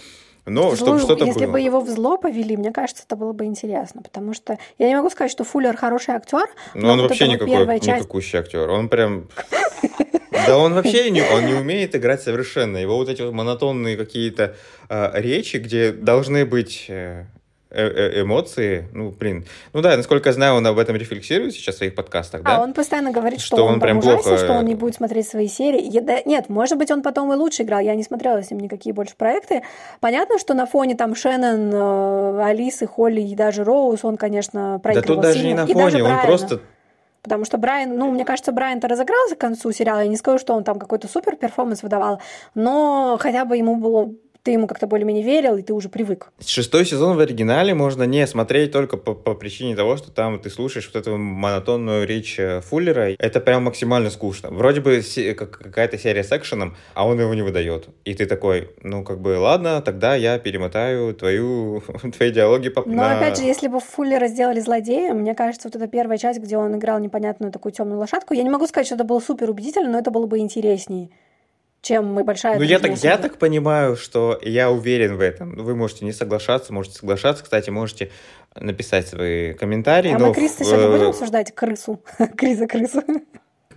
Но 0.47 0.73
Зло, 0.75 0.75
чтобы 0.75 0.99
что-то 0.99 1.25
Если 1.25 1.45
было. 1.45 1.51
бы 1.51 1.59
его 1.59 1.81
в 1.81 1.89
зло 1.89 2.17
повели, 2.17 2.55
мне 2.55 2.71
кажется, 2.71 3.03
это 3.05 3.17
было 3.17 3.33
бы 3.33 3.43
интересно, 3.43 4.01
потому 4.01 4.33
что 4.33 4.57
я 4.77 4.87
не 4.87 4.95
могу 4.95 5.09
сказать, 5.09 5.29
что 5.29 5.43
Фуллер 5.43 5.75
хороший 5.75 6.15
актер. 6.15 6.45
Но, 6.73 6.87
но 6.87 6.93
он 6.93 7.01
вот 7.01 7.09
вообще 7.09 7.27
никакой, 7.27 7.65
вот 7.65 7.83
часть... 7.83 8.03
никакущий 8.03 8.39
актер. 8.39 8.69
Он 8.69 8.87
прям... 8.87 9.27
Да 10.47 10.57
он 10.57 10.73
вообще 10.73 11.09
не, 11.09 11.21
он 11.21 11.45
не 11.45 11.53
умеет 11.53 11.95
играть 11.95 12.21
совершенно. 12.21 12.77
Его 12.77 12.95
вот 12.95 13.09
эти 13.09 13.21
вот 13.21 13.33
монотонные 13.33 13.97
какие-то 13.97 14.55
э, 14.87 15.11
речи, 15.15 15.57
где 15.57 15.91
должны 15.91 16.45
быть 16.45 16.85
э, 16.87 17.25
Э, 17.69 17.85
э 17.85 18.21
эмоции, 18.21 18.87
ну, 18.93 19.11
блин. 19.11 19.45
Ну 19.73 19.81
да, 19.81 19.97
насколько 19.97 20.29
я 20.29 20.33
знаю, 20.33 20.55
он 20.55 20.65
об 20.65 20.79
этом 20.79 20.95
рефлексирует 20.95 21.53
сейчас 21.53 21.75
в 21.75 21.77
своих 21.79 21.95
подкастах, 21.95 22.41
да? 22.41 22.57
А, 22.57 22.61
он 22.61 22.73
постоянно 22.73 23.11
говорит, 23.11 23.41
что, 23.41 23.57
что 23.57 23.65
он, 23.65 23.73
он 23.73 23.79
прям 23.81 23.97
ужасен, 23.97 24.23
плохо... 24.23 24.37
что 24.37 24.53
он 24.53 24.65
не 24.65 24.75
будет 24.75 24.95
смотреть 24.95 25.27
свои 25.27 25.49
серии. 25.49 25.81
Я, 25.81 25.99
да, 25.99 26.21
нет, 26.25 26.47
может 26.47 26.77
быть, 26.77 26.91
он 26.91 27.01
потом 27.01 27.33
и 27.33 27.35
лучше 27.35 27.63
играл, 27.63 27.81
я 27.81 27.93
не 27.95 28.03
смотрела 28.03 28.41
с 28.41 28.51
ним 28.51 28.61
никакие 28.61 28.93
больше 28.93 29.15
проекты. 29.17 29.63
Понятно, 29.99 30.39
что 30.39 30.53
на 30.53 30.65
фоне 30.65 30.95
там 30.95 31.13
Шеннон, 31.13 31.69
э, 31.73 32.43
Алисы, 32.45 32.87
Холли 32.87 33.19
и 33.19 33.35
даже 33.35 33.65
Роуз 33.65 34.05
он, 34.05 34.15
конечно, 34.15 34.79
проигрывал 34.81 35.07
Да 35.07 35.13
тут 35.15 35.21
даже 35.23 35.39
сильно. 35.39 35.65
не 35.65 35.73
на 35.73 35.79
фоне, 35.79 36.03
он 36.03 36.21
просто 36.21 36.61
Потому 37.27 37.43
что 37.43 37.57
Брайан, 37.57 37.97
ну, 37.97 38.09
мне 38.09 38.23
кажется, 38.23 38.53
Брайан-то 38.53 38.87
разыгрался 38.87 39.35
к 39.35 39.39
концу 39.39 39.73
сериала. 39.73 39.99
Я 39.99 40.07
не 40.07 40.15
скажу, 40.15 40.39
что 40.39 40.53
он 40.53 40.63
там 40.63 40.79
какой-то 40.79 41.09
супер 41.09 41.35
перформанс 41.35 41.83
выдавал, 41.83 42.21
но 42.55 43.17
хотя 43.19 43.43
бы 43.43 43.57
ему 43.57 43.75
было 43.75 44.13
ты 44.47 44.51
ему 44.53 44.65
как-то 44.65 44.87
более-менее 44.87 45.25
верил, 45.25 45.57
и 45.57 45.61
ты 45.61 45.73
уже 45.73 45.89
привык. 45.89 46.31
Шестой 46.39 46.85
сезон 46.85 47.17
в 47.17 47.19
оригинале 47.19 47.73
можно 47.73 48.03
не 48.03 48.25
смотреть 48.25 48.71
только 48.71 48.95
по, 48.95 49.13
по 49.13 49.35
причине 49.35 49.75
того, 49.75 49.97
что 49.97 50.09
там 50.09 50.39
ты 50.39 50.49
слушаешь 50.49 50.89
вот 50.93 50.95
эту 50.95 51.17
монотонную 51.17 52.07
речь 52.07 52.39
э, 52.39 52.61
Фуллера. 52.61 53.13
Это 53.19 53.41
прям 53.41 53.63
максимально 53.63 54.09
скучно. 54.09 54.49
Вроде 54.49 54.79
бы 54.79 55.03
какая-то 55.35 55.97
серия 55.97 56.23
с 56.23 56.31
экшеном, 56.31 56.77
а 56.93 57.05
он 57.05 57.19
его 57.19 57.33
не 57.33 57.41
выдает. 57.41 57.89
И 58.05 58.13
ты 58.13 58.25
такой, 58.25 58.69
ну, 58.83 59.03
как 59.03 59.19
бы, 59.19 59.37
ладно, 59.37 59.81
тогда 59.81 60.15
я 60.15 60.39
перемотаю 60.39 61.13
твою, 61.13 61.83
твои 62.17 62.31
диалоги 62.31 62.69
по 62.69 62.83
Но, 62.85 62.95
на... 62.95 63.17
опять 63.17 63.37
же, 63.39 63.43
если 63.43 63.67
бы 63.67 63.81
Фуллера 63.81 64.27
сделали 64.27 64.61
злодеем, 64.61 65.17
мне 65.17 65.35
кажется, 65.35 65.67
вот 65.67 65.75
эта 65.75 65.87
первая 65.89 66.17
часть, 66.17 66.39
где 66.39 66.55
он 66.55 66.73
играл 66.77 67.01
непонятную 67.01 67.51
такую 67.51 67.73
темную 67.73 67.99
лошадку, 67.99 68.33
я 68.33 68.43
не 68.43 68.49
могу 68.49 68.65
сказать, 68.65 68.85
что 68.85 68.95
это 68.95 69.03
было 69.03 69.19
супер 69.19 69.49
убедительно, 69.49 69.91
но 69.91 69.99
это 69.99 70.09
было 70.09 70.25
бы 70.25 70.39
интереснее 70.39 71.09
чем 71.81 72.05
мы 72.05 72.23
большая 72.23 72.57
Ну, 72.57 72.63
я 72.63 72.79
так, 72.79 72.97
я 72.97 73.17
так 73.17 73.37
понимаю, 73.37 73.95
что 73.95 74.39
я 74.41 74.71
уверен 74.71 75.15
в 75.15 75.21
этом. 75.21 75.55
Вы 75.55 75.75
можете 75.75 76.05
не 76.05 76.11
соглашаться, 76.11 76.73
можете 76.73 76.97
соглашаться. 76.97 77.43
Кстати, 77.43 77.69
можете 77.69 78.11
написать 78.55 79.07
свои 79.07 79.53
комментарии. 79.53 80.11
А 80.11 80.19
но 80.19 80.27
мы 80.27 80.33
Криса 80.33 80.63
сегодня 80.63 80.89
будем 80.89 81.07
обсуждать 81.09 81.53
крысу. 81.53 82.01
Криса 82.37 82.67
крысу. 82.67 83.03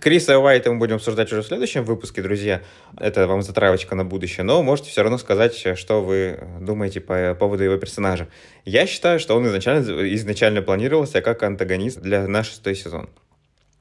Криса 0.01 0.39
Уайта 0.39 0.71
мы 0.71 0.79
будем 0.79 0.95
обсуждать 0.95 1.31
уже 1.31 1.43
в 1.43 1.45
следующем 1.45 1.83
выпуске, 1.83 2.23
друзья. 2.23 2.63
Это 2.99 3.27
вам 3.27 3.43
затравочка 3.43 3.93
на 3.93 4.03
будущее. 4.03 4.43
Но 4.43 4.63
можете 4.63 4.89
все 4.89 5.03
равно 5.03 5.19
сказать, 5.19 5.55
что 5.77 6.01
вы 6.01 6.39
думаете 6.59 7.01
по 7.01 7.35
поводу 7.35 7.63
его 7.63 7.77
персонажа. 7.77 8.27
Я 8.65 8.87
считаю, 8.87 9.19
что 9.19 9.35
он 9.35 9.45
изначально, 9.45 10.13
изначально 10.15 10.63
планировался 10.63 11.21
как 11.21 11.43
антагонист 11.43 11.99
для 11.99 12.27
на 12.27 12.43
шестой 12.43 12.75
сезон. 12.75 13.09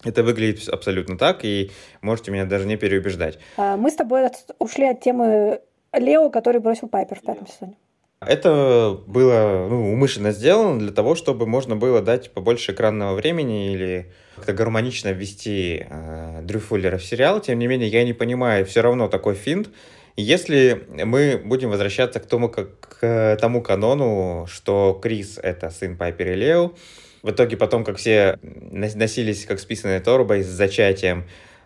Это 0.04 0.22
выглядит 0.22 0.68
абсолютно 0.68 1.18
так, 1.18 1.44
и 1.44 1.70
можете 2.00 2.30
меня 2.30 2.46
даже 2.46 2.66
не 2.66 2.76
переубеждать. 2.76 3.38
А, 3.56 3.76
мы 3.76 3.90
с 3.90 3.94
тобой 3.94 4.28
ушли 4.58 4.86
от 4.86 5.00
темы 5.00 5.60
Лео, 5.92 6.30
который 6.30 6.60
бросил 6.60 6.88
Пайпер 6.88 7.18
в 7.18 7.22
пятом 7.22 7.46
сезоне. 7.46 7.76
Это 8.20 8.98
было 9.06 9.66
ну, 9.70 9.92
умышленно 9.94 10.32
сделано 10.32 10.78
для 10.78 10.92
того, 10.92 11.14
чтобы 11.14 11.46
можно 11.46 11.74
было 11.74 12.02
дать 12.02 12.30
побольше 12.32 12.72
экранного 12.72 13.14
времени 13.14 13.72
или 13.72 14.12
как-то 14.36 14.52
гармонично 14.52 15.08
ввести 15.08 15.86
э, 15.88 16.40
Дрю 16.42 16.60
Фуллера 16.60 16.98
в 16.98 17.04
сериал. 17.04 17.40
Тем 17.40 17.58
не 17.58 17.66
менее, 17.66 17.88
я 17.88 18.04
не 18.04 18.12
понимаю 18.12 18.66
все 18.66 18.82
равно 18.82 19.08
такой 19.08 19.34
финт. 19.34 19.70
Если 20.16 20.86
мы 21.02 21.40
будем 21.42 21.70
возвращаться 21.70 22.20
к 22.20 22.26
тому, 22.26 22.50
как, 22.50 22.80
к 22.80 23.38
тому 23.40 23.62
канону, 23.62 24.46
что 24.46 24.98
Крис— 25.02 25.38
это 25.42 25.70
сын 25.70 25.96
Пайпер 25.96 26.32
и 26.32 26.34
Лео, 26.34 26.72
в 27.22 27.30
итоге 27.30 27.56
потом, 27.56 27.84
как 27.84 27.96
все 27.96 28.38
носились 28.42 29.46
как 29.46 29.60
списанная 29.60 30.00
торбой 30.00 30.42
с 30.42 30.46
зачатием, 30.46 31.24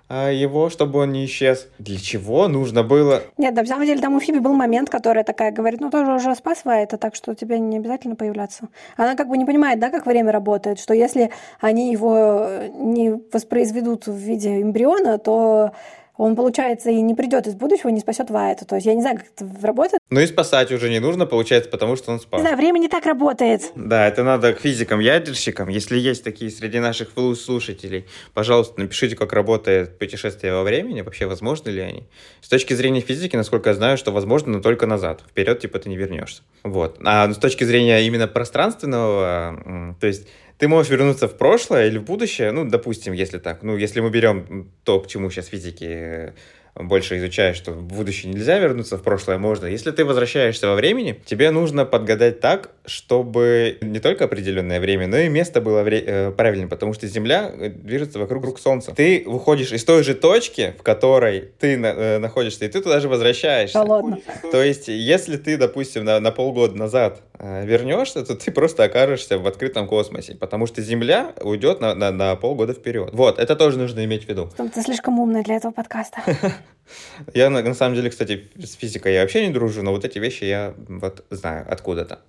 а 0.09 0.31
его, 0.31 0.69
чтобы 0.69 0.99
он 1.01 1.13
не 1.13 1.25
исчез. 1.25 1.69
Для 1.79 1.99
чего 1.99 2.47
нужно 2.47 2.83
было? 2.83 3.23
Нет, 3.39 3.55
да, 3.55 3.63
на 3.63 3.69
самом 3.69 3.87
деле 3.87 4.01
там 4.01 4.15
у 4.15 4.21
Фиби 4.21 4.39
был 4.39 4.53
момент, 4.53 4.91
которая 4.91 5.25
такая 5.25 5.51
говорит, 5.51 5.81
ну 5.81 5.91
тоже 5.91 6.13
уже 6.13 6.35
спас 6.35 6.63
это, 6.65 6.99
так 6.99 7.15
что 7.15 7.35
тебе 7.35 7.59
не 7.59 7.79
обязательно 7.79 8.15
появляться. 8.15 8.69
Она 8.97 9.15
как 9.15 9.29
бы 9.29 9.39
не 9.39 9.45
понимает, 9.45 9.81
да, 9.81 9.91
как 9.91 10.07
время 10.07 10.31
работает, 10.31 10.79
что 10.79 10.93
если 10.93 11.31
они 11.61 11.91
его 11.91 12.47
не 12.75 13.15
воспроизведут 13.33 14.07
в 14.07 14.15
виде 14.15 14.61
эмбриона, 14.61 15.19
то 15.19 15.73
он, 16.17 16.37
получается, 16.37 16.91
и 16.91 17.01
не 17.01 17.15
придет 17.15 17.47
из 17.47 17.55
будущего, 17.55 17.89
не 17.89 18.01
спасет 18.01 18.31
Вайта. 18.31 18.65
То 18.65 18.77
есть 18.77 18.87
я 18.87 18.95
не 18.95 19.01
знаю, 19.01 19.19
как 19.19 19.27
это 19.35 19.67
работает. 19.67 20.01
Ну 20.11 20.21
и 20.21 20.27
спасать 20.27 20.71
уже 20.71 20.89
не 20.89 21.01
нужно, 21.01 21.27
получается, 21.27 21.71
потому 21.71 21.97
что 21.97 22.13
он 22.13 22.21
спас. 22.21 22.39
Не 22.39 22.43
знаю, 22.43 22.57
время 22.57 22.79
не 22.79 22.89
так 22.89 23.05
работает. 23.05 23.73
Да, 23.75 24.07
это 24.07 24.23
надо 24.23 24.53
к 24.53 24.61
физикам-ядерщикам. 24.61 25.69
Если 25.69 25.99
есть 25.99 26.23
такие 26.23 26.51
среди 26.51 26.79
наших 26.79 27.11
слушателей, 27.37 28.07
пожалуйста, 28.33 28.81
напишите, 28.81 29.17
как 29.17 29.33
работает 29.33 29.99
путешествие 29.99 30.55
во 30.55 30.63
времени, 30.63 31.01
вообще 31.01 31.27
возможны 31.27 31.71
ли 31.71 31.81
они. 31.81 32.05
С 32.41 32.49
точки 32.49 32.75
зрения 32.75 33.01
физики, 33.01 33.35
насколько 33.35 33.71
я 33.71 33.75
знаю, 33.75 33.97
что 33.97 34.13
возможно, 34.13 34.53
но 34.53 34.61
только 34.61 34.87
назад. 34.87 35.23
Вперед, 35.29 35.61
типа, 35.61 35.81
ты 35.81 35.89
не 35.89 35.97
вернешься. 35.97 36.43
Вот. 36.63 36.99
А 37.05 37.33
с 37.33 37.39
точки 37.39 37.65
зрения 37.65 38.07
именно 38.07 38.29
пространственного, 38.29 39.97
то 40.01 40.07
есть 40.07 40.29
ты 40.59 40.69
можешь 40.69 40.91
вернуться 40.91 41.29
в 41.29 41.37
прошлое 41.37 41.89
или 41.89 41.99
в 41.99 42.05
будущее, 42.05 42.53
ну, 42.53 42.65
допустим, 42.65 43.13
если 43.13 43.39
так, 43.39 43.63
ну, 43.63 43.77
если 43.77 44.01
мы 44.01 44.11
берем 44.11 44.71
то, 44.85 45.01
к 45.01 45.09
чему 45.09 45.31
сейчас 45.31 45.47
физики 45.47 46.33
больше 46.75 47.19
изучаешь, 47.19 47.57
что 47.57 47.73
в 47.73 47.83
будущее 47.83 48.33
нельзя 48.33 48.59
вернуться, 48.59 48.97
в 48.99 49.03
прошлое 49.03 49.39
можно. 49.39 49.67
Если 49.67 49.91
ты 49.93 50.05
возвращаешься 50.05 50.67
во 50.69 50.75
времени, 50.75 51.21
тебе 51.25 51.51
нужно 51.51 51.85
подгадать 51.85 52.41
так, 52.41 52.71
чтобы 52.85 53.79
не 53.81 54.01
только 54.01 54.25
определенное 54.25 54.81
время, 54.81 55.07
но 55.07 55.17
и 55.19 55.29
место 55.29 55.61
было 55.61 55.83
вре- 55.83 56.05
э, 56.05 56.31
правильным, 56.33 56.69
потому 56.69 56.93
что 56.93 57.07
Земля 57.07 57.51
э, 57.55 57.69
движется 57.71 58.19
вокруг, 58.19 58.43
вокруг 58.43 58.59
Солнца. 58.59 58.93
Ты 58.93 59.23
выходишь 59.27 59.73
из 59.73 59.85
той 59.85 60.03
же 60.03 60.15
точки, 60.15 60.75
в 60.79 60.83
которой 60.83 61.51
ты 61.61 61.77
на- 61.77 61.87
э, 61.95 62.19
находишься, 62.19 62.65
и 62.65 62.69
ты 62.69 62.81
туда 62.83 62.99
же 63.01 63.09
возвращаешься. 63.09 63.79
Да 63.79 63.85
ладно. 63.85 64.19
То 64.51 64.63
есть, 64.63 64.89
если 64.89 65.37
ты, 65.37 65.57
допустим, 65.57 66.05
на, 66.05 66.19
на 66.21 66.33
полгода 66.33 66.77
назад 66.77 67.21
э, 67.39 67.65
вернешься, 67.65 68.25
то 68.25 68.35
ты 68.35 68.51
просто 68.51 68.85
окажешься 68.85 69.39
в 69.39 69.47
открытом 69.47 69.87
космосе, 69.87 70.35
потому 70.35 70.67
что 70.67 70.83
Земля 70.83 71.33
уйдет 71.41 71.81
на, 71.81 71.95
на, 71.95 72.11
на 72.11 72.35
полгода 72.37 72.73
вперед. 72.73 73.11
Вот, 73.13 73.39
это 73.39 73.55
тоже 73.57 73.79
нужно 73.79 74.05
иметь 74.05 74.25
в 74.25 74.29
виду. 74.29 74.51
Ты 74.75 74.83
слишком 74.83 75.19
умный 75.21 75.43
для 75.43 75.57
этого 75.57 75.73
подкаста. 75.73 76.21
Я, 77.35 77.51
на, 77.51 77.63
на 77.63 77.75
самом 77.75 77.95
деле, 77.95 78.11
кстати, 78.11 78.49
с 78.59 78.75
физикой 78.75 79.15
я 79.15 79.23
вообще 79.23 79.47
не 79.47 79.53
дружу, 79.53 79.83
но 79.83 79.93
вот 79.93 80.05
эти 80.05 80.19
вещи 80.19 80.45
я 80.45 80.75
вот 80.89 81.25
знаю 81.31 81.67
откуда-то. 81.69 82.21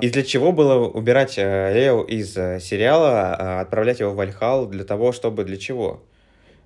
И 0.00 0.10
для 0.10 0.22
чего 0.22 0.52
было 0.52 0.86
убирать 0.86 1.38
э, 1.38 1.72
Лео 1.72 2.02
из 2.02 2.36
э, 2.36 2.60
сериала, 2.60 3.34
а 3.34 3.60
отправлять 3.60 4.00
его 4.00 4.10
в 4.12 4.16
Вальхал 4.16 4.66
для 4.66 4.84
того, 4.84 5.12
чтобы 5.12 5.44
для 5.44 5.56
чего? 5.56 6.02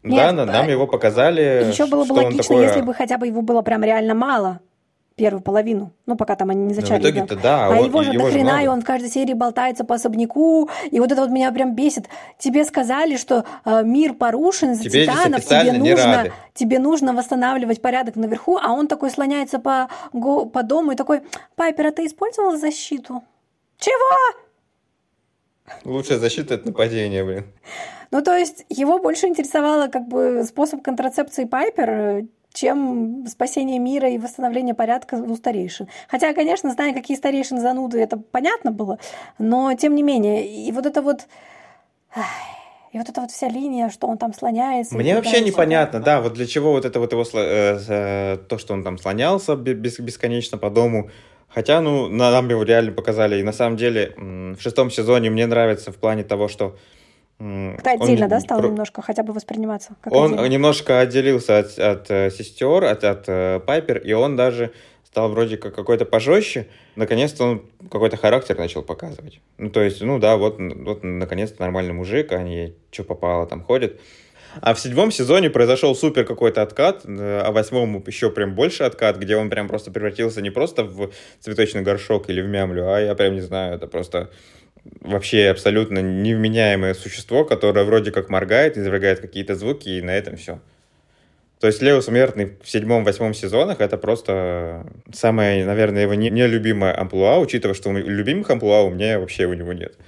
Нет, 0.02 0.34
да, 0.34 0.46
нам 0.46 0.68
его 0.68 0.86
показали. 0.86 1.66
Еще 1.70 1.86
было 1.86 2.04
бы 2.04 2.12
логично, 2.12 2.42
такое... 2.42 2.66
если 2.66 2.80
бы 2.80 2.94
хотя 2.94 3.18
бы 3.18 3.26
его 3.26 3.42
было 3.42 3.62
прям 3.62 3.84
реально 3.84 4.14
мало 4.14 4.60
первую 5.20 5.42
половину, 5.42 5.92
ну, 6.06 6.16
пока 6.16 6.34
там 6.34 6.48
они 6.48 6.64
не 6.64 6.74
зачали. 6.74 7.02
Ну, 7.02 7.08
в 7.08 7.10
итоге-то 7.10 7.36
да. 7.36 7.66
А 7.66 7.70
он, 7.70 7.86
его 7.86 8.02
же 8.02 8.12
до 8.12 8.30
хрена, 8.30 8.64
и 8.64 8.66
он 8.68 8.80
в 8.80 8.84
каждой 8.86 9.10
серии 9.10 9.34
болтается 9.34 9.84
по 9.84 9.96
особняку, 9.96 10.70
и 10.90 10.98
вот 10.98 11.12
это 11.12 11.20
вот 11.20 11.30
меня 11.30 11.52
прям 11.52 11.74
бесит. 11.74 12.06
Тебе 12.38 12.64
сказали, 12.64 13.18
что 13.18 13.44
э, 13.66 13.82
мир 13.84 14.14
порушен 14.14 14.72
из-за 14.72 14.84
тебе 14.84 15.04
титанов, 15.04 15.44
тебе 15.44 15.72
нужно, 15.72 16.32
тебе 16.60 16.78
нужно 16.78 17.14
восстанавливать 17.14 17.80
порядок 17.80 18.16
наверху, 18.16 18.58
а 18.58 18.72
он 18.72 18.86
такой 18.86 19.10
слоняется 19.10 19.58
по, 19.58 19.88
по 20.12 20.62
дому 20.62 20.92
и 20.92 20.96
такой, 20.96 21.22
Пайпер, 21.56 21.86
а 21.86 21.90
ты 21.90 22.04
использовал 22.04 22.56
защиту? 22.56 23.22
Чего? 23.78 24.40
Лучшая 25.84 26.18
защита— 26.18 26.54
это 26.56 26.66
нападение, 26.66 27.24
блин. 27.24 27.44
Ну, 28.10 28.22
то 28.22 28.36
есть 28.36 28.66
его 28.68 28.98
больше 28.98 29.26
интересовало 29.26 29.88
как 29.88 30.06
бы 30.06 30.44
способ 30.44 30.82
контрацепции 30.82 31.44
Пайпер, 31.44 32.26
чем 32.52 33.26
спасение 33.26 33.78
мира 33.78 34.10
и 34.10 34.18
восстановление 34.18 34.74
порядка 34.74 35.14
у 35.14 35.36
старейшин. 35.36 35.88
Хотя, 36.08 36.34
конечно, 36.34 36.70
зная, 36.72 36.92
какие 36.92 37.16
старейшины 37.16 37.60
зануды, 37.60 38.00
это 38.00 38.18
понятно 38.18 38.70
было, 38.70 38.98
но 39.38 39.72
тем 39.74 39.94
не 39.94 40.02
менее, 40.02 40.46
и 40.46 40.70
вот 40.72 40.86
это 40.86 41.00
вот... 41.00 41.26
И 42.92 42.98
вот 42.98 43.08
эта 43.08 43.20
вот 43.20 43.30
вся 43.30 43.48
линия, 43.48 43.88
что 43.88 44.08
он 44.08 44.18
там 44.18 44.34
слоняется. 44.34 44.96
Мне 44.96 45.14
вообще 45.14 45.40
непонятно, 45.40 46.00
да, 46.00 46.20
вот 46.20 46.32
для 46.32 46.46
чего 46.46 46.72
вот 46.72 46.84
это 46.84 46.98
вот 46.98 47.12
его, 47.12 47.24
э, 47.34 47.78
э, 47.88 48.38
то, 48.48 48.58
что 48.58 48.74
он 48.74 48.82
там 48.82 48.98
слонялся 48.98 49.54
бес, 49.54 50.00
бесконечно 50.00 50.58
по 50.58 50.70
дому. 50.70 51.10
Хотя, 51.48 51.80
ну, 51.80 52.08
нам 52.08 52.48
его 52.48 52.62
реально 52.62 52.92
показали. 52.92 53.40
И 53.40 53.42
на 53.42 53.52
самом 53.52 53.76
деле 53.76 54.14
в 54.16 54.60
шестом 54.60 54.90
сезоне 54.90 55.30
мне 55.30 55.46
нравится 55.46 55.92
в 55.92 55.96
плане 55.96 56.24
того, 56.24 56.48
что 56.48 56.76
как-то 57.38 57.90
отдельно, 57.92 58.24
он, 58.24 58.30
да, 58.30 58.40
стал 58.40 58.60
про... 58.60 58.68
немножко 58.68 59.02
хотя 59.02 59.22
бы 59.22 59.32
восприниматься? 59.32 59.94
Как 60.02 60.12
он 60.12 60.34
отдельно. 60.34 60.46
немножко 60.46 61.00
отделился 61.00 61.58
от, 61.58 61.78
от 61.78 62.08
сестер, 62.34 62.84
от, 62.84 63.02
от 63.02 63.24
э, 63.28 63.60
Пайпер, 63.60 63.98
и 63.98 64.12
он 64.12 64.36
даже 64.36 64.72
стал 65.10 65.28
вроде 65.28 65.56
как 65.56 65.74
какой-то 65.74 66.04
пожестче. 66.04 66.68
Наконец-то 66.94 67.44
он 67.44 67.62
какой-то 67.90 68.16
характер 68.16 68.56
начал 68.56 68.82
показывать. 68.82 69.40
Ну, 69.58 69.70
то 69.70 69.82
есть, 69.82 70.00
ну 70.00 70.18
да, 70.18 70.36
вот, 70.36 70.56
вот 70.58 71.02
наконец-то 71.02 71.60
нормальный 71.60 71.92
мужик, 71.92 72.30
а 72.32 72.42
не 72.42 72.74
что 72.92 73.04
попало 73.04 73.46
там 73.46 73.62
ходит. 73.62 74.00
А 74.60 74.74
в 74.74 74.80
седьмом 74.80 75.12
сезоне 75.12 75.50
произошел 75.50 75.94
супер 75.94 76.24
какой-то 76.24 76.62
откат, 76.62 77.02
э, 77.04 77.40
а 77.44 77.50
в 77.50 77.54
восьмом 77.54 78.02
еще 78.06 78.30
прям 78.30 78.54
больше 78.54 78.82
откат, 78.82 79.16
где 79.16 79.36
он 79.36 79.48
прям 79.48 79.68
просто 79.68 79.92
превратился 79.92 80.42
не 80.42 80.50
просто 80.50 80.84
в 80.84 81.10
цветочный 81.40 81.82
горшок 81.82 82.28
или 82.30 82.40
в 82.40 82.48
мямлю, 82.48 82.88
а 82.88 83.00
я 83.00 83.14
прям 83.14 83.34
не 83.34 83.42
знаю, 83.42 83.76
это 83.76 83.86
просто 83.86 84.30
вообще 85.00 85.48
абсолютно 85.48 86.00
невменяемое 86.00 86.94
существо, 86.94 87.44
которое 87.44 87.84
вроде 87.84 88.10
как 88.10 88.28
моргает, 88.28 88.76
извергает 88.76 89.20
какие-то 89.20 89.54
звуки, 89.54 89.88
и 89.88 90.02
на 90.02 90.10
этом 90.10 90.36
все. 90.36 90.60
То 91.60 91.66
есть 91.66 91.82
Лео 91.82 92.00
Смертный 92.00 92.56
в 92.62 92.68
седьмом-восьмом 92.68 93.34
сезонах 93.34 93.80
это 93.80 93.98
просто 93.98 94.86
самое, 95.12 95.66
наверное, 95.66 96.02
его 96.02 96.14
нелюбимое 96.14 96.98
амплуа, 96.98 97.38
учитывая, 97.38 97.74
что 97.74 97.92
любимых 97.92 98.48
амплуа 98.48 98.80
у 98.80 98.90
меня 98.90 99.20
вообще 99.20 99.44
у 99.44 99.52
него 99.52 99.74
нет. 99.74 99.98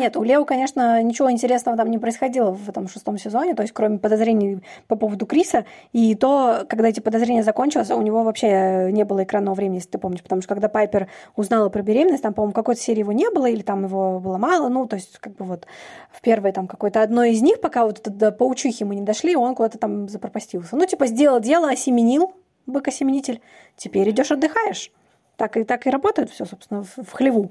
Нет, 0.00 0.16
у 0.16 0.22
Лео, 0.22 0.46
конечно, 0.46 1.02
ничего 1.02 1.30
интересного 1.30 1.76
там 1.76 1.90
не 1.90 1.98
происходило 1.98 2.52
в 2.52 2.70
этом 2.70 2.88
шестом 2.88 3.18
сезоне, 3.18 3.54
то 3.54 3.60
есть 3.60 3.74
кроме 3.74 3.98
подозрений 3.98 4.62
по 4.88 4.96
поводу 4.96 5.26
Криса, 5.26 5.66
и 5.92 6.14
то, 6.14 6.64
когда 6.70 6.88
эти 6.88 7.00
подозрения 7.00 7.42
закончились, 7.42 7.90
у 7.90 8.00
него 8.00 8.22
вообще 8.22 8.88
не 8.92 9.04
было 9.04 9.24
экранного 9.24 9.54
времени, 9.54 9.76
если 9.76 9.90
ты 9.90 9.98
помнишь, 9.98 10.22
потому 10.22 10.40
что 10.40 10.48
когда 10.48 10.70
Пайпер 10.70 11.08
узнала 11.36 11.68
про 11.68 11.82
беременность, 11.82 12.22
там, 12.22 12.32
по-моему, 12.32 12.54
какой-то 12.54 12.80
серии 12.80 13.00
его 13.00 13.12
не 13.12 13.28
было, 13.28 13.44
или 13.44 13.60
там 13.60 13.84
его 13.84 14.20
было 14.20 14.38
мало, 14.38 14.70
ну, 14.70 14.86
то 14.86 14.96
есть 14.96 15.18
как 15.18 15.34
бы 15.34 15.44
вот 15.44 15.66
в 16.10 16.22
первой 16.22 16.52
там 16.52 16.66
какой-то 16.66 17.02
одной 17.02 17.32
из 17.32 17.42
них, 17.42 17.60
пока 17.60 17.84
вот 17.84 18.00
до 18.02 18.32
паучихи 18.32 18.84
мы 18.84 18.94
не 18.94 19.02
дошли, 19.02 19.36
он 19.36 19.54
куда-то 19.54 19.76
там 19.76 20.08
запропастился. 20.08 20.76
Ну, 20.76 20.86
типа, 20.86 21.08
сделал 21.08 21.40
дело, 21.40 21.68
осеменил, 21.68 22.32
бык-осеменитель, 22.64 23.42
теперь 23.76 24.08
идешь 24.08 24.30
отдыхаешь. 24.30 24.92
Так 25.36 25.58
и, 25.58 25.64
так 25.64 25.86
и 25.86 25.90
работает 25.90 26.30
все, 26.30 26.46
собственно, 26.46 26.84
в, 26.84 27.04
в 27.04 27.12
хлеву. 27.12 27.50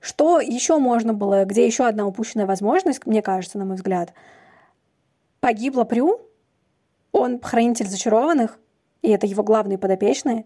Что 0.00 0.40
еще 0.40 0.78
можно 0.78 1.12
было, 1.12 1.44
где 1.44 1.66
еще 1.66 1.86
одна 1.86 2.06
упущенная 2.06 2.46
возможность, 2.46 3.04
мне 3.06 3.22
кажется, 3.22 3.58
на 3.58 3.64
мой 3.64 3.76
взгляд, 3.76 4.12
погибла 5.40 5.84
Прю, 5.84 6.20
он 7.12 7.40
хранитель 7.40 7.88
зачарованных, 7.88 8.58
и 9.02 9.10
это 9.10 9.26
его 9.26 9.42
главные 9.42 9.78
подопечные, 9.78 10.44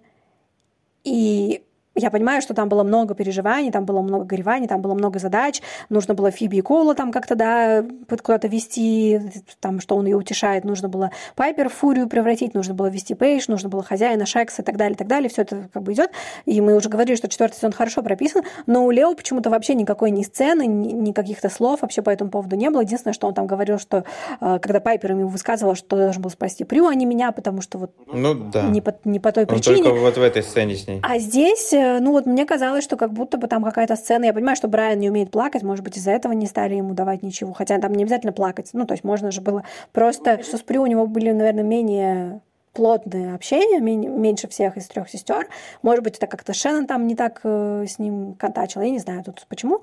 и 1.04 1.64
я 1.94 2.10
понимаю, 2.10 2.40
что 2.42 2.54
там 2.54 2.68
было 2.68 2.82
много 2.82 3.14
переживаний, 3.14 3.70
там 3.70 3.84
было 3.84 4.00
много 4.00 4.24
гореваний, 4.24 4.66
там 4.66 4.80
было 4.80 4.94
много 4.94 5.18
задач. 5.18 5.60
Нужно 5.88 6.14
было 6.14 6.30
Фиби 6.30 6.56
и 6.56 6.60
Кола 6.60 6.94
там 6.94 7.12
как-то, 7.12 7.34
да, 7.34 7.84
куда-то 8.08 8.48
вести, 8.48 9.20
там, 9.60 9.80
что 9.80 9.96
он 9.96 10.06
ее 10.06 10.16
утешает. 10.16 10.64
Нужно 10.64 10.88
было 10.88 11.10
Пайпер 11.36 11.68
в 11.68 11.74
фурию 11.74 12.08
превратить, 12.08 12.54
нужно 12.54 12.74
было 12.74 12.86
вести 12.86 13.14
Пейдж, 13.14 13.44
нужно 13.48 13.68
было 13.68 13.82
хозяина, 13.82 14.26
Шекса 14.26 14.62
и 14.62 14.64
так 14.64 14.76
далее, 14.76 14.94
и 14.94 14.98
так 14.98 15.06
далее. 15.06 15.28
Все 15.28 15.42
это 15.42 15.68
как 15.72 15.82
бы 15.82 15.92
идет. 15.92 16.10
И 16.46 16.60
мы 16.60 16.76
уже 16.76 16.88
говорили, 16.88 17.16
что 17.16 17.28
четвертый 17.28 17.56
сезон 17.56 17.72
хорошо 17.72 18.02
прописан, 18.02 18.42
но 18.66 18.84
у 18.86 18.90
Лео 18.90 19.14
почему-то 19.14 19.50
вообще 19.50 19.74
никакой 19.74 20.10
ни 20.10 20.22
сцены, 20.22 20.66
ни, 20.66 20.92
ни 20.92 21.12
каких-то 21.12 21.50
слов 21.50 21.82
вообще 21.82 22.02
по 22.02 22.10
этому 22.10 22.30
поводу 22.30 22.56
не 22.56 22.70
было. 22.70 22.80
Единственное, 22.80 23.14
что 23.14 23.26
он 23.26 23.34
там 23.34 23.46
говорил, 23.46 23.78
что 23.78 24.04
э, 24.40 24.58
когда 24.60 24.80
Пайпер 24.80 25.12
ему 25.12 25.28
высказывал, 25.28 25.74
что 25.74 25.96
должен 25.96 26.22
был 26.22 26.30
спасти 26.30 26.64
Прю, 26.64 26.86
а 26.86 26.94
не 26.94 27.04
меня, 27.04 27.32
потому 27.32 27.60
что 27.60 27.78
вот 27.78 27.90
ну, 28.12 28.34
да. 28.34 28.62
не, 28.62 28.80
по, 28.80 28.94
не 29.04 29.20
по 29.20 29.32
той 29.32 29.44
он 29.44 29.48
причине. 29.48 29.82
Только 29.82 29.98
вот 29.98 30.16
в 30.16 30.22
этой 30.22 30.42
сцене 30.42 30.74
с 30.74 30.86
ней. 30.86 31.00
А 31.02 31.18
здесь 31.18 31.72
Э, 31.82 32.00
ну 32.00 32.12
вот 32.12 32.26
мне 32.26 32.46
казалось, 32.46 32.84
что 32.84 32.96
как 32.96 33.12
будто 33.12 33.38
бы 33.38 33.48
там 33.48 33.64
какая-то 33.64 33.96
сцена, 33.96 34.24
я 34.24 34.32
понимаю, 34.32 34.56
что 34.56 34.68
Брайан 34.68 34.98
не 35.00 35.10
умеет 35.10 35.30
плакать, 35.30 35.62
может 35.62 35.84
быть, 35.84 35.96
из-за 35.96 36.12
этого 36.12 36.32
не 36.32 36.46
стали 36.46 36.74
ему 36.76 36.94
давать 36.94 37.22
ничего, 37.22 37.52
хотя 37.52 37.78
там 37.78 37.92
не 37.94 38.04
обязательно 38.04 38.32
плакать, 38.32 38.70
ну, 38.72 38.86
то 38.86 38.92
есть 38.94 39.04
можно 39.04 39.30
же 39.30 39.40
было 39.40 39.64
просто, 39.92 40.42
что 40.42 40.58
с 40.58 40.62
Прю 40.62 40.82
у 40.82 40.86
него 40.86 41.06
были, 41.06 41.32
наверное, 41.32 41.64
менее 41.64 42.40
плотное 42.72 43.34
общение, 43.34 43.80
меньше 43.80 44.48
всех 44.48 44.76
из 44.76 44.86
трех 44.86 45.08
сестер. 45.08 45.48
Может 45.82 46.02
быть, 46.04 46.16
это 46.16 46.26
как-то 46.26 46.54
Шеннон 46.54 46.86
там 46.86 47.06
не 47.06 47.14
так 47.14 47.40
э, 47.44 47.84
с 47.86 47.98
ним 47.98 48.34
контачила, 48.34 48.82
я 48.82 48.90
не 48.90 48.98
знаю 48.98 49.22
тут 49.24 49.44
почему. 49.48 49.82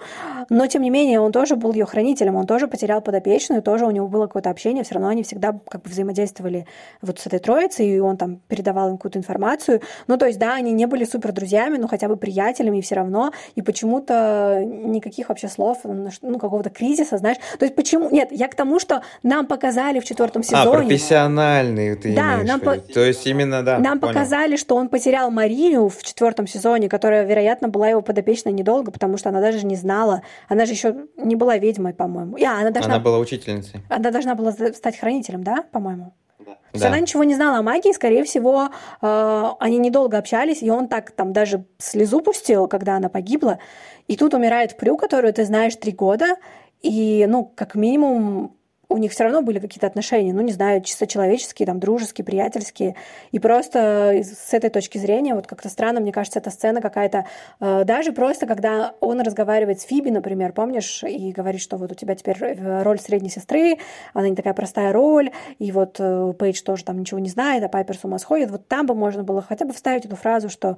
Но, 0.50 0.66
тем 0.68 0.82
не 0.82 0.90
менее, 0.90 1.20
он 1.20 1.32
тоже 1.32 1.56
был 1.56 1.74
ее 1.74 1.86
хранителем, 1.86 2.36
он 2.36 2.48
тоже 2.48 2.68
потерял 2.68 3.02
подопечную, 3.02 3.62
тоже 3.62 3.86
у 3.86 3.92
него 3.92 4.08
было 4.08 4.26
какое-то 4.26 4.50
общение, 4.50 4.84
все 4.84 4.96
равно 4.96 5.10
они 5.10 5.24
всегда 5.24 5.60
как 5.70 5.84
бы 5.84 5.90
взаимодействовали 5.90 6.66
вот 7.02 7.20
с 7.20 7.28
этой 7.28 7.40
троицей, 7.40 7.88
и 7.88 8.00
он 8.00 8.18
там 8.18 8.38
передавал 8.48 8.90
им 8.90 8.98
какую-то 8.98 9.20
информацию. 9.20 9.82
Ну, 10.08 10.18
то 10.18 10.26
есть, 10.26 10.40
да, 10.40 10.56
они 10.56 10.72
не 10.72 10.88
были 10.88 11.04
супер 11.04 11.32
друзьями, 11.32 11.78
но 11.78 11.88
хотя 11.88 12.08
бы 12.08 12.18
приятелями, 12.18 12.82
все 12.82 12.96
равно, 12.96 13.32
и 13.56 13.62
почему-то 13.62 14.64
никаких 14.66 15.30
вообще 15.30 15.48
слов, 15.48 15.80
ну, 15.84 16.40
какого-то 16.40 16.72
кризиса, 16.72 17.18
знаешь. 17.18 17.38
То 17.60 17.66
есть, 17.66 17.76
почему... 17.76 18.10
Нет, 18.10 18.30
я 18.32 18.48
к 18.48 18.56
тому, 18.56 18.80
что 18.80 19.04
нам 19.22 19.46
показали 19.46 20.00
в 20.00 20.06
четвертом 20.06 20.42
а, 20.42 20.44
сезоне... 20.44 20.70
А, 20.70 20.78
профессиональный 20.80 21.96
ты 21.96 22.16
Да, 22.16 22.38
нам, 22.44 22.60
по... 22.60 22.79
То 22.80 23.02
есть 23.02 23.26
именно, 23.28 23.64
да. 23.64 23.80
Нам 23.80 24.00
понял. 24.00 24.14
показали, 24.14 24.56
что 24.56 24.76
он 24.76 24.90
потерял 24.90 25.32
Марию 25.32 25.90
в 25.90 26.04
четвертом 26.04 26.48
сезоне, 26.48 26.90
которая, 26.90 27.26
вероятно, 27.26 27.68
была 27.68 27.90
его 27.90 28.02
подопечной 28.02 28.54
недолго, 28.54 28.92
потому 28.92 29.18
что 29.18 29.30
она 29.30 29.42
даже 29.42 29.66
не 29.66 29.76
знала. 29.76 30.22
Она 30.48 30.66
же 30.66 30.74
еще 30.74 30.96
не 31.18 31.36
была 31.36 31.58
ведьмой, 31.58 31.94
по-моему. 31.94 32.38
А, 32.38 32.62
она, 32.62 32.72
должна... 32.72 32.96
она 32.96 33.04
была 33.04 33.20
учительницей. 33.20 33.82
Она 33.90 34.12
должна 34.12 34.36
была 34.36 34.52
стать 34.52 34.98
хранителем, 34.98 35.44
да, 35.44 35.64
по-моему? 35.72 36.14
Да. 36.40 36.46
То 36.46 36.60
есть 36.74 36.84
да. 36.84 36.90
она 36.90 37.00
ничего 37.00 37.24
не 37.24 37.36
знала 37.36 37.58
о 37.58 37.62
магии, 37.62 37.92
скорее 37.94 38.24
всего, 38.24 38.70
э, 39.02 39.46
они 39.60 39.78
недолго 39.78 40.18
общались, 40.18 40.62
и 40.62 40.70
он 40.70 40.88
так 40.88 41.12
там 41.12 41.34
даже 41.34 41.66
слезу 41.78 42.22
пустил, 42.22 42.68
когда 42.68 42.96
она 42.96 43.10
погибла. 43.10 43.60
И 44.08 44.16
тут 44.16 44.34
умирает 44.34 44.78
Прю, 44.78 44.98
которую 44.98 45.34
ты 45.34 45.46
знаешь 45.46 45.76
три 45.76 45.92
года, 45.92 46.38
и, 46.82 47.26
ну, 47.28 47.52
как 47.56 47.76
минимум, 47.76 48.56
у 48.90 48.98
них 48.98 49.12
все 49.12 49.24
равно 49.24 49.42
были 49.44 49.60
какие-то 49.60 49.86
отношения, 49.86 50.34
ну, 50.34 50.42
не 50.42 50.52
знаю, 50.52 50.82
чисто 50.82 51.06
человеческие, 51.06 51.68
там, 51.68 51.80
дружеские, 51.80 52.26
приятельские. 52.26 52.96
И 53.32 53.38
просто 53.38 54.24
с 54.24 54.52
этой 54.52 54.72
точки 54.72 54.98
зрения, 54.98 55.36
вот 55.36 55.46
как-то 55.46 55.70
странно, 55.70 56.00
мне 56.00 56.12
кажется, 56.12 56.40
эта 56.40 56.50
сцена 56.50 56.82
какая-то, 56.82 57.26
э, 57.60 57.84
даже 57.86 58.12
просто, 58.12 58.48
когда 58.48 58.96
он 59.00 59.22
разговаривает 59.22 59.80
с 59.80 59.84
Фиби, 59.84 60.10
например, 60.10 60.54
помнишь, 60.54 61.04
и 61.04 61.32
говорит, 61.32 61.62
что 61.62 61.78
вот 61.78 61.92
у 61.92 61.96
тебя 61.96 62.16
теперь 62.16 62.38
э, 62.42 62.82
роль 62.82 63.00
средней 63.00 63.30
сестры, 63.30 63.78
она 64.14 64.28
не 64.28 64.36
такая 64.36 64.56
простая 64.56 64.92
роль, 64.92 65.32
и 65.60 65.72
вот 65.72 65.98
э, 66.00 66.34
Пейдж 66.38 66.64
тоже 66.64 66.84
там 66.84 67.00
ничего 67.00 67.20
не 67.20 67.30
знает, 67.30 67.64
а 67.64 67.70
Пайпер 67.70 67.96
с 67.96 68.04
ума 68.04 68.18
сходит, 68.18 68.50
вот 68.50 68.68
там 68.68 68.88
бы 68.88 68.96
можно 68.96 69.24
было 69.24 69.44
хотя 69.44 69.66
бы 69.66 69.74
вставить 69.74 70.06
эту 70.06 70.16
фразу, 70.16 70.50
что 70.50 70.78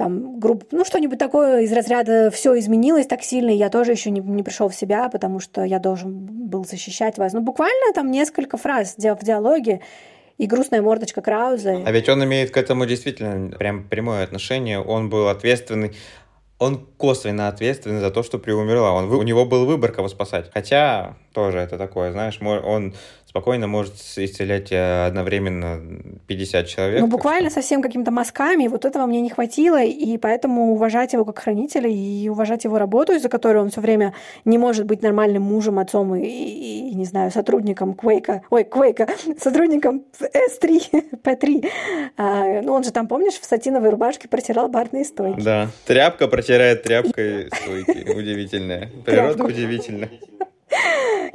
там, 0.00 0.40
групп, 0.40 0.64
ну, 0.70 0.82
что-нибудь 0.82 1.18
такое 1.18 1.60
из 1.60 1.72
разряда 1.74 2.30
«все 2.30 2.58
изменилось 2.58 3.06
так 3.06 3.22
сильно, 3.22 3.50
и 3.50 3.56
я 3.56 3.68
тоже 3.68 3.92
еще 3.92 4.10
не, 4.10 4.20
не 4.20 4.42
пришел 4.42 4.70
в 4.70 4.74
себя, 4.74 5.10
потому 5.10 5.40
что 5.40 5.62
я 5.62 5.78
должен 5.78 6.10
был 6.24 6.64
защищать 6.64 7.18
вас». 7.18 7.34
Ну, 7.34 7.42
буквально 7.42 7.92
там 7.94 8.10
несколько 8.10 8.56
фраз 8.56 8.94
в 8.96 9.24
диалоге, 9.24 9.82
и 10.38 10.46
грустная 10.46 10.80
мордочка 10.80 11.20
Крауза. 11.20 11.82
А 11.84 11.92
ведь 11.92 12.08
он 12.08 12.24
имеет 12.24 12.50
к 12.50 12.56
этому 12.56 12.86
действительно 12.86 13.54
прям 13.58 13.86
прямое 13.86 14.24
отношение. 14.24 14.80
Он 14.80 15.10
был 15.10 15.28
ответственный 15.28 15.92
он 16.60 16.86
косвенно 16.98 17.48
ответственный 17.48 18.00
за 18.00 18.10
то, 18.10 18.22
что 18.22 18.38
При 18.38 18.52
умерла. 18.52 18.92
Он, 18.92 19.10
у 19.10 19.22
него 19.22 19.46
был 19.46 19.64
выбор, 19.64 19.92
кого 19.92 20.08
спасать. 20.08 20.50
Хотя 20.52 21.16
тоже 21.32 21.58
это 21.58 21.78
такое, 21.78 22.12
знаешь, 22.12 22.38
он 22.40 22.94
спокойно 23.30 23.68
может 23.68 23.94
исцелять 24.16 24.72
э, 24.72 25.06
одновременно 25.06 25.80
50 26.26 26.66
человек. 26.66 27.00
Ну, 27.00 27.06
буквально 27.06 27.48
что... 27.48 27.60
совсем 27.60 27.80
какими-то 27.80 28.10
мазками. 28.10 28.66
Вот 28.66 28.84
этого 28.84 29.06
мне 29.06 29.20
не 29.20 29.30
хватило, 29.30 29.80
и 29.80 30.18
поэтому 30.18 30.72
уважать 30.72 31.12
его 31.12 31.24
как 31.24 31.38
хранителя 31.38 31.88
и 31.88 32.28
уважать 32.28 32.64
его 32.64 32.76
работу, 32.76 33.12
из-за 33.12 33.28
которой 33.28 33.58
он 33.58 33.70
все 33.70 33.80
время 33.80 34.14
не 34.44 34.58
может 34.58 34.84
быть 34.84 35.02
нормальным 35.02 35.44
мужем, 35.44 35.78
отцом 35.78 36.12
и, 36.16 36.26
и, 36.26 36.90
и 36.90 36.94
не 36.96 37.04
знаю, 37.04 37.30
сотрудником 37.30 37.94
Квейка, 37.94 38.42
ой, 38.50 38.64
Квейка, 38.64 39.06
сотрудником 39.38 40.02
S3, 40.20 40.80
P3. 41.22 41.70
А, 42.16 42.62
ну, 42.62 42.72
он 42.72 42.82
же 42.82 42.90
там, 42.90 43.06
помнишь, 43.06 43.34
в 43.34 43.44
сатиновой 43.44 43.90
рубашке 43.90 44.26
протирал 44.26 44.68
барные 44.68 45.04
стойки. 45.04 45.40
Да, 45.40 45.68
тряпка 45.86 46.26
протирает 46.26 46.82
тряпкой 46.82 47.46
стойки. 47.46 48.10
Удивительная. 48.10 48.90
Природа 49.06 49.44
удивительная. 49.44 50.10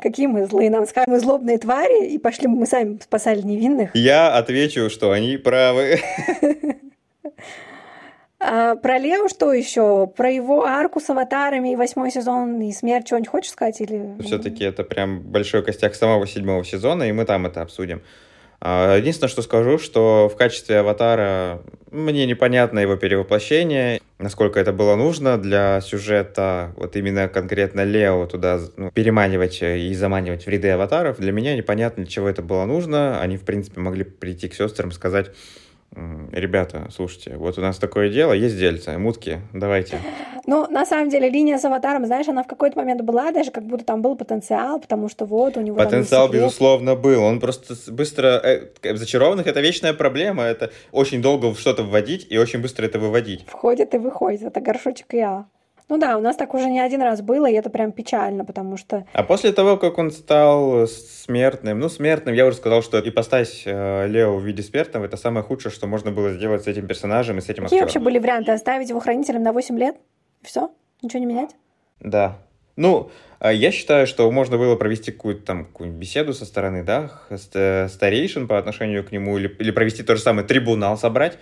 Какие 0.01 0.27
мы 0.27 0.45
злые, 0.45 0.69
нам 0.69 0.85
сказали, 0.85 1.09
мы 1.09 1.19
злобные 1.19 1.57
твари, 1.57 2.07
и 2.07 2.17
пошли 2.17 2.47
мы 2.47 2.65
сами 2.65 2.99
спасали 3.01 3.41
невинных. 3.41 3.95
Я 3.95 4.35
отвечу, 4.35 4.89
что 4.89 5.11
они 5.11 5.37
правы. 5.37 5.99
А 8.47 8.75
про 8.75 8.99
Лео 8.99 9.27
что 9.27 9.51
еще? 9.53 10.05
Про 10.05 10.29
его 10.29 10.65
арку 10.65 10.99
с 10.99 11.09
аватарами 11.09 11.73
и 11.73 11.75
восьмой 11.75 12.11
сезон 12.11 12.61
и 12.61 12.71
смерть 12.73 13.07
что-нибудь 13.07 13.29
хочешь 13.29 13.51
сказать? 13.51 13.81
Или... 13.81 14.21
Все-таки 14.21 14.63
это 14.63 14.83
прям 14.83 15.21
большой 15.21 15.63
костяк 15.63 15.95
самого 15.95 16.27
седьмого 16.27 16.63
сезона, 16.63 17.03
и 17.03 17.11
мы 17.11 17.25
там 17.25 17.47
это 17.47 17.63
обсудим. 17.63 18.03
А, 18.67 18.97
единственное, 18.97 19.29
что 19.29 19.43
скажу, 19.43 19.77
что 19.77 20.27
в 20.27 20.35
качестве 20.35 20.79
аватара 20.79 21.61
мне 21.91 22.25
непонятно 22.25 22.79
его 22.79 22.95
перевоплощение, 22.95 24.01
насколько 24.17 24.59
это 24.59 24.73
было 24.73 24.95
нужно 24.95 25.37
для 25.37 25.79
сюжета, 25.81 26.73
вот 26.75 26.95
именно 26.95 27.27
конкретно 27.27 27.83
Лео 27.83 28.25
туда 28.25 28.59
ну, 28.75 28.89
переманивать 28.89 29.61
и 29.61 29.93
заманивать 29.93 30.47
в 30.47 30.49
ряды 30.49 30.69
аватаров. 30.69 31.19
Для 31.19 31.31
меня 31.31 31.55
непонятно, 31.55 32.05
для 32.05 32.11
чего 32.11 32.27
это 32.27 32.41
было 32.41 32.65
нужно. 32.65 33.21
Они, 33.21 33.37
в 33.37 33.43
принципе, 33.43 33.81
могли 33.81 34.03
прийти 34.03 34.49
к 34.49 34.55
сестрам 34.55 34.89
и 34.89 34.93
сказать, 34.93 35.29
ребята, 36.31 36.87
слушайте, 36.91 37.35
вот 37.37 37.57
у 37.57 37.61
нас 37.61 37.77
такое 37.77 38.09
дело, 38.09 38.33
есть 38.33 38.57
дельца, 38.57 38.97
мутки, 38.97 39.39
давайте. 39.53 39.99
Ну, 40.47 40.67
на 40.69 40.85
самом 40.85 41.09
деле, 41.09 41.29
линия 41.29 41.57
с 41.57 41.65
аватаром, 41.65 42.05
знаешь, 42.05 42.27
она 42.27 42.43
в 42.43 42.47
какой-то 42.47 42.77
момент 42.77 43.01
была, 43.01 43.31
даже 43.31 43.51
как 43.51 43.63
будто 43.63 43.83
там 43.83 44.01
был 44.01 44.15
потенциал, 44.15 44.79
потому 44.79 45.09
что 45.09 45.25
вот 45.25 45.57
у 45.57 45.61
него 45.61 45.75
Потенциал, 45.75 46.29
безусловно, 46.29 46.95
был. 46.95 47.23
Он 47.23 47.39
просто 47.39 47.73
быстро... 47.91 48.39
Э, 48.43 48.95
зачарованных 48.95 49.47
это 49.47 49.61
вечная 49.61 49.93
проблема. 49.93 50.43
Это 50.43 50.71
очень 50.91 51.21
долго 51.21 51.55
что-то 51.55 51.83
вводить 51.83 52.27
и 52.29 52.37
очень 52.37 52.61
быстро 52.61 52.85
это 52.85 52.99
выводить. 52.99 53.45
Входит 53.47 53.95
и 53.95 53.97
выходит. 53.97 54.43
Это 54.43 54.61
горшочек 54.61 55.13
я. 55.13 55.45
Ну 55.87 55.99
да, 55.99 56.17
у 56.17 56.21
нас 56.21 56.35
так 56.35 56.53
уже 56.55 56.65
не 56.65 56.79
один 56.79 57.01
раз 57.01 57.21
было, 57.21 57.47
и 57.47 57.53
это 57.53 57.69
прям 57.69 57.91
печально, 57.91 58.43
потому 58.43 58.75
что... 58.75 59.05
А 59.13 59.21
после 59.21 59.51
того, 59.51 59.77
как 59.77 59.99
он 59.99 60.09
стал 60.09 60.87
смертным, 60.87 61.79
ну, 61.79 61.89
смертным, 61.89 62.33
я 62.33 62.47
уже 62.47 62.57
сказал, 62.57 62.81
что 62.81 62.99
ипостась 62.99 63.63
э, 63.65 64.07
Лео 64.07 64.35
в 64.37 64.43
виде 64.43 64.63
смертного— 64.63 65.05
это 65.05 65.15
самое 65.15 65.43
худшее, 65.43 65.71
что 65.71 65.85
можно 65.85 66.11
было 66.11 66.33
сделать 66.33 66.63
с 66.63 66.67
этим 66.67 66.87
персонажем 66.87 67.37
и 67.37 67.41
с 67.41 67.45
этим 67.45 67.63
Какие 67.63 67.81
актером. 67.81 67.81
вообще 67.81 67.99
были 67.99 68.17
варианты? 68.17 68.51
Оставить 68.51 68.89
его 68.89 68.99
хранителем 68.99 69.43
на 69.43 69.53
8 69.53 69.77
лет? 69.77 69.95
Все? 70.41 70.71
Ничего 71.03 71.19
не 71.19 71.27
менять? 71.27 71.51
Да. 71.99 72.39
Ну, 72.75 73.11
а 73.39 73.53
я 73.53 73.71
считаю, 73.71 74.07
что 74.07 74.29
можно 74.31 74.57
было 74.57 74.75
провести 74.75 75.11
какую-то 75.11 75.45
там 75.45 75.65
какую 75.65 75.91
беседу 75.91 76.33
со 76.33 76.45
стороны, 76.45 76.83
да, 76.83 77.11
старейшин 77.29 78.47
по 78.47 78.57
отношению 78.57 79.03
к 79.05 79.11
нему, 79.11 79.37
или, 79.37 79.47
или 79.59 79.71
провести 79.71 80.01
то 80.03 80.15
же 80.15 80.21
самое, 80.21 80.47
трибунал 80.47 80.97
собрать, 80.97 81.37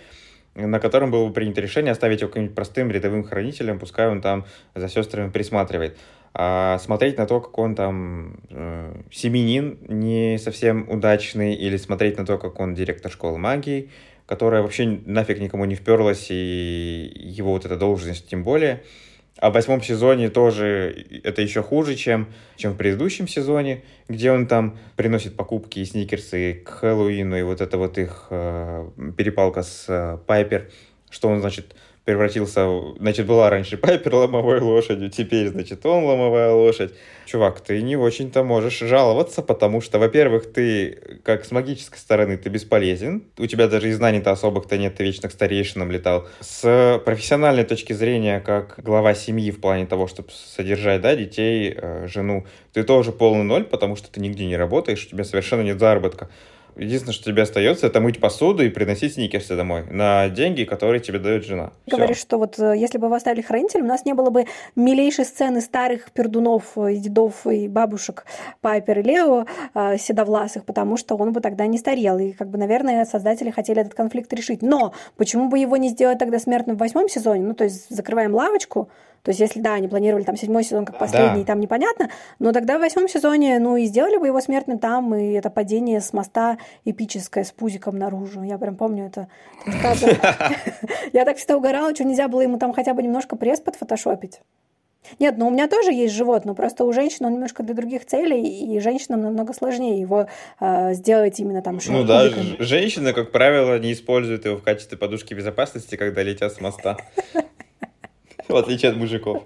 на 0.54 0.80
котором 0.80 1.10
было 1.10 1.26
бы 1.26 1.32
принято 1.32 1.60
решение 1.60 1.92
оставить 1.92 2.20
его 2.20 2.28
каким-нибудь 2.28 2.54
простым 2.54 2.90
рядовым 2.90 3.24
хранителем, 3.24 3.78
пускай 3.78 4.08
он 4.08 4.20
там 4.20 4.44
за 4.74 4.88
сестрами 4.88 5.30
присматривает. 5.30 5.96
А 6.32 6.78
смотреть 6.78 7.18
на 7.18 7.26
то, 7.26 7.40
как 7.40 7.56
он 7.58 7.74
там 7.74 8.40
э, 8.50 9.02
семенин 9.12 9.78
не 9.88 10.38
совсем 10.38 10.88
удачный, 10.90 11.54
или 11.54 11.76
смотреть 11.76 12.18
на 12.18 12.26
то, 12.26 12.38
как 12.38 12.58
он 12.58 12.74
директор 12.74 13.10
школы 13.10 13.38
магии, 13.38 13.90
которая 14.26 14.62
вообще 14.62 15.00
нафиг 15.06 15.38
никому 15.38 15.64
не 15.64 15.74
вперлась, 15.74 16.26
и 16.30 17.12
его 17.14 17.52
вот 17.52 17.64
эта 17.66 17.76
должность 17.76 18.28
тем 18.28 18.42
более– 18.42 18.82
а 19.38 19.50
в 19.50 19.54
восьмом 19.54 19.82
сезоне 19.82 20.30
тоже 20.30 21.06
это 21.24 21.42
еще 21.42 21.62
хуже, 21.62 21.96
чем, 21.96 22.28
чем 22.56 22.72
в 22.72 22.76
предыдущем 22.76 23.26
сезоне, 23.26 23.82
где 24.08 24.30
он 24.30 24.46
там 24.46 24.78
приносит 24.96 25.36
покупки 25.36 25.80
и 25.80 25.84
сникерсы 25.84 26.62
к 26.64 26.68
Хэллоуину, 26.68 27.36
и 27.36 27.42
вот 27.42 27.60
это 27.60 27.76
вот 27.76 27.98
их 27.98 28.28
э, 28.30 28.88
перепалка 29.16 29.62
с 29.62 29.86
э, 29.88 30.18
Пайпер, 30.26 30.70
что 31.10 31.28
он, 31.28 31.40
значит, 31.40 31.74
превратился... 32.04 32.68
Значит, 32.98 33.26
была 33.26 33.50
раньше 33.50 33.76
Пайпер 33.76 34.14
ломовой 34.14 34.60
лошадью, 34.60 35.10
теперь, 35.10 35.48
значит, 35.48 35.84
он 35.86 36.04
ломовая 36.04 36.52
лошадь. 36.52 36.92
Чувак, 37.26 37.60
ты 37.60 37.80
не 37.80 37.96
очень-то 37.96 38.44
можешь 38.44 38.78
жаловаться, 38.78 39.40
потому 39.40 39.80
что, 39.80 39.98
во-первых, 39.98 40.52
ты, 40.52 41.20
как 41.22 41.44
с 41.46 41.50
магической 41.50 41.98
стороны, 41.98 42.36
ты 42.36 42.50
бесполезен. 42.50 43.24
У 43.38 43.46
тебя 43.46 43.66
даже 43.66 43.88
и 43.88 43.92
знаний-то 43.92 44.30
особых-то 44.30 44.76
нет, 44.76 44.94
ты 44.96 45.04
вечно 45.04 45.28
к 45.28 45.32
старейшинам 45.32 45.90
летал. 45.90 46.28
С 46.40 47.00
профессиональной 47.04 47.64
точки 47.64 47.94
зрения, 47.94 48.40
как 48.40 48.74
глава 48.76 49.14
семьи 49.14 49.50
в 49.50 49.60
плане 49.60 49.86
того, 49.86 50.06
чтобы 50.06 50.28
содержать, 50.30 51.00
да, 51.00 51.16
детей, 51.16 51.74
э, 51.74 52.06
жену, 52.06 52.46
ты 52.74 52.82
тоже 52.82 53.12
полный 53.12 53.44
ноль, 53.44 53.64
потому 53.64 53.96
что 53.96 54.10
ты 54.10 54.20
нигде 54.20 54.44
не 54.44 54.56
работаешь, 54.56 55.06
у 55.06 55.08
тебя 55.08 55.24
совершенно 55.24 55.62
нет 55.62 55.78
заработка. 55.78 56.28
Единственное, 56.76 57.14
что 57.14 57.24
тебе 57.24 57.42
остается, 57.42 57.86
это 57.86 58.00
мыть 58.00 58.20
посуду 58.20 58.64
и 58.64 58.68
приносить 58.68 59.14
сникерсы 59.14 59.56
домой 59.56 59.84
на 59.90 60.28
деньги, 60.28 60.64
которые 60.64 61.00
тебе 61.00 61.18
дает 61.18 61.44
жена. 61.44 61.72
Говоришь, 61.86 62.18
что 62.18 62.38
вот 62.38 62.58
э, 62.58 62.74
если 62.76 62.98
бы 62.98 63.08
вы 63.08 63.16
оставили 63.16 63.42
хранителем, 63.42 63.84
у 63.84 63.88
нас 63.88 64.04
не 64.04 64.12
было 64.12 64.30
бы 64.30 64.46
милейшей 64.74 65.24
сцены 65.24 65.60
старых 65.60 66.10
пердунов, 66.12 66.76
э, 66.76 66.96
дедов 66.96 67.46
и 67.46 67.68
бабушек 67.68 68.24
Пайпер 68.60 68.98
и 69.00 69.02
Лео 69.02 69.46
э, 69.74 69.98
седовласых, 69.98 70.64
потому 70.64 70.96
что 70.96 71.16
он 71.16 71.32
бы 71.32 71.40
тогда 71.40 71.66
не 71.66 71.78
старел. 71.78 72.18
И, 72.18 72.32
как 72.32 72.48
бы, 72.48 72.58
наверное, 72.58 73.04
создатели 73.04 73.50
хотели 73.50 73.80
этот 73.80 73.94
конфликт 73.94 74.32
решить. 74.32 74.62
Но 74.62 74.94
почему 75.16 75.48
бы 75.48 75.58
его 75.58 75.76
не 75.76 75.90
сделать 75.90 76.18
тогда 76.18 76.38
смертным 76.38 76.76
в 76.76 76.80
восьмом 76.80 77.08
сезоне? 77.08 77.42
Ну, 77.42 77.54
то 77.54 77.64
есть 77.64 77.88
закрываем 77.88 78.34
лавочку, 78.34 78.88
То 79.24 79.30
есть, 79.30 79.40
если, 79.40 79.60
да, 79.60 79.74
они 79.74 79.88
планировали 79.88 80.22
там 80.22 80.36
седьмой 80.36 80.64
сезон 80.64 80.84
как 80.84 80.98
последний, 80.98 81.40
да. 81.40 81.46
там 81.46 81.60
непонятно, 81.60 82.10
но 82.38 82.52
тогда 82.52 82.76
в 82.76 82.82
восьмом 82.82 83.08
сезоне, 83.08 83.58
ну, 83.58 83.76
и 83.78 83.86
сделали 83.86 84.18
бы 84.18 84.26
его 84.26 84.38
смертным 84.38 84.78
там, 84.78 85.14
и 85.14 85.32
это 85.32 85.48
падение 85.48 86.02
с 86.02 86.12
моста 86.12 86.58
эпическое 86.84 87.44
с 87.44 87.50
пузиком 87.50 87.98
наружу. 87.98 88.42
Я 88.42 88.58
прям 88.58 88.76
помню 88.76 89.06
это. 89.06 89.28
Я 91.14 91.24
так 91.24 91.38
всегда 91.38 91.56
угорала, 91.56 91.94
что 91.94 92.04
нельзя 92.04 92.28
было 92.28 92.42
ему 92.42 92.58
там 92.58 92.74
хотя 92.74 92.92
бы 92.92 93.02
немножко 93.02 93.34
пресс 93.34 93.60
подфотошопить. 93.60 94.40
Нет, 95.18 95.36
ну 95.38 95.48
у 95.48 95.50
меня 95.50 95.68
тоже 95.68 95.92
есть 95.92 96.14
живот, 96.14 96.44
но 96.44 96.54
просто 96.54 96.84
у 96.84 96.92
женщин 96.92 97.26
он 97.26 97.32
немножко 97.32 97.62
для 97.62 97.74
других 97.74 98.06
целей, 98.06 98.42
и 98.42 98.78
женщинам 98.80 99.22
намного 99.22 99.52
сложнее 99.52 100.00
его 100.00 100.28
э, 100.60 100.94
сделать 100.94 101.38
именно 101.40 101.62
там 101.62 101.78
Ну 101.86 102.04
да, 102.04 102.28
женщины, 102.58 103.12
как 103.12 103.30
правило, 103.30 103.78
не 103.78 103.92
используют 103.92 104.44
его 104.44 104.56
в 104.56 104.62
качестве 104.62 104.98
подушки 104.98 105.34
безопасности, 105.34 105.96
когда 105.96 106.22
летят 106.22 106.52
с 106.52 106.60
моста. 106.60 106.96
В 108.48 108.56
отличие 108.56 108.90
от 108.90 108.96
мужиков. 108.96 109.42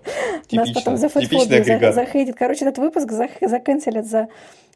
Нас 0.50 0.70
потом 0.72 0.96
за 0.96 1.08
фотофобию 1.08 1.92
захейтит. 1.92 2.36
Короче, 2.36 2.64
этот 2.64 2.78
выпуск 2.78 3.10
заканцелят 3.40 4.06
за 4.06 4.28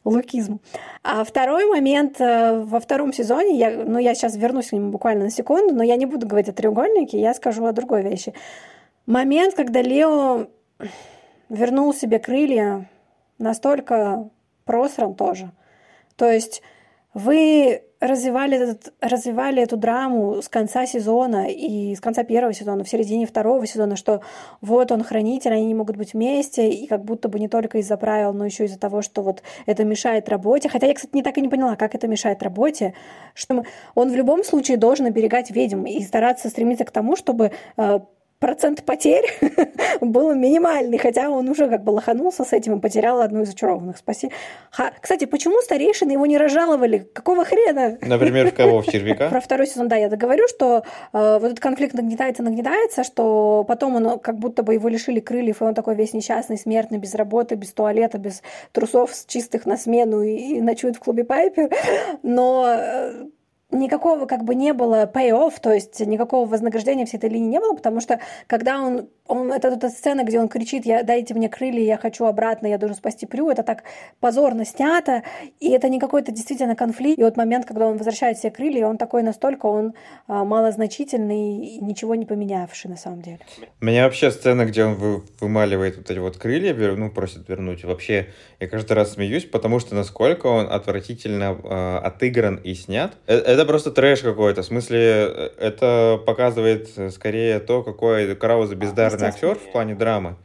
лукизм. 0.05 0.59
А 1.03 1.23
второй 1.23 1.65
момент 1.65 2.19
э, 2.19 2.61
во 2.63 2.79
втором 2.79 3.13
сезоне, 3.13 3.57
я, 3.57 3.71
ну 3.71 3.99
я 3.99 4.15
сейчас 4.15 4.35
вернусь 4.35 4.67
к 4.67 4.73
нему 4.73 4.91
буквально 4.91 5.25
на 5.25 5.29
секунду, 5.29 5.73
но 5.73 5.83
я 5.83 5.95
не 5.95 6.05
буду 6.05 6.27
говорить 6.27 6.49
о 6.49 6.53
треугольнике, 6.53 7.19
я 7.19 7.33
скажу 7.33 7.65
о 7.65 7.71
другой 7.71 8.03
вещи. 8.03 8.33
Момент, 9.05 9.55
когда 9.55 9.81
Лео 9.81 10.47
вернул 11.49 11.93
себе 11.93 12.19
крылья, 12.19 12.89
настолько 13.37 14.29
просран 14.65 15.15
тоже. 15.15 15.51
То 16.15 16.29
есть 16.29 16.61
вы 17.13 17.83
развивали, 18.07 18.57
этот, 18.57 18.93
развивали 18.99 19.61
эту 19.61 19.77
драму 19.77 20.41
с 20.41 20.49
конца 20.49 20.85
сезона 20.85 21.47
и 21.49 21.95
с 21.95 22.01
конца 22.01 22.23
первого 22.23 22.53
сезона, 22.53 22.83
в 22.83 22.89
середине 22.89 23.25
второго 23.25 23.65
сезона, 23.65 23.95
что 23.95 24.21
вот 24.61 24.91
он 24.91 25.03
хранитель, 25.03 25.53
они 25.53 25.67
не 25.67 25.73
могут 25.73 25.95
быть 25.95 26.13
вместе, 26.13 26.69
и 26.69 26.85
как 26.87 27.03
будто 27.05 27.29
бы 27.29 27.39
не 27.39 27.47
только 27.47 27.77
из-за 27.77 27.95
правил, 27.97 28.33
но 28.33 28.45
еще 28.45 28.65
из-за 28.65 28.77
того, 28.77 29.01
что 29.01 29.21
вот 29.21 29.41
это 29.65 29.85
мешает 29.85 30.27
работе. 30.29 30.69
Хотя 30.69 30.87
я, 30.87 30.93
кстати, 30.93 31.15
не 31.15 31.23
так 31.23 31.37
и 31.37 31.41
не 31.41 31.47
поняла, 31.47 31.75
как 31.75 31.95
это 31.95 32.07
мешает 32.07 32.43
работе, 32.43 32.93
что 33.33 33.63
он 33.95 34.11
в 34.11 34.15
любом 34.15 34.43
случае 34.43 34.77
должен 34.77 35.05
оберегать 35.05 35.51
ведьм 35.51 35.85
и 35.85 36.01
стараться 36.01 36.49
стремиться 36.49 36.83
к 36.83 36.91
тому, 36.91 37.15
чтобы 37.15 37.51
э, 37.77 37.99
процент 38.43 38.83
потерь 38.83 39.23
был 40.01 40.35
минимальный, 40.35 40.97
хотя 40.97 41.29
он 41.29 41.47
уже 41.47 41.69
как 41.69 41.81
бы 41.85 41.91
лоханулся 41.91 42.43
с 42.43 42.51
этим 42.51 42.77
и 42.77 42.81
потерял 42.81 43.21
одну 43.21 43.43
из 43.43 43.47
зачарованных. 43.47 43.97
Спаси. 43.97 44.31
Ха. 44.69 44.91
Кстати, 44.99 45.23
почему 45.23 45.61
старейшины 45.61 46.11
его 46.11 46.25
не 46.25 46.37
разжаловали? 46.37 47.07
Какого 47.13 47.45
хрена? 47.45 47.97
Например, 48.01 48.51
в 48.51 48.53
кого? 48.53 48.81
В 48.81 48.85
червяка? 48.85 49.29
Про 49.29 49.39
второй 49.39 49.65
сезон, 49.65 49.87
да, 49.87 49.95
я 49.95 50.09
договорю, 50.09 50.49
что 50.49 50.83
э, 51.13 51.37
вот 51.39 51.45
этот 51.45 51.61
конфликт 51.61 51.93
нагнетается, 51.93 52.43
нагнетается, 52.43 53.05
что 53.05 53.63
потом 53.65 53.95
он 53.95 54.19
как 54.19 54.37
будто 54.39 54.61
бы 54.61 54.73
его 54.73 54.89
лишили 54.89 55.21
крыльев, 55.21 55.61
и 55.61 55.63
он 55.63 55.73
такой 55.73 55.95
весь 55.95 56.11
несчастный, 56.13 56.57
смертный, 56.57 56.97
без 56.97 57.15
работы, 57.15 57.55
без 57.55 57.71
туалета, 57.71 58.17
без 58.17 58.43
трусов 58.73 59.11
чистых 59.25 59.65
на 59.65 59.77
смену 59.77 60.21
и, 60.21 60.57
и 60.57 60.61
ночует 60.61 60.97
в 60.97 60.99
клубе 60.99 61.23
Пайпер. 61.23 61.69
Но 62.23 62.65
э, 62.67 63.25
никакого 63.73 64.25
как 64.25 64.43
бы 64.43 64.55
не 64.55 64.73
было 64.73 65.09
pay-off, 65.11 65.53
то 65.61 65.73
есть 65.73 65.99
никакого 65.99 66.47
вознаграждения 66.47 67.05
всей 67.05 67.17
этой 67.17 67.29
линии 67.29 67.49
не 67.49 67.59
было, 67.59 67.73
потому 67.73 67.99
что 67.99 68.19
когда 68.47 68.79
он, 68.79 69.09
он 69.27 69.51
это 69.51 69.69
эта 69.69 69.89
сцена, 69.89 70.23
где 70.23 70.39
он 70.39 70.47
кричит, 70.47 70.85
я, 70.85 71.03
дайте 71.03 71.33
мне 71.33 71.49
крылья, 71.49 71.83
я 71.83 71.97
хочу 71.97 72.25
обратно, 72.25 72.67
я 72.67 72.77
должен 72.77 72.95
спасти 72.95 73.25
Прю, 73.25 73.49
это 73.49 73.63
так 73.63 73.83
позорно 74.19 74.65
снято, 74.65 75.23
и 75.59 75.69
это 75.71 75.89
не 75.89 75.99
какой-то 75.99 76.31
действительно 76.31 76.75
конфликт. 76.75 77.19
И 77.19 77.23
вот 77.23 77.37
момент, 77.37 77.65
когда 77.65 77.87
он 77.87 77.97
возвращает 77.97 78.37
все 78.37 78.51
крылья, 78.51 78.87
он 78.87 78.97
такой 78.97 79.23
настолько, 79.23 79.65
он 79.65 79.93
а, 80.27 80.43
малозначительный 80.43 81.65
и 81.65 81.79
ничего 81.83 82.15
не 82.15 82.25
поменявший 82.25 82.89
на 82.89 82.97
самом 82.97 83.21
деле. 83.21 83.39
Меня 83.81 84.05
вообще 84.05 84.31
сцена, 84.31 84.65
где 84.65 84.85
он 84.85 84.95
вы, 84.95 85.23
вымаливает 85.39 85.97
вот 85.97 86.09
эти 86.09 86.19
вот 86.19 86.37
крылья, 86.37 86.73
ну, 86.95 87.09
просит 87.09 87.47
вернуть, 87.49 87.83
вообще 87.83 88.27
я 88.59 88.67
каждый 88.67 88.93
раз 88.93 89.13
смеюсь, 89.13 89.45
потому 89.45 89.79
что 89.79 89.95
насколько 89.95 90.47
он 90.47 90.71
отвратительно 90.71 91.57
э, 91.63 91.97
отыгран 91.97 92.55
и 92.55 92.73
снят. 92.73 93.13
Это, 93.25 93.62
это 93.63 93.69
просто 93.69 93.91
трэш 93.91 94.21
какой-то. 94.21 94.61
В 94.61 94.65
смысле, 94.65 94.99
э, 94.99 95.49
это 95.57 96.19
показывает 96.25 96.89
скорее 97.11 97.59
то, 97.59 97.81
какой 97.83 98.35
Крауза 98.35 98.75
бездарный 98.75 99.27
актер 99.27 99.55
в 99.55 99.71
плане 99.71 99.95
драмы. 99.95 100.35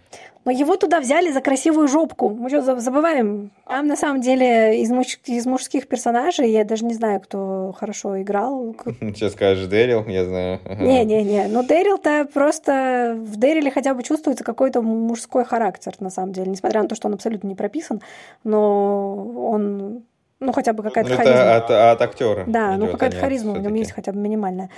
Но 0.45 0.53
его 0.53 0.77
туда 0.77 1.01
взяли 1.01 1.31
за 1.31 1.43
красивую 1.43 1.89
жопку. 1.89 2.31
Мы 2.31 2.49
что, 2.49 2.81
забываем? 2.81 3.51
Там, 3.67 3.87
на 3.87 3.97
самом 3.97 4.23
деле, 4.23 4.81
из, 4.81 4.91
муж... 4.91 5.19
из 5.27 5.45
мужских 5.45 5.89
персонажей 5.89 6.51
я 6.51 6.65
даже 6.65 6.87
не 6.87 6.95
знаю, 6.95 7.21
кто 7.21 7.75
хорошо 7.79 8.23
играл. 8.23 8.75
Сейчас 9.01 9.33
скажешь 9.35 9.67
Дэрил, 9.67 10.07
я 10.07 10.25
знаю. 10.25 10.61
Не-не-не. 10.81 11.49
Но 11.49 11.63
Дэрил-то 11.63 12.27
просто... 12.33 13.19
В 13.19 13.37
Дэриле 13.37 13.71
хотя 13.71 13.93
бы 13.93 14.03
чувствуется 14.03 14.43
какой-то 14.43 14.81
мужской 14.81 15.45
характер, 15.45 15.93
на 16.01 16.09
самом 16.09 16.33
деле. 16.33 16.51
Несмотря 16.51 16.83
на 16.83 16.89
то, 16.89 16.95
что 16.95 17.09
он 17.09 17.15
абсолютно 17.15 17.49
не 17.49 17.55
прописан. 17.55 18.01
Но 18.43 19.51
он 19.51 20.05
ну, 20.41 20.53
хотя 20.53 20.73
бы 20.73 20.83
какая-то 20.83 21.11
ну, 21.11 21.17
харизма. 21.17 21.41
Это 21.41 21.57
от, 21.57 22.01
от 22.01 22.09
актера. 22.09 22.45
Да, 22.47 22.77
ну 22.77 22.89
какая-то 22.89 23.17
харизма 23.17 23.55
в 23.55 23.61
нем 23.61 23.75
есть 23.75 23.93
хотя 23.93 24.13
бы 24.13 24.19
минимальная. 24.19 24.71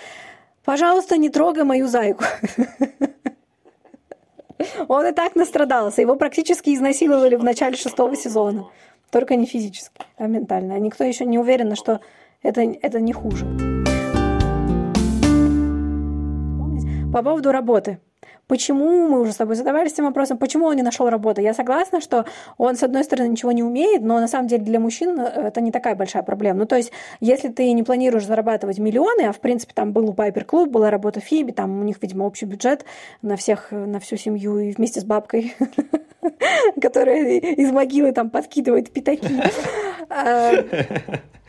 Пожалуйста, 0.65 1.17
не 1.17 1.29
трогай 1.31 1.65
мою 1.65 1.87
зайку. 1.89 2.25
Он 4.89 5.07
и 5.07 5.13
так 5.13 5.37
настрадался. 5.37 6.03
Его 6.03 6.17
практически 6.17 6.75
изнасиловали 6.75 7.37
в 7.37 7.45
начале 7.45 7.77
шестого 7.77 8.15
сезона. 8.17 8.67
Только 9.11 9.37
не 9.37 9.47
физически, 9.47 10.01
а 10.17 10.27
ментально. 10.27 10.75
А 10.75 10.79
никто 10.79 11.05
еще 11.05 11.25
не 11.25 11.39
уверен, 11.39 11.75
что 11.77 12.01
это, 12.43 12.61
это 12.61 13.01
не 13.01 13.13
хуже. 13.13 13.47
По 17.13 17.23
поводу 17.23 17.53
работы. 17.53 17.99
Почему, 18.51 19.09
мы 19.09 19.21
уже 19.21 19.31
с 19.31 19.37
тобой 19.37 19.55
задавались 19.55 19.93
этим 19.93 20.07
вопросом, 20.07 20.37
почему 20.37 20.67
он 20.67 20.75
не 20.75 20.83
нашел 20.83 21.09
работы? 21.09 21.41
Я 21.41 21.55
согласна, 21.55 22.01
что 22.01 22.25
он, 22.59 22.75
с 22.75 22.83
одной 22.83 23.05
стороны, 23.05 23.29
ничего 23.29 23.53
не 23.53 23.63
умеет, 23.63 24.03
но 24.03 24.19
на 24.19 24.27
самом 24.27 24.49
деле 24.49 24.65
для 24.65 24.81
мужчин 24.81 25.21
э, 25.21 25.23
это 25.23 25.61
не 25.61 25.71
такая 25.71 25.95
большая 25.95 26.25
проблема. 26.25 26.59
Ну, 26.59 26.67
то 26.67 26.77
есть, 26.77 26.91
если 27.21 27.47
ты 27.47 27.73
не 27.73 27.85
планируешь 27.85 28.27
зарабатывать 28.27 28.81
миллионы, 28.81 29.23
а 29.23 29.33
в 29.33 29.39
принципе 29.39 29.73
там 29.73 29.93
был 29.93 30.11
у 30.11 30.15
Пайпер 30.15 30.45
Клуб, 30.45 30.69
была 30.69 30.91
работа 30.91 31.21
Фиби, 31.21 31.53
там 31.53 31.79
у 31.81 31.85
них, 31.85 31.99
видимо, 32.03 32.25
общий 32.25 32.45
бюджет 32.45 32.85
на 33.23 33.37
всех, 33.37 33.71
на 33.71 34.01
всю 34.01 34.17
семью 34.17 34.59
и 34.59 34.73
вместе 34.73 35.01
с 35.01 35.05
бабкой, 35.05 35.55
которая 36.83 37.39
из 37.39 37.71
могилы 37.71 38.11
там 38.11 38.31
подкидывает 38.31 38.91
пятаки. 38.91 39.29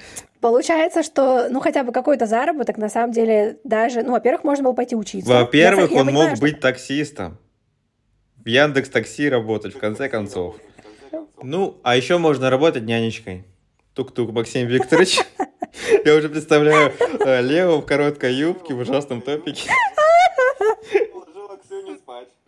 Получается, 0.42 1.04
что, 1.04 1.50
ну, 1.50 1.60
хотя 1.60 1.84
бы 1.84 1.92
какой-то 1.92 2.26
заработок, 2.26 2.78
на 2.78 2.90
самом 2.90 3.12
деле, 3.12 3.60
даже, 3.64 4.02
ну, 4.02 4.14
во-первых, 4.14 4.44
можно 4.44 4.64
было 4.64 4.74
пойти 4.74 4.96
учиться. 4.96 5.32
Во-первых, 5.32 5.92
он 5.92 6.08
понимаю, 6.08 6.30
мог 6.30 6.36
что... 6.38 6.42
быть 6.42 6.60
таксистом. 6.60 7.38
В 8.38 8.48
Яндекс 8.48 8.90
Такси 8.90 9.30
работать, 9.30 9.76
в 9.76 9.80
конце 9.80 10.10
концов. 10.10 10.56
Ну, 11.44 11.78
а 11.84 11.96
еще 11.96 12.18
можно 12.18 12.50
работать 12.50 12.84
нянечкой. 12.84 13.46
Тук-тук, 13.94 14.32
Максим 14.32 14.68
Викторович. 14.68 15.20
Я 16.06 16.16
уже 16.16 16.28
представляю 16.28 16.92
э, 17.20 17.42
Лео 17.42 17.80
в 17.80 17.86
короткой 17.86 18.34
юбке, 18.34 18.74
в 18.74 18.80
ужасном 18.80 19.22
топике. 19.22 19.70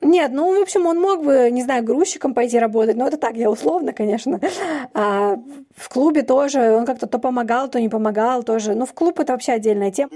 Нет, 0.03 0.31
ну, 0.33 0.59
в 0.59 0.61
общем, 0.61 0.85
он 0.85 0.99
мог 0.99 1.23
бы, 1.23 1.49
не 1.49 1.63
знаю, 1.63 1.83
грузчиком 1.83 2.33
пойти 2.33 2.59
работать, 2.59 2.97
но 2.97 3.07
это 3.07 3.17
так, 3.17 3.35
я 3.35 3.49
условно, 3.49 3.93
конечно. 3.93 4.39
А 4.93 5.37
в 5.75 5.89
клубе 5.89 6.23
тоже 6.23 6.71
он 6.71 6.85
как-то 6.85 7.07
то 7.07 7.19
помогал, 7.19 7.69
то 7.69 7.79
не 7.79 7.89
помогал 7.89 8.43
тоже. 8.43 8.75
Ну, 8.75 8.85
в 8.85 8.93
клуб 8.93 9.19
это 9.19 9.33
вообще 9.33 9.53
отдельная 9.53 9.91
тема. 9.91 10.11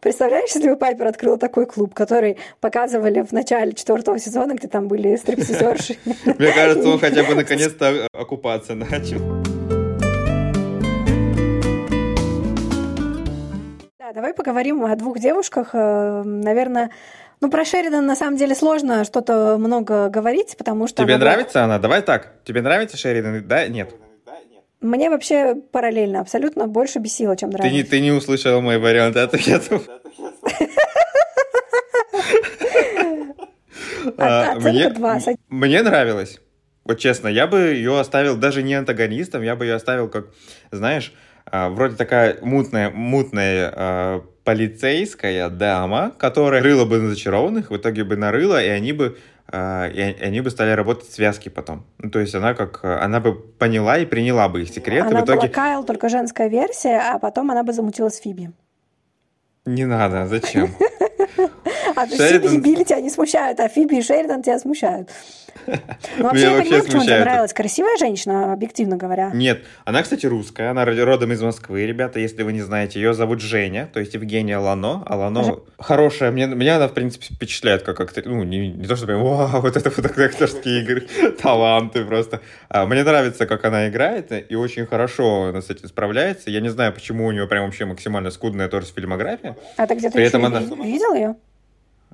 Представляешь, 0.00 0.54
если 0.54 0.68
бы 0.68 0.76
Пайпер 0.76 1.06
открыл 1.06 1.36
такой 1.36 1.66
клуб, 1.66 1.94
который 1.94 2.36
показывали 2.60 3.22
в 3.22 3.32
начале 3.32 3.72
четвертого 3.72 4.18
сезона, 4.18 4.54
где 4.54 4.68
там 4.68 4.86
были 4.86 5.16
стриптизерши? 5.16 5.96
Мне 6.38 6.52
кажется, 6.52 6.88
он 6.88 6.98
хотя 6.98 7.24
бы 7.24 7.34
наконец-то 7.34 8.06
окупаться 8.12 8.74
начал. 8.74 9.18
Да, 13.98 14.12
давай 14.12 14.34
поговорим 14.34 14.84
о 14.84 14.94
двух 14.96 15.18
девушках. 15.18 15.70
Э, 15.72 16.22
наверное, 16.24 16.90
ну, 17.40 17.50
про 17.50 17.64
Шеридан 17.64 18.06
на 18.06 18.16
самом 18.16 18.36
деле 18.36 18.54
сложно 18.54 19.04
что-то 19.04 19.56
много 19.58 20.08
говорить, 20.08 20.54
потому 20.56 20.86
что... 20.86 21.02
Тебе 21.02 21.14
она 21.14 21.24
нравится 21.24 21.64
она? 21.64 21.78
Давай 21.78 22.02
так. 22.02 22.42
Тебе 22.44 22.62
нравится 22.62 22.96
Шеридан? 22.96 23.46
Да? 23.46 23.66
Нет? 23.68 23.94
Мне 24.80 25.08
вообще 25.08 25.54
параллельно 25.54 26.20
абсолютно 26.20 26.66
больше 26.66 26.98
бесило, 26.98 27.36
чем 27.36 27.50
нравится. 27.50 27.70
Ты 27.70 27.74
не, 27.74 27.82
ты 27.84 28.00
не 28.00 28.12
услышала 28.12 28.60
мой 28.60 28.78
вариант 28.78 29.16
ответа. 29.16 29.80
А, 34.18 34.54
мне 35.48 35.82
нравилось. 35.82 36.40
Вот 36.84 36.98
честно, 36.98 37.28
я 37.28 37.46
бы 37.46 37.58
ее 37.58 37.98
оставил 37.98 38.36
даже 38.36 38.62
не 38.62 38.74
антагонистом, 38.74 39.42
я 39.42 39.56
бы 39.56 39.64
ее 39.64 39.74
оставил 39.74 40.08
как, 40.08 40.26
знаешь, 40.70 41.14
а, 41.46 41.70
вроде 41.70 41.96
такая 41.96 42.36
мутная, 42.42 42.90
мутная 42.90 43.72
а, 43.74 44.24
полицейская 44.44 45.48
дама, 45.48 46.12
которая 46.18 46.62
рыла 46.62 46.84
бы 46.84 46.98
на 46.98 47.08
зачарованных, 47.08 47.70
в 47.70 47.76
итоге 47.76 48.04
бы 48.04 48.16
нарыла, 48.16 48.62
и 48.62 48.68
они 48.68 48.92
бы 48.92 49.16
а, 49.46 49.88
и 49.88 50.00
они 50.00 50.40
бы 50.40 50.50
стали 50.50 50.70
работать 50.70 51.08
в 51.08 51.12
связке 51.12 51.50
потом. 51.50 51.84
Ну, 51.98 52.10
то 52.10 52.18
есть 52.18 52.34
она 52.34 52.54
как 52.54 52.84
она 52.84 53.20
бы 53.20 53.34
поняла 53.34 53.98
и 53.98 54.06
приняла 54.06 54.48
бы 54.48 54.62
их 54.62 54.68
секреты. 54.68 55.08
Она 55.08 55.20
в 55.20 55.24
итоге... 55.24 55.40
была 55.40 55.48
Кайл, 55.48 55.84
только 55.84 56.08
женская 56.08 56.48
версия, 56.48 56.98
а 56.98 57.18
потом 57.18 57.50
она 57.50 57.62
бы 57.62 57.72
замутила 57.72 58.08
с 58.08 58.18
Фиби. 58.18 58.52
Не 59.66 59.86
надо, 59.86 60.26
зачем? 60.26 60.70
А 61.94 62.06
Фиби 62.06 62.54
и 62.54 62.58
Билли 62.58 62.84
тебя 62.84 63.00
не 63.00 63.10
смущают, 63.10 63.60
а 63.60 63.68
Фиби 63.68 63.96
и 63.96 64.02
Шеридан 64.02 64.42
тебя 64.42 64.58
смущают. 64.58 65.10
Ну, 66.18 66.24
вообще, 66.24 66.42
я 66.42 66.60
понимаю, 66.60 66.84
почему 66.84 67.02
тебе 67.02 67.20
нравилась. 67.20 67.52
Красивая 67.52 67.96
женщина, 67.96 68.52
объективно 68.52 68.96
говоря. 68.96 69.30
Нет, 69.32 69.64
она, 69.84 70.02
кстати, 70.02 70.26
русская, 70.26 70.70
она 70.70 70.84
родом 70.84 71.32
из 71.32 71.42
Москвы, 71.42 71.86
ребята, 71.86 72.20
если 72.20 72.42
вы 72.42 72.52
не 72.52 72.62
знаете. 72.62 73.00
Ее 73.00 73.14
зовут 73.14 73.40
Женя, 73.40 73.88
то 73.92 74.00
есть 74.00 74.14
Евгения 74.14 74.58
Лано. 74.58 75.02
А 75.06 75.16
Лано 75.16 75.60
хорошая, 75.78 76.30
мне, 76.30 76.46
меня 76.46 76.76
она, 76.76 76.88
в 76.88 76.94
принципе, 76.94 77.34
впечатляет 77.34 77.82
как 77.82 78.00
актриса. 78.00 78.28
Ну, 78.28 78.42
не, 78.44 78.68
не 78.68 78.86
то, 78.86 78.96
чтобы, 78.96 79.16
вау, 79.16 79.60
вот 79.60 79.76
это 79.76 79.90
вот 79.90 80.18
актерские 80.18 80.82
игры, 80.82 81.08
таланты 81.42 82.04
просто. 82.04 82.40
А, 82.68 82.86
мне 82.86 83.02
нравится, 83.02 83.46
как 83.46 83.64
она 83.64 83.88
играет, 83.88 84.32
и 84.50 84.54
очень 84.54 84.86
хорошо 84.86 85.44
она 85.44 85.62
с 85.62 85.70
этим 85.70 85.88
справляется. 85.88 86.50
Я 86.50 86.60
не 86.60 86.68
знаю, 86.68 86.92
почему 86.92 87.26
у 87.26 87.32
нее 87.32 87.46
прям 87.46 87.64
вообще 87.64 87.84
максимально 87.84 88.30
скудная 88.30 88.68
тоже 88.68 88.86
фильмография. 88.86 89.56
А 89.76 89.86
ты 89.86 89.94
где-то 89.94 90.14
При 90.14 90.24
этом 90.24 90.44
она... 90.44 90.60
видел 90.60 91.14
ее? 91.14 91.36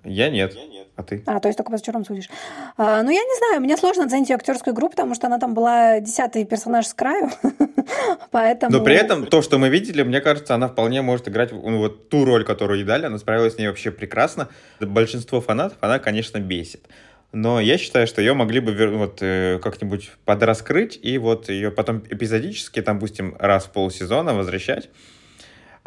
Я 0.04 0.30
нет. 0.30 0.56
А 0.96 1.02
ты? 1.02 1.22
А, 1.26 1.40
то 1.40 1.48
есть 1.48 1.56
только 1.56 1.72
по 1.72 1.82
черном 1.82 2.04
судишь. 2.04 2.28
А, 2.76 3.02
ну, 3.02 3.10
я 3.10 3.22
не 3.22 3.38
знаю, 3.38 3.62
мне 3.62 3.76
сложно 3.76 4.04
оценить 4.04 4.28
ее 4.28 4.36
актерскую 4.36 4.74
игру, 4.74 4.90
потому 4.90 5.14
что 5.14 5.28
она 5.28 5.38
там 5.38 5.54
была 5.54 6.00
десятый 6.00 6.44
персонаж 6.44 6.86
с 6.86 6.94
краю. 6.94 7.30
Поэтому... 8.30 8.72
Но 8.72 8.84
при 8.84 8.96
этом 8.96 9.26
то, 9.26 9.40
что 9.40 9.58
мы 9.58 9.70
видели, 9.70 10.02
мне 10.02 10.20
кажется, 10.20 10.54
она 10.54 10.68
вполне 10.68 11.00
может 11.00 11.28
играть 11.28 11.52
ну, 11.52 11.78
вот 11.78 12.10
ту 12.10 12.24
роль, 12.24 12.44
которую 12.44 12.80
ей 12.80 12.84
дали. 12.84 13.06
Она 13.06 13.18
справилась 13.18 13.54
с 13.54 13.58
ней 13.58 13.68
вообще 13.68 13.90
прекрасно. 13.90 14.48
Большинство 14.78 15.40
фанатов 15.40 15.78
она, 15.80 15.98
конечно, 15.98 16.38
бесит. 16.38 16.86
Но 17.32 17.60
я 17.60 17.78
считаю, 17.78 18.06
что 18.06 18.20
ее 18.20 18.34
могли 18.34 18.60
бы 18.60 18.72
вот, 18.88 19.18
э, 19.20 19.60
как-нибудь 19.62 20.10
подраскрыть 20.24 20.98
и 21.00 21.16
вот 21.16 21.48
ее 21.48 21.70
потом 21.70 22.02
эпизодически, 22.10 22.82
там, 22.82 22.98
допустим, 22.98 23.36
раз 23.38 23.64
в 23.64 23.70
полсезона 23.70 24.34
возвращать 24.34 24.90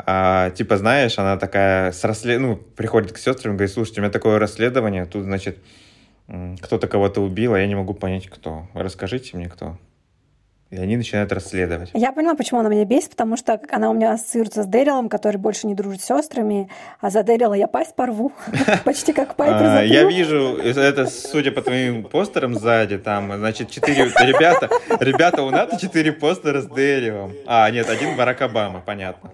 а, 0.06 0.50
типа, 0.52 0.78
знаешь, 0.78 1.18
она 1.18 1.38
такая 1.38 1.92
с 1.92 2.04
расслед... 2.04 2.40
ну, 2.40 2.56
приходит 2.56 3.12
к 3.12 3.18
сестрам 3.18 3.54
и 3.54 3.58
говорит, 3.58 3.74
слушайте, 3.74 4.02
у 4.02 4.04
меня 4.04 4.12
такое 4.12 4.40
расследование, 4.40 5.06
тут, 5.06 5.24
значит, 5.24 5.58
кто-то 6.62 6.88
кого-то 6.88 7.22
убил, 7.22 7.54
а 7.54 7.60
я 7.60 7.68
не 7.68 7.76
могу 7.76 7.94
понять, 7.94 8.28
кто. 8.28 8.68
Расскажите 8.74 9.38
мне, 9.38 9.50
кто. 9.50 9.78
И 10.74 10.78
они 10.78 10.98
начинают 10.98 11.32
расследовать. 11.32 11.92
Я 11.94 12.12
поняла, 12.12 12.34
почему 12.34 12.62
она 12.62 12.70
меня 12.70 12.84
бесит, 12.84 13.12
потому 13.12 13.38
что 13.38 13.62
она 13.70 13.92
у 13.92 13.94
меня 13.94 14.14
ассоциируется 14.14 14.64
с 14.64 14.66
Дэрилом, 14.66 15.08
который 15.08 15.38
больше 15.38 15.68
не 15.68 15.76
дружит 15.76 16.02
с 16.02 16.06
сестрами, 16.06 16.68
а 17.00 17.12
за 17.12 17.22
Дэрила 17.22 17.54
я 17.54 17.68
пасть 17.68 17.94
порву. 17.94 18.32
Почти 18.84 19.14
как 19.14 19.36
Пайпер 19.36 19.68
а, 19.68 19.84
Я 19.84 20.06
вижу, 20.06 20.58
это, 20.58 21.06
судя 21.06 21.52
по 21.52 21.62
твоим 21.62 22.06
постерам 22.06 22.56
сзади, 22.56 22.98
там, 22.98 23.32
значит, 23.38 23.70
четыре 23.70 24.06
ребята, 24.06 24.68
ребята 25.00 25.44
у 25.44 25.52
Ната 25.52 25.78
четыре 25.80 26.12
постера 26.12 26.60
с 26.60 26.66
Дэрилом. 26.66 27.34
А, 27.46 27.70
нет, 27.70 27.88
один 27.88 28.18
Барак 28.18 28.42
Обама, 28.42 28.82
понятно. 28.84 29.30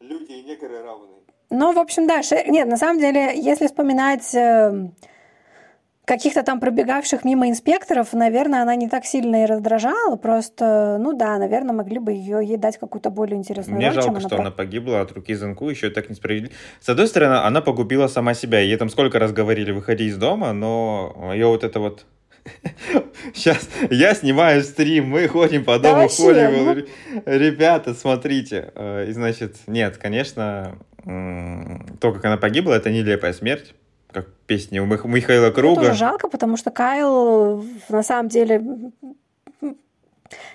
Люди 0.00 0.32
и 0.32 0.42
негры 0.42 0.82
равны. 0.82 1.06
Ну, 1.50 1.72
в 1.72 1.78
общем, 1.78 2.08
да, 2.08 2.20
нет, 2.48 2.66
на 2.66 2.76
самом 2.76 2.98
деле, 2.98 3.40
если 3.40 3.68
вспоминать 3.68 4.34
эм, 4.34 4.92
каких-то 6.06 6.44
там 6.44 6.60
пробегавших 6.60 7.24
мимо 7.24 7.50
инспекторов, 7.50 8.12
наверное, 8.12 8.62
она 8.62 8.76
не 8.76 8.88
так 8.88 9.04
сильно 9.04 9.42
и 9.42 9.46
раздражала, 9.46 10.16
просто, 10.16 10.96
ну 11.00 11.12
да, 11.12 11.36
наверное, 11.36 11.74
могли 11.74 11.98
бы 11.98 12.12
ее 12.12 12.38
ей 12.42 12.56
дать 12.56 12.78
какую-то 12.78 13.10
более 13.10 13.36
интересную 13.36 13.76
Мне 13.76 13.90
роль, 13.90 14.02
жалко, 14.02 14.20
что 14.20 14.38
она 14.38 14.52
погибла 14.52 15.00
от 15.00 15.12
руки 15.12 15.34
Зенку, 15.34 15.68
еще 15.68 15.90
так 15.90 16.08
несправедливо. 16.08 16.54
С 16.80 16.88
одной 16.88 17.08
стороны, 17.08 17.34
она 17.34 17.60
погубила 17.60 18.06
сама 18.06 18.34
себя, 18.34 18.60
ей 18.60 18.76
там 18.76 18.88
сколько 18.88 19.18
раз 19.18 19.32
говорили, 19.32 19.72
выходи 19.72 20.04
из 20.06 20.16
дома, 20.16 20.52
но 20.52 21.32
ее 21.34 21.48
вот 21.48 21.64
это 21.64 21.80
вот 21.80 22.06
Сейчас 23.34 23.68
я 23.90 24.14
снимаю 24.14 24.62
стрим, 24.62 25.08
мы 25.08 25.26
ходим 25.26 25.64
по 25.64 25.80
дому, 25.80 26.02
да 26.02 26.08
ходим. 26.08 26.50
Ну... 26.52 27.22
Ребята, 27.26 27.92
смотрите. 27.92 28.70
Э, 28.76 29.06
и 29.08 29.12
значит, 29.12 29.56
нет, 29.66 29.96
конечно, 29.96 30.78
то, 31.02 32.12
как 32.12 32.24
она 32.24 32.36
погибла, 32.36 32.74
это 32.74 32.90
нелепая 32.90 33.32
смерть 33.32 33.74
как 34.16 34.32
песни 34.46 34.78
у 34.78 34.86
Михаила 34.86 35.50
Круга. 35.50 35.80
Мне 35.80 35.88
тоже 35.88 35.98
жалко, 35.98 36.28
потому 36.28 36.56
что 36.56 36.70
Кайл 36.70 37.62
на 37.90 38.02
самом 38.02 38.28
деле 38.28 38.62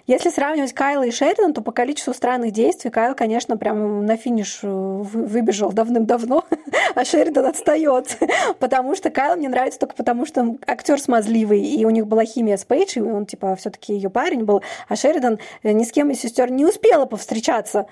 если 0.07 0.31
сравнивать 0.31 0.73
Кайла 0.73 1.03
и 1.03 1.11
Шеридан, 1.11 1.53
то 1.53 1.61
по 1.61 1.71
количеству 1.71 2.13
странных 2.13 2.51
действий 2.51 2.89
Кайл, 2.89 3.13
конечно, 3.13 3.57
прям 3.57 4.03
на 4.03 4.17
финиш 4.17 4.61
э, 4.63 4.67
выбежал 4.67 5.71
давным-давно, 5.71 6.43
а 6.95 7.05
Шеридан 7.05 7.45
отстает. 7.45 8.17
потому 8.59 8.95
что 8.95 9.11
Кайл 9.11 9.37
мне 9.37 9.47
нравится 9.47 9.79
только 9.79 9.95
потому, 9.95 10.25
что 10.25 10.57
актер 10.65 10.99
смазливый, 10.99 11.61
и 11.61 11.85
у 11.85 11.91
них 11.91 12.07
была 12.07 12.25
химия 12.25 12.57
с 12.57 12.65
Пейдж, 12.65 12.97
и 12.97 13.01
он, 13.01 13.27
типа, 13.27 13.55
все-таки 13.55 13.93
ее 13.93 14.09
парень 14.09 14.43
был, 14.43 14.63
а 14.89 14.95
Шеридан 14.95 15.37
э, 15.61 15.71
ни 15.71 15.83
с 15.83 15.91
кем 15.91 16.09
из 16.09 16.19
сестер 16.19 16.51
не 16.51 16.65
успела 16.65 17.05
повстречаться, 17.05 17.85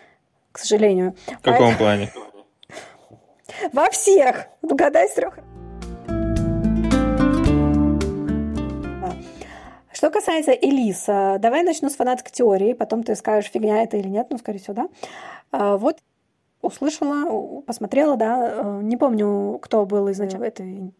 к 0.51 0.57
сожалению. 0.57 1.15
В 1.27 1.43
каком 1.43 1.77
плане? 1.77 2.11
Во 3.71 3.89
всех. 3.91 4.47
Угадай 4.63 5.07
с 5.07 5.13
трех. 5.13 5.37
Что 9.99 10.11
касается 10.11 10.53
Элиса, 10.53 11.35
давай 11.41 11.61
начну 11.61 11.89
с 11.89 11.95
фанатской 11.97 12.31
теории, 12.31 12.71
потом 12.71 13.03
ты 13.03 13.17
скажешь, 13.17 13.51
фигня 13.51 13.83
это 13.83 13.97
или 13.97 14.07
нет, 14.07 14.27
ну, 14.29 14.37
скорее 14.37 14.59
всего, 14.59 14.73
да. 14.73 14.87
А, 15.51 15.75
вот 15.75 15.97
услышала, 16.61 17.61
посмотрела, 17.63 18.15
да, 18.15 18.49
э, 18.49 18.79
не 18.81 18.95
помню, 18.95 19.59
кто 19.61 19.85
был 19.85 20.09
изначально 20.11 20.45
этой, 20.45 20.93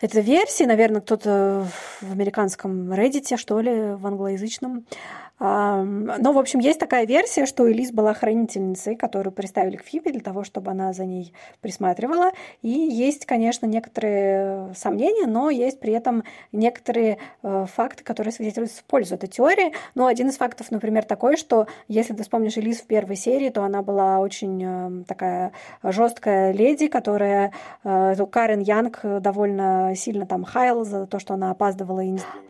этой 0.00 0.22
версии, 0.22 0.62
наверное, 0.62 1.00
кто-то 1.00 1.66
в 2.00 2.12
американском 2.12 2.92
Reddit, 2.92 3.36
что 3.36 3.58
ли, 3.58 3.94
в 3.94 4.06
англоязычном, 4.06 4.86
но, 5.40 6.32
в 6.32 6.38
общем, 6.38 6.60
есть 6.60 6.78
такая 6.78 7.06
версия, 7.06 7.46
что 7.46 7.66
Элис 7.66 7.92
была 7.92 8.12
хранительницей, 8.12 8.94
которую 8.94 9.32
приставили 9.32 9.76
к 9.76 9.84
Фибе 9.84 10.12
для 10.12 10.20
того, 10.20 10.44
чтобы 10.44 10.70
она 10.70 10.92
за 10.92 11.06
ней 11.06 11.32
присматривала. 11.62 12.32
И 12.60 12.68
есть, 12.68 13.24
конечно, 13.24 13.64
некоторые 13.64 14.74
сомнения, 14.74 15.26
но 15.26 15.48
есть 15.48 15.80
при 15.80 15.94
этом 15.94 16.24
некоторые 16.52 17.16
э, 17.42 17.66
факты, 17.74 18.04
которые 18.04 18.32
свидетельствуют 18.32 18.70
в 18.72 18.84
пользу 18.84 19.14
этой 19.14 19.28
теории. 19.28 19.72
Ну, 19.94 20.06
один 20.06 20.28
из 20.28 20.36
фактов, 20.36 20.70
например, 20.70 21.04
такой, 21.04 21.38
что 21.38 21.66
если 21.88 22.12
ты 22.12 22.22
вспомнишь 22.22 22.58
Элис 22.58 22.80
в 22.80 22.86
первой 22.86 23.16
серии, 23.16 23.48
то 23.48 23.62
она 23.62 23.80
была 23.80 24.20
очень 24.20 24.62
э, 24.62 25.04
такая 25.06 25.52
жесткая 25.82 26.52
леди, 26.52 26.88
которая 26.88 27.52
э, 27.82 28.14
Карен 28.30 28.60
Янг 28.60 29.00
довольно 29.02 29.94
сильно 29.96 30.26
там 30.26 30.44
хайл 30.44 30.84
за 30.84 31.06
то, 31.06 31.18
что 31.18 31.32
она 31.32 31.50
опаздывала. 31.50 32.02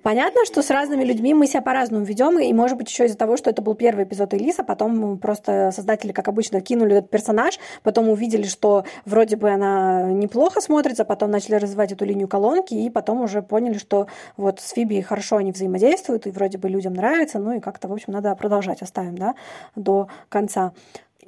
Понятно, 0.03 0.45
что 0.45 0.63
с 0.63 0.71
разными 0.71 1.05
людьми 1.05 1.35
мы 1.35 1.47
себя 1.47 1.63
по-разному 1.63 2.05
ведем, 2.05 2.39
и, 2.39 2.53
может 2.53 2.80
быть, 2.81 2.91
еще 2.91 3.07
из-за 3.07 3.17
того, 3.17 3.37
что 3.37 3.51
это 3.51 3.63
был 3.63 3.75
первый 3.75 4.05
эпизод 4.05 4.35
Элиса, 4.35 4.65
потом 4.65 5.19
просто 5.19 5.71
создатели, 5.73 6.13
как 6.13 6.29
обычно, 6.29 6.61
кинули 6.61 6.97
этот 6.97 7.11
персонаж, 7.11 7.59
потом 7.83 8.09
увидели, 8.09 8.45
что 8.45 8.85
вроде 9.05 9.37
бы 9.37 9.51
она 9.51 10.11
неплохо 10.11 10.61
смотрится, 10.61 11.05
потом 11.05 11.31
начали 11.31 11.55
развивать 11.57 11.93
эту 11.93 12.05
линию 12.05 12.29
колонки, 12.29 12.75
и 12.75 12.91
потом 12.91 13.21
уже 13.21 13.43
поняли, 13.43 13.79
что 13.79 14.07
вот 14.37 14.61
с 14.61 14.71
Фиби 14.71 15.01
хорошо 15.01 15.37
они 15.37 15.53
взаимодействуют, 15.53 16.27
и 16.27 16.31
вроде 16.31 16.59
бы 16.59 16.69
людям 16.69 16.95
нравится, 16.95 17.39
ну 17.39 17.53
и 17.53 17.61
как-то, 17.61 17.89
в 17.89 17.93
общем, 17.93 18.13
надо 18.13 18.35
продолжать, 18.35 18.83
оставим, 18.83 19.17
да, 19.17 19.35
до 19.77 20.09
конца. 20.29 20.73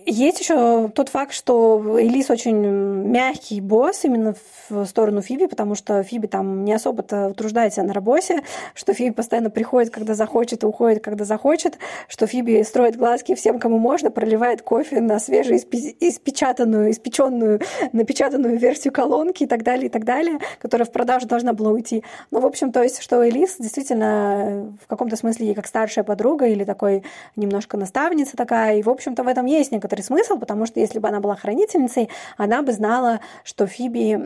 Есть 0.06 0.40
еще 0.40 0.90
тот 0.94 1.08
факт, 1.08 1.32
что 1.32 1.98
Элис 1.98 2.30
очень 2.30 2.56
мягкий 2.56 3.60
босс 3.60 4.04
именно 4.04 4.34
в 4.68 4.84
сторону 4.86 5.22
Фиби, 5.22 5.46
потому 5.46 5.74
что 5.74 6.02
Фиби 6.02 6.26
там 6.26 6.64
не 6.64 6.72
особо-то 6.72 7.28
утруждается 7.28 7.82
на 7.82 7.92
работе, 7.92 8.42
что 8.74 8.94
Фиби 8.94 9.10
постоянно 9.10 9.50
приходит, 9.50 9.92
когда 9.92 10.14
захочет, 10.14 10.62
и 10.62 10.66
уходит, 10.66 11.04
когда 11.04 11.24
захочет, 11.24 11.78
что 12.08 12.26
Фиби 12.26 12.62
строит 12.62 12.96
глазки 12.96 13.34
всем, 13.34 13.58
кому 13.58 13.78
можно, 13.78 14.10
проливает 14.10 14.62
кофе 14.62 15.00
на 15.00 15.18
свежеиспечатанную, 15.18 16.90
испеченную, 16.90 17.60
напечатанную 17.92 18.58
версию 18.58 18.92
колонки 18.92 19.44
и 19.44 19.46
так 19.46 19.62
далее, 19.62 19.86
и 19.86 19.90
так 19.90 20.04
далее, 20.04 20.38
которая 20.58 20.86
в 20.86 20.92
продажу 20.92 21.26
должна 21.26 21.52
была 21.52 21.70
уйти. 21.70 22.02
Ну, 22.30 22.40
в 22.40 22.46
общем, 22.46 22.72
то 22.72 22.82
есть, 22.82 23.00
что 23.02 23.22
Элис 23.22 23.56
действительно 23.58 24.74
в 24.82 24.86
каком-то 24.86 25.16
смысле 25.16 25.46
ей 25.46 25.54
как 25.54 25.66
старшая 25.66 26.04
подруга 26.04 26.46
или 26.46 26.64
такой 26.64 27.04
немножко 27.36 27.76
наставница 27.76 28.36
такая, 28.36 28.76
и, 28.78 28.82
в 28.82 28.90
общем-то, 28.90 29.22
в 29.22 29.28
этом 29.28 29.46
есть 29.46 29.70
некоторые 29.70 29.91
некоторый 29.92 30.02
смысл, 30.02 30.38
потому 30.38 30.66
что 30.66 30.80
если 30.80 30.98
бы 30.98 31.08
она 31.08 31.20
была 31.20 31.36
хранительницей, 31.36 32.08
она 32.36 32.62
бы 32.62 32.72
знала, 32.72 33.20
что 33.44 33.66
Фиби 33.66 34.18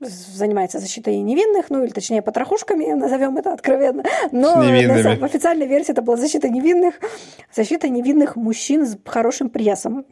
занимается 0.00 0.78
защитой 0.78 1.18
невинных, 1.18 1.68
ну 1.68 1.84
или 1.84 1.90
точнее 1.90 2.22
потрохушками, 2.22 2.92
назовем 2.94 3.36
это 3.36 3.52
откровенно. 3.52 4.02
Но 4.32 4.54
в 4.54 5.24
официальной 5.24 5.66
версии 5.66 5.92
это 5.92 6.00
была 6.00 6.16
защита 6.16 6.48
невинных, 6.48 6.94
защита 7.54 7.88
невинных 7.88 8.36
мужчин 8.36 8.86
с 8.86 8.96
хорошим 9.04 9.50
прессом. 9.50 10.06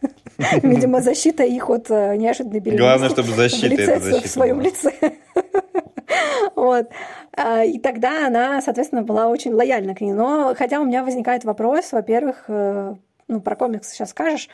Видимо, 0.62 1.00
защита 1.00 1.44
их 1.44 1.68
от 1.70 1.90
э, 1.90 2.16
неожиданной 2.16 2.60
беременности. 2.60 2.80
Главное, 2.80 3.08
чтобы 3.10 3.32
защита 3.32 3.68
в, 3.68 3.78
лице, 3.78 4.00
защита 4.00 4.28
в 4.28 4.30
своем 4.30 4.60
лице. 4.60 4.92
Вот. 6.54 6.88
А, 7.36 7.64
и 7.64 7.78
тогда 7.78 8.26
она, 8.26 8.60
соответственно, 8.60 9.02
была 9.02 9.28
очень 9.28 9.52
лояльна 9.52 9.94
к 9.94 10.00
ней. 10.00 10.12
Но 10.12 10.54
хотя 10.56 10.80
у 10.80 10.84
меня 10.84 11.04
возникает 11.04 11.44
вопрос, 11.44 11.92
во-первых, 11.92 12.44
э, 12.48 12.94
ну, 13.30 13.40
про 13.40 13.56
комиксы 13.56 13.94
сейчас 13.94 14.10
скажешь, 14.10 14.48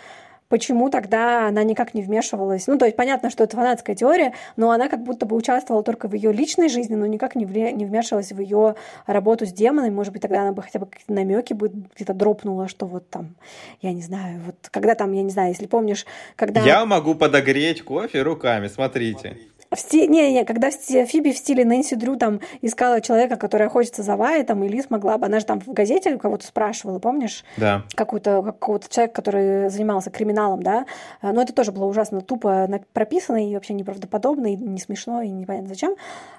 почему 0.48 0.90
тогда 0.90 1.48
она 1.48 1.64
никак 1.64 1.94
не 1.94 2.02
вмешивалась. 2.02 2.66
Ну, 2.66 2.78
то 2.78 2.84
есть 2.84 2.96
понятно, 2.96 3.30
что 3.30 3.44
это 3.44 3.56
фанатская 3.56 3.96
теория, 3.96 4.32
но 4.56 4.70
она 4.70 4.88
как 4.88 5.02
будто 5.02 5.26
бы 5.26 5.34
участвовала 5.36 5.82
только 5.82 6.08
в 6.08 6.14
ее 6.14 6.32
личной 6.32 6.68
жизни, 6.68 6.94
но 6.94 7.06
никак 7.06 7.34
не, 7.34 7.44
вре- 7.44 7.72
не 7.72 7.84
вмешивалась 7.84 8.32
в 8.32 8.40
ее 8.40 8.76
работу 9.06 9.46
с 9.46 9.52
демонами. 9.52 9.90
Может 9.90 10.12
быть, 10.12 10.22
тогда 10.22 10.42
она 10.42 10.52
бы 10.52 10.62
хотя 10.62 10.78
бы 10.78 10.86
какие-то 10.86 11.12
намеки 11.12 11.52
бы 11.52 11.68
где-то 11.68 12.14
дропнула, 12.14 12.68
что 12.68 12.86
вот 12.86 13.08
там, 13.10 13.34
я 13.82 13.92
не 13.92 14.02
знаю, 14.02 14.40
вот 14.44 14.54
когда 14.70 14.94
там, 14.94 15.12
я 15.12 15.22
не 15.22 15.30
знаю, 15.30 15.48
если 15.48 15.66
помнишь, 15.66 16.06
когда... 16.36 16.60
Я 16.64 16.84
могу 16.84 17.14
подогреть 17.14 17.82
кофе 17.82 18.22
руками, 18.22 18.68
смотрите. 18.68 19.38
В 19.70 19.76
стиле, 19.76 20.06
не, 20.06 20.32
не, 20.32 20.44
когда 20.44 20.70
Фиби 20.70 21.32
в 21.32 21.36
стиле 21.36 21.64
Нэнси 21.64 21.96
Дрю 21.96 22.16
там 22.16 22.40
искала 22.62 23.00
человека, 23.00 23.36
который 23.36 23.66
охотится 23.66 24.02
за 24.02 24.16
Вай, 24.16 24.44
там, 24.44 24.62
и 24.64 24.68
Лиз 24.68 24.90
могла 24.90 25.18
бы, 25.18 25.26
она 25.26 25.40
же 25.40 25.46
там 25.46 25.60
в 25.60 25.72
газете 25.72 26.14
у 26.14 26.18
кого-то 26.18 26.46
спрашивала, 26.46 26.98
помнишь? 26.98 27.44
Да. 27.56 27.82
Какого-то 27.94 28.42
какого 28.42 28.80
человека, 28.80 29.14
который 29.14 29.68
занимался 29.68 30.10
криминалом, 30.10 30.62
да? 30.62 30.86
А, 31.20 31.32
но 31.32 31.42
это 31.42 31.52
тоже 31.52 31.72
было 31.72 31.84
ужасно 31.84 32.20
тупо 32.20 32.68
прописано 32.92 33.48
и 33.48 33.54
вообще 33.54 33.74
неправдоподобно, 33.74 34.52
и 34.52 34.56
не 34.56 34.78
смешно, 34.78 35.22
и 35.22 35.28
непонятно 35.28 35.68
зачем. 35.68 35.96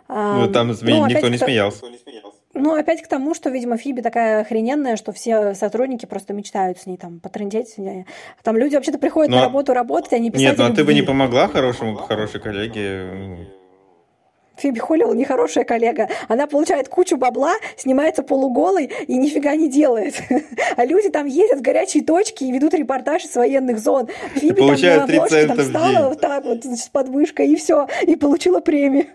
Ну, 0.07 0.49
там 0.51 0.67
ну, 0.67 1.07
никто 1.07 1.27
не 1.27 1.37
смеялся. 1.37 1.85
Ну, 2.57 2.75
опять 2.75 3.01
к 3.01 3.07
тому, 3.07 3.33
что, 3.33 3.49
видимо, 3.49 3.77
Фиби 3.77 4.01
такая 4.01 4.41
охрененная, 4.41 4.95
что 4.97 5.11
все 5.11 5.53
сотрудники 5.53 6.05
просто 6.05 6.33
мечтают 6.33 6.79
с 6.79 6.85
ней 6.85 6.97
там 6.97 7.19
потрындеть. 7.19 7.75
Там 8.43 8.57
люди 8.57 8.75
вообще-то 8.75 8.97
приходят 8.97 9.31
Но... 9.31 9.37
на 9.37 9.43
работу 9.43 9.73
работать, 9.73 10.13
а 10.13 10.19
не 10.19 10.31
писать 10.31 10.47
Нет, 10.47 10.57
ну 10.57 10.65
а 10.65 10.71
ты 10.71 10.83
бы 10.83 10.93
не 10.93 11.03
помогла 11.03 11.47
хорошему, 11.47 11.95
хорошей 11.95 12.41
коллеге? 12.41 13.47
Фиби 14.57 14.79
Холлил 14.79 15.13
нехорошая 15.13 15.63
коллега. 15.63 16.09
Она 16.27 16.47
получает 16.47 16.89
кучу 16.89 17.15
бабла, 17.15 17.53
снимается 17.77 18.23
полуголой 18.23 18.91
и 19.07 19.15
нифига 19.15 19.55
не 19.55 19.69
делает. 19.69 20.15
А 20.75 20.85
люди 20.85 21.09
там 21.09 21.25
ездят 21.25 21.59
в 21.59 21.61
горячие 21.61 22.03
точки 22.03 22.43
и 22.43 22.51
ведут 22.51 22.73
репортаж 22.73 23.23
из 23.25 23.35
военных 23.35 23.79
зон. 23.79 24.09
Фиби 24.35 24.55
там 24.55 24.75
на 24.97 25.03
обложке 25.03 25.47
там 25.47 25.57
встала 25.57 26.09
вот 26.09 26.21
так 26.21 26.45
вот 26.45 26.65
с 26.65 26.89
подвышкой 26.89 27.47
и 27.49 27.55
все, 27.55 27.87
и 28.03 28.15
получила 28.15 28.59
премию. 28.59 29.05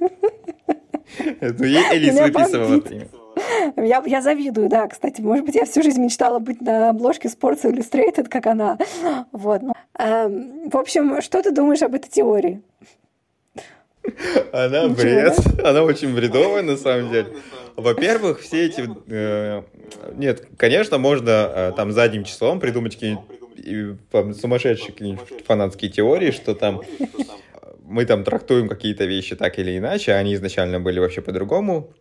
Это 1.41 1.65
ей 1.65 1.85
Элис 1.91 2.19
выписывала 2.19 2.81
премию. 2.81 3.09
Я, 3.77 4.03
я 4.05 4.23
завидую, 4.23 4.69
да, 4.69 4.87
кстати. 4.89 5.21
Может 5.21 5.45
быть, 5.45 5.55
я 5.55 5.65
всю 5.65 5.83
жизнь 5.83 6.03
мечтала 6.03 6.39
быть 6.39 6.61
на 6.61 6.91
обложке 6.91 7.29
Sports 7.29 7.65
Illustrated, 7.65 8.29
как 8.29 8.47
она. 8.47 8.79
Вот. 9.33 9.63
Ну, 9.63 9.73
э, 9.99 10.29
в 10.71 10.77
общем, 10.77 11.21
что 11.23 11.43
ты 11.43 11.53
думаешь 11.53 11.83
об 11.83 11.95
этой 11.95 12.09
теории? 12.09 12.63
Она 14.53 14.85
Ничего, 14.85 14.95
бред. 14.95 15.37
Да? 15.57 15.71
Она 15.71 15.83
очень 15.83 16.15
бредовая, 16.15 16.63
на 16.63 16.77
самом 16.77 17.11
деле. 17.11 17.29
Во-первых, 17.77 18.41
все 18.41 18.67
эти... 18.67 18.89
Э, 19.09 19.63
нет, 20.15 20.47
конечно, 20.57 20.99
можно 20.99 21.31
э, 21.31 21.73
там 21.77 21.93
задним 21.93 22.25
числом 22.25 22.61
придумать 22.61 22.95
какие-нибудь 22.95 24.41
сумасшедшие 24.41 24.93
какие 24.93 25.19
фанатские 25.47 25.91
теории, 25.91 26.31
что 26.33 26.55
там 26.55 26.83
мы 27.85 28.07
там 28.07 28.25
трактуем 28.25 28.69
какие-то 28.69 29.05
вещи 29.05 29.37
так 29.37 29.59
или 29.59 29.77
иначе, 29.77 30.13
а 30.13 30.17
они 30.17 30.35
изначально 30.35 30.81
были 30.81 30.99
вообще 30.99 31.21
по-другому 31.21 31.93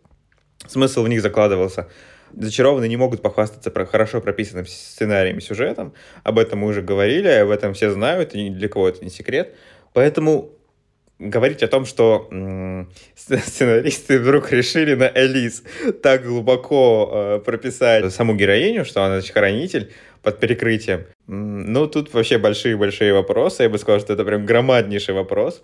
смысл 0.66 1.02
в 1.02 1.08
них 1.08 1.22
закладывался. 1.22 1.88
Зачарованные 2.34 2.88
не 2.88 2.96
могут 2.96 3.20
похвастаться 3.20 3.70
про 3.70 3.84
хорошо 3.84 4.20
прописанным 4.20 4.66
сценарием 4.66 5.38
и 5.38 5.40
сюжетом. 5.42 5.92
Об 6.24 6.38
этом 6.38 6.60
мы 6.60 6.68
уже 6.68 6.80
говорили, 6.80 7.28
об 7.28 7.50
этом 7.50 7.74
все 7.74 7.90
знают, 7.90 8.34
и 8.34 8.48
для 8.48 8.68
кого 8.68 8.88
это 8.88 9.04
не 9.04 9.10
секрет. 9.10 9.54
Поэтому 9.92 10.50
говорить 11.18 11.62
о 11.62 11.68
том, 11.68 11.84
что 11.84 12.28
сценаристы 13.14 14.18
вдруг 14.18 14.50
решили 14.50 14.94
на 14.94 15.10
Элис 15.14 15.62
так 16.02 16.24
глубоко 16.24 17.10
э, 17.12 17.40
прописать 17.44 18.12
саму 18.12 18.34
героиню, 18.34 18.84
что 18.84 19.04
она 19.04 19.20
значит, 19.20 19.34
хранитель 19.34 19.92
под 20.22 20.40
перекрытием, 20.40 21.06
ну, 21.26 21.86
тут 21.86 22.12
вообще 22.14 22.38
большие-большие 22.38 23.12
вопросы. 23.12 23.64
Я 23.64 23.68
бы 23.68 23.78
сказал, 23.78 24.00
что 24.00 24.12
это 24.12 24.24
прям 24.24 24.46
громаднейший 24.46 25.14
вопрос 25.14 25.62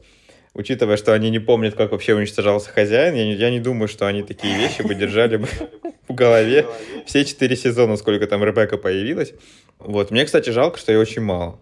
учитывая, 0.55 0.97
что 0.97 1.13
они 1.13 1.31
не 1.31 1.39
помнят, 1.39 1.75
как 1.75 1.93
вообще 1.93 2.15
уничтожался 2.15 2.71
хозяин, 2.71 3.15
я 3.15 3.25
не, 3.25 3.35
я 3.35 3.51
не 3.51 3.61
думаю, 3.61 3.89
что 3.89 4.07
они 4.07 4.23
такие 4.23 4.57
вещи 4.57 4.83
бы 4.83 4.95
держали 4.95 5.37
бы 5.37 5.49
в 6.09 6.15
голове 6.15 6.67
все 7.07 7.25
четыре 7.25 7.57
сезона, 7.57 7.97
сколько 7.97 8.27
там 8.27 8.45
Ребекка 8.45 8.77
появилась. 8.77 9.33
Вот. 9.79 10.11
Мне, 10.11 10.25
кстати, 10.25 10.51
жалко, 10.51 10.79
что 10.79 10.93
ее 10.93 10.99
очень 10.99 11.23
мало. 11.23 11.61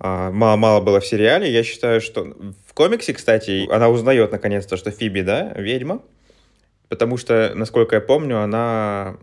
Мало-мало 0.00 0.80
было 0.80 1.00
в 1.00 1.06
сериале. 1.06 1.50
Я 1.50 1.64
считаю, 1.64 2.00
что 2.00 2.36
в 2.66 2.72
комиксе, 2.72 3.12
кстати, 3.14 3.68
она 3.70 3.88
узнает 3.88 4.30
наконец-то, 4.30 4.76
что 4.76 4.90
Фиби, 4.92 5.22
да, 5.22 5.52
ведьма. 5.56 6.02
Потому 6.88 7.16
что, 7.16 7.52
насколько 7.54 7.96
я 7.96 8.00
помню, 8.00 8.40
она... 8.40 9.16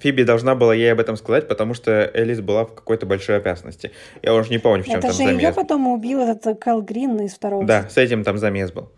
Фиби 0.00 0.24
должна 0.24 0.54
была 0.54 0.74
ей 0.74 0.92
об 0.92 0.98
этом 0.98 1.16
сказать, 1.16 1.46
потому 1.46 1.74
что 1.74 2.10
Элис 2.12 2.40
была 2.40 2.64
в 2.64 2.74
какой-то 2.74 3.06
большой 3.06 3.36
опасности. 3.36 3.92
Я 4.22 4.34
уже 4.34 4.50
не 4.50 4.58
помню, 4.58 4.82
в 4.82 4.86
чем 4.86 4.98
Это 4.98 5.08
там 5.08 5.12
же 5.12 5.18
замес. 5.18 5.42
ее 5.42 5.52
потом 5.52 5.86
убил 5.86 6.20
этот 6.20 6.60
Кэл 6.60 6.82
Грин 6.82 7.20
из 7.20 7.34
второго. 7.34 7.64
Да, 7.64 7.88
с 7.88 7.96
этим 7.96 8.24
там 8.24 8.38
замес 8.38 8.72
был. 8.72 8.90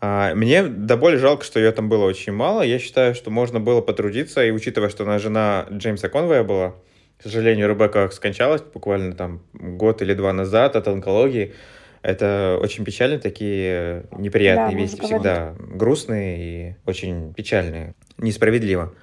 А, 0.00 0.34
мне 0.34 0.64
до 0.64 0.96
боли 0.96 1.16
жалко, 1.16 1.44
что 1.44 1.60
ее 1.60 1.70
там 1.72 1.88
было 1.88 2.06
очень 2.06 2.32
мало. 2.32 2.62
Я 2.62 2.78
считаю, 2.78 3.14
что 3.14 3.30
можно 3.30 3.60
было 3.60 3.80
потрудиться, 3.82 4.44
и 4.44 4.50
учитывая, 4.50 4.88
что 4.88 5.04
она 5.04 5.18
жена 5.18 5.66
Джеймса 5.70 6.08
Конвея 6.08 6.42
была, 6.42 6.74
к 7.18 7.22
сожалению, 7.22 7.68
Ребекка 7.68 8.08
скончалась 8.10 8.62
буквально 8.62 9.12
там 9.14 9.42
год 9.52 10.00
или 10.00 10.14
два 10.14 10.32
назад 10.32 10.74
от 10.74 10.88
онкологии, 10.88 11.54
это 12.02 12.58
очень 12.62 12.84
печально, 12.84 13.18
такие 13.18 14.04
неприятные 14.16 14.76
да, 14.76 14.82
вещи 14.82 15.00
всегда 15.00 15.54
грустные 15.58 16.38
и 16.38 16.76
очень 16.86 17.34
печальные, 17.34 17.94
несправедливо. 18.16 18.94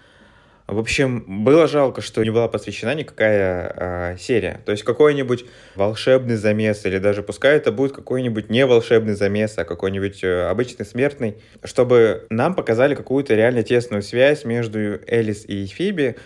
В 0.68 0.80
общем, 0.80 1.46
было 1.46 1.66
жалко, 1.66 2.02
что 2.02 2.22
не 2.26 2.30
была 2.30 2.50
посвящена 2.50 2.94
никакая 2.94 3.74
э, 4.14 4.18
серия. 4.20 4.60
То 4.66 4.74
есть 4.74 4.84
какой-нибудь 4.84 5.46
волшебный 5.76 6.36
замес, 6.36 6.86
или 6.86 6.98
даже 6.98 7.24
пускай 7.24 7.56
это 7.56 7.72
будет 7.72 7.94
какой-нибудь 7.94 8.50
не 8.50 8.66
волшебный 8.66 9.14
замес, 9.14 9.58
а 9.58 9.64
какой-нибудь 9.64 10.26
э, 10.26 10.50
обычный 10.50 10.86
смертный, 10.86 11.38
чтобы 11.64 12.28
нам 12.30 12.54
показали 12.54 12.96
какую-то 12.96 13.34
реально 13.34 13.64
тесную 13.64 14.02
связь 14.02 14.44
между 14.44 15.00
Элис 15.08 15.46
и 15.46 15.68
Фиби, 15.68 16.18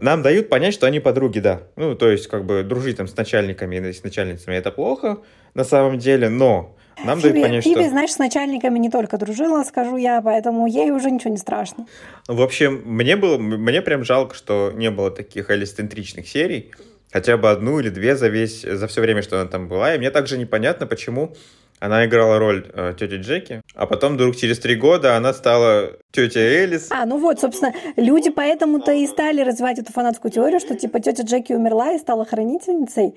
нам 0.00 0.22
дают 0.22 0.48
понять, 0.48 0.72
что 0.72 0.86
они 0.86 0.98
подруги, 0.98 1.40
да. 1.40 1.62
Ну, 1.76 1.94
то 1.94 2.10
есть, 2.10 2.26
как 2.28 2.46
бы, 2.46 2.62
дружить 2.62 2.96
там 2.96 3.06
с 3.06 3.14
начальниками 3.14 3.76
и 3.76 3.92
с 3.92 4.02
начальницами 4.02 4.56
это 4.56 4.70
плохо 4.70 5.18
на 5.54 5.64
самом 5.64 5.98
деле, 5.98 6.28
но 6.28 6.74
нам 7.04 7.20
Фиби, 7.20 7.32
дают 7.32 7.46
понять, 7.46 7.64
Фиби, 7.64 7.80
что... 7.80 7.90
знаешь, 7.90 8.12
с 8.12 8.18
начальниками 8.18 8.78
не 8.78 8.90
только 8.90 9.18
дружила, 9.18 9.62
скажу 9.64 9.96
я, 9.96 10.20
поэтому 10.20 10.66
ей 10.66 10.90
уже 10.90 11.10
ничего 11.10 11.30
не 11.30 11.36
страшно. 11.36 11.86
В 12.28 12.42
общем, 12.42 12.82
мне 12.84 13.16
было, 13.16 13.38
мне 13.38 13.82
прям 13.82 14.04
жалко, 14.04 14.34
что 14.34 14.72
не 14.74 14.90
было 14.90 15.10
таких 15.10 15.50
элисцентричных 15.50 16.28
серий, 16.28 16.72
хотя 17.12 17.36
бы 17.36 17.50
одну 17.50 17.80
или 17.80 17.88
две 17.88 18.16
за 18.16 18.28
весь, 18.28 18.62
за 18.62 18.86
все 18.86 19.00
время, 19.00 19.22
что 19.22 19.40
она 19.40 19.48
там 19.48 19.68
была, 19.68 19.94
и 19.94 19.98
мне 19.98 20.10
также 20.10 20.38
непонятно, 20.38 20.86
почему 20.86 21.34
она 21.80 22.06
играла 22.06 22.38
роль 22.38 22.70
э, 22.72 22.94
тети 22.98 23.14
Джеки, 23.14 23.62
а 23.74 23.86
потом 23.86 24.14
вдруг 24.14 24.36
через 24.36 24.58
три 24.58 24.76
года 24.76 25.16
она 25.16 25.32
стала 25.34 25.92
тетя 26.12 26.40
Элис. 26.40 26.88
А, 26.90 27.04
ну 27.04 27.18
вот, 27.18 27.40
собственно, 27.40 27.74
люди 27.96 28.30
поэтому-то 28.30 28.92
и 28.92 29.06
стали 29.06 29.42
развивать 29.42 29.78
эту 29.78 29.92
фанатскую 29.92 30.32
теорию, 30.32 30.60
что 30.60 30.74
типа 30.76 31.00
тетя 31.00 31.24
Джеки 31.24 31.52
умерла 31.52 31.92
и 31.92 31.98
стала 31.98 32.24
хранительницей. 32.24 33.16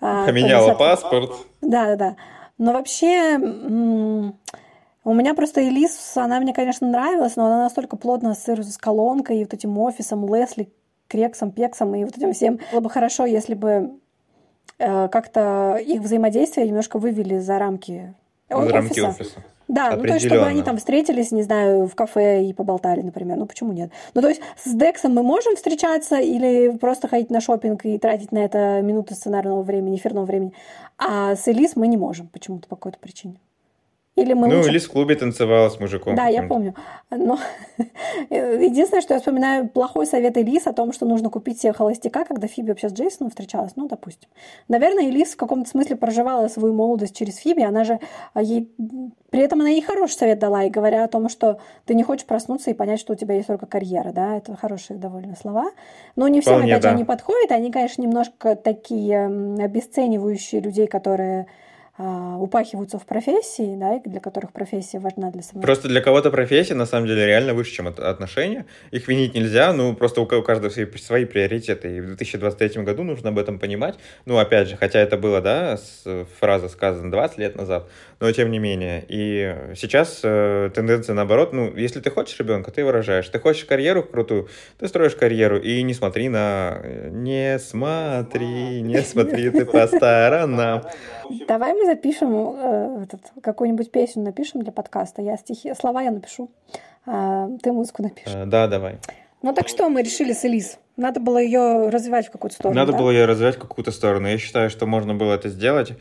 А, 0.00 0.26
Поменяла 0.26 0.74
паспорт. 0.74 1.32
Да, 1.60 1.86
да, 1.86 1.96
да. 1.96 2.16
Но 2.58 2.72
вообще, 2.72 3.38
у 3.38 5.14
меня 5.14 5.34
просто 5.34 5.60
Элис, 5.60 6.16
она 6.16 6.40
мне, 6.40 6.52
конечно, 6.52 6.88
нравилась, 6.88 7.36
но 7.36 7.46
она 7.46 7.62
настолько 7.64 7.96
плотно 7.96 8.32
ассоциируется 8.32 8.72
с 8.72 8.78
колонкой 8.78 9.38
и 9.38 9.44
вот 9.44 9.54
этим 9.54 9.78
офисом, 9.78 10.26
Лесли, 10.34 10.72
Крексом, 11.06 11.52
Пексом 11.52 11.94
и 11.94 12.04
вот 12.04 12.16
этим 12.16 12.32
всем. 12.32 12.58
Было 12.72 12.80
бы 12.80 12.90
хорошо, 12.90 13.26
если 13.26 13.54
бы 13.54 13.68
Э, 13.70 14.07
как-то 14.76 15.76
их 15.76 16.02
взаимодействие 16.02 16.66
немножко 16.66 16.98
вывели 16.98 17.38
за 17.38 17.58
рамки 17.58 18.14
за 18.48 18.56
офиса. 18.56 18.74
рамки 18.74 19.00
офиса. 19.00 19.40
Да, 19.68 19.96
ну 19.96 20.02
то 20.02 20.14
есть, 20.14 20.26
чтобы 20.26 20.46
они 20.46 20.62
там 20.62 20.78
встретились, 20.78 21.30
не 21.30 21.42
знаю, 21.42 21.86
в 21.86 21.94
кафе 21.94 22.44
и 22.44 22.54
поболтали, 22.54 23.02
например. 23.02 23.36
Ну 23.36 23.44
почему 23.44 23.72
нет? 23.72 23.90
Ну 24.14 24.22
то 24.22 24.28
есть 24.28 24.40
с 24.64 24.72
Дексом 24.72 25.14
мы 25.14 25.22
можем 25.22 25.56
встречаться 25.56 26.16
или 26.16 26.74
просто 26.78 27.06
ходить 27.06 27.28
на 27.28 27.42
шопинг 27.42 27.84
и 27.84 27.98
тратить 27.98 28.32
на 28.32 28.38
это 28.38 28.80
минуты 28.80 29.14
сценарного 29.14 29.62
времени, 29.62 29.96
эфирного 29.96 30.24
времени. 30.24 30.54
А 30.96 31.36
с 31.36 31.46
Элис 31.46 31.76
мы 31.76 31.86
не 31.86 31.98
можем 31.98 32.28
почему-то 32.28 32.66
по 32.66 32.76
какой-то 32.76 32.98
причине. 32.98 33.36
Или 34.18 34.32
мы 34.32 34.48
ну, 34.48 34.56
лучше... 34.56 34.70
или 34.70 34.78
в 34.78 34.90
клубе 34.90 35.14
танцевала 35.14 35.68
с 35.68 35.78
мужиком. 35.78 36.16
Да, 36.16 36.26
я 36.26 36.42
помню. 36.42 36.74
Но 37.10 37.38
единственное, 38.30 39.00
что 39.00 39.14
я 39.14 39.20
вспоминаю, 39.20 39.68
плохой 39.68 40.06
совет 40.06 40.36
Элис 40.36 40.66
о 40.66 40.72
том, 40.72 40.92
что 40.92 41.06
нужно 41.06 41.30
купить 41.30 41.60
себе 41.60 41.72
холостяка, 41.72 42.24
когда 42.24 42.48
Фиби 42.48 42.70
вообще 42.70 42.88
с 42.88 42.92
Джейсоном 42.92 43.30
встречалась. 43.30 43.72
Ну, 43.76 43.86
допустим. 43.86 44.28
Наверное, 44.66 45.04
Элис 45.04 45.34
в 45.34 45.36
каком-то 45.36 45.70
смысле 45.70 45.94
проживала 45.94 46.48
свою 46.48 46.74
молодость 46.74 47.16
через 47.16 47.36
Фиби. 47.36 47.62
Она 47.62 47.84
же 47.84 48.00
а, 48.34 48.42
ей... 48.42 48.68
При 49.30 49.40
этом 49.40 49.60
она 49.60 49.68
ей 49.68 49.82
хороший 49.82 50.14
совет 50.14 50.38
дала, 50.38 50.64
и 50.64 50.70
говоря 50.70 51.04
о 51.04 51.08
том, 51.08 51.28
что 51.28 51.60
ты 51.84 51.94
не 51.94 52.02
хочешь 52.02 52.26
проснуться 52.26 52.70
и 52.70 52.74
понять, 52.74 52.98
что 52.98 53.12
у 53.12 53.16
тебя 53.16 53.34
есть 53.34 53.46
только 53.46 53.66
карьера, 53.66 54.10
да, 54.10 54.36
это 54.36 54.56
хорошие 54.56 54.98
довольно 54.98 55.36
слова. 55.36 55.70
Но 56.16 56.26
не 56.28 56.40
всем, 56.40 56.54
Вполне, 56.54 56.72
опять 56.72 56.82
да. 56.82 56.88
же, 56.88 56.94
они 56.96 57.04
подходят. 57.04 57.52
Они, 57.52 57.70
конечно, 57.70 58.02
немножко 58.02 58.56
такие 58.56 59.26
обесценивающие 59.62 60.60
людей, 60.60 60.86
которые 60.86 61.46
упахиваются 61.98 62.98
в 62.98 63.06
профессии, 63.06 63.76
да, 63.76 63.96
и 63.96 64.08
для 64.08 64.20
которых 64.20 64.52
профессия 64.52 65.00
важна 65.00 65.30
для 65.32 65.42
самого. 65.42 65.62
Просто 65.62 65.88
для 65.88 66.00
кого-то 66.00 66.30
профессия, 66.30 66.74
на 66.74 66.86
самом 66.86 67.08
деле, 67.08 67.26
реально 67.26 67.54
выше, 67.54 67.72
чем 67.72 67.88
отношения. 67.88 68.66
Их 68.92 69.08
винить 69.08 69.34
нельзя, 69.34 69.72
ну, 69.72 69.94
просто 69.94 70.20
у 70.20 70.26
каждого 70.26 70.70
свои, 70.70 70.86
свои 70.96 71.24
приоритеты. 71.24 71.96
И 71.96 72.00
в 72.00 72.06
2023 72.06 72.82
году 72.84 73.02
нужно 73.02 73.30
об 73.30 73.38
этом 73.38 73.58
понимать. 73.58 73.96
Ну, 74.26 74.38
опять 74.38 74.68
же, 74.68 74.76
хотя 74.76 75.00
это 75.00 75.16
было, 75.16 75.40
да, 75.40 75.76
фраза 76.38 76.68
сказана 76.68 77.10
20 77.10 77.38
лет 77.38 77.56
назад, 77.56 77.88
но 78.20 78.30
тем 78.30 78.50
не 78.52 78.60
менее. 78.60 79.04
И 79.08 79.56
сейчас 79.74 80.20
э, 80.22 80.70
тенденция 80.72 81.14
наоборот, 81.14 81.52
ну, 81.52 81.74
если 81.74 82.00
ты 82.00 82.10
хочешь 82.10 82.38
ребенка, 82.38 82.70
ты 82.70 82.84
выражаешь. 82.84 83.28
Ты 83.28 83.40
хочешь 83.40 83.64
карьеру 83.64 84.04
крутую, 84.04 84.48
ты 84.78 84.86
строишь 84.86 85.16
карьеру, 85.16 85.58
и 85.58 85.82
не 85.82 85.94
смотри 85.94 86.28
на... 86.28 86.80
Не 87.10 87.58
смотри, 87.58 88.82
не 88.82 89.00
смотри 89.02 89.50
ты 89.50 89.64
по 89.64 89.86
сторонам. 89.88 90.84
Давай 91.46 91.74
мы 91.74 91.87
запишем 91.88 92.30
э, 92.56 93.06
какую-нибудь 93.42 93.90
песню 93.90 94.22
напишем 94.22 94.62
для 94.62 94.72
подкаста. 94.72 95.22
Я 95.22 95.36
стихи, 95.36 95.72
слова 95.74 96.02
я 96.02 96.10
напишу, 96.10 96.50
а 97.06 97.48
ты 97.62 97.72
музыку 97.72 98.02
напишешь. 98.02 98.34
Э, 98.34 98.44
да, 98.44 98.66
давай. 98.66 98.98
Ну 99.42 99.54
так 99.54 99.68
что 99.68 99.88
мы 99.88 100.02
решили 100.02 100.32
с 100.32 100.44
Элис? 100.44 100.78
Надо 100.96 101.20
было 101.20 101.38
ее 101.38 101.88
развивать 101.88 102.26
в 102.26 102.30
какую-то 102.30 102.56
сторону. 102.56 102.78
Надо 102.78 102.92
да? 102.92 102.98
было 102.98 103.10
ее 103.10 103.24
развивать 103.24 103.56
в 103.56 103.60
какую-то 103.60 103.90
сторону. 103.90 104.28
Я 104.28 104.36
считаю, 104.36 104.68
что 104.68 104.86
можно 104.86 105.14
было 105.14 105.32
это 105.34 105.48
сделать, 105.48 105.92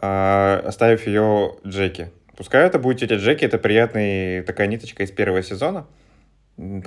э, 0.00 0.62
оставив 0.64 1.06
ее 1.06 1.56
Джеки. 1.64 2.10
Пускай 2.36 2.66
это 2.66 2.78
будет 2.78 2.98
тетя 2.98 3.16
Джеки, 3.16 3.44
это 3.44 3.58
приятная 3.58 4.42
такая 4.42 4.66
ниточка 4.66 5.04
из 5.04 5.10
первого 5.10 5.42
сезона, 5.42 5.86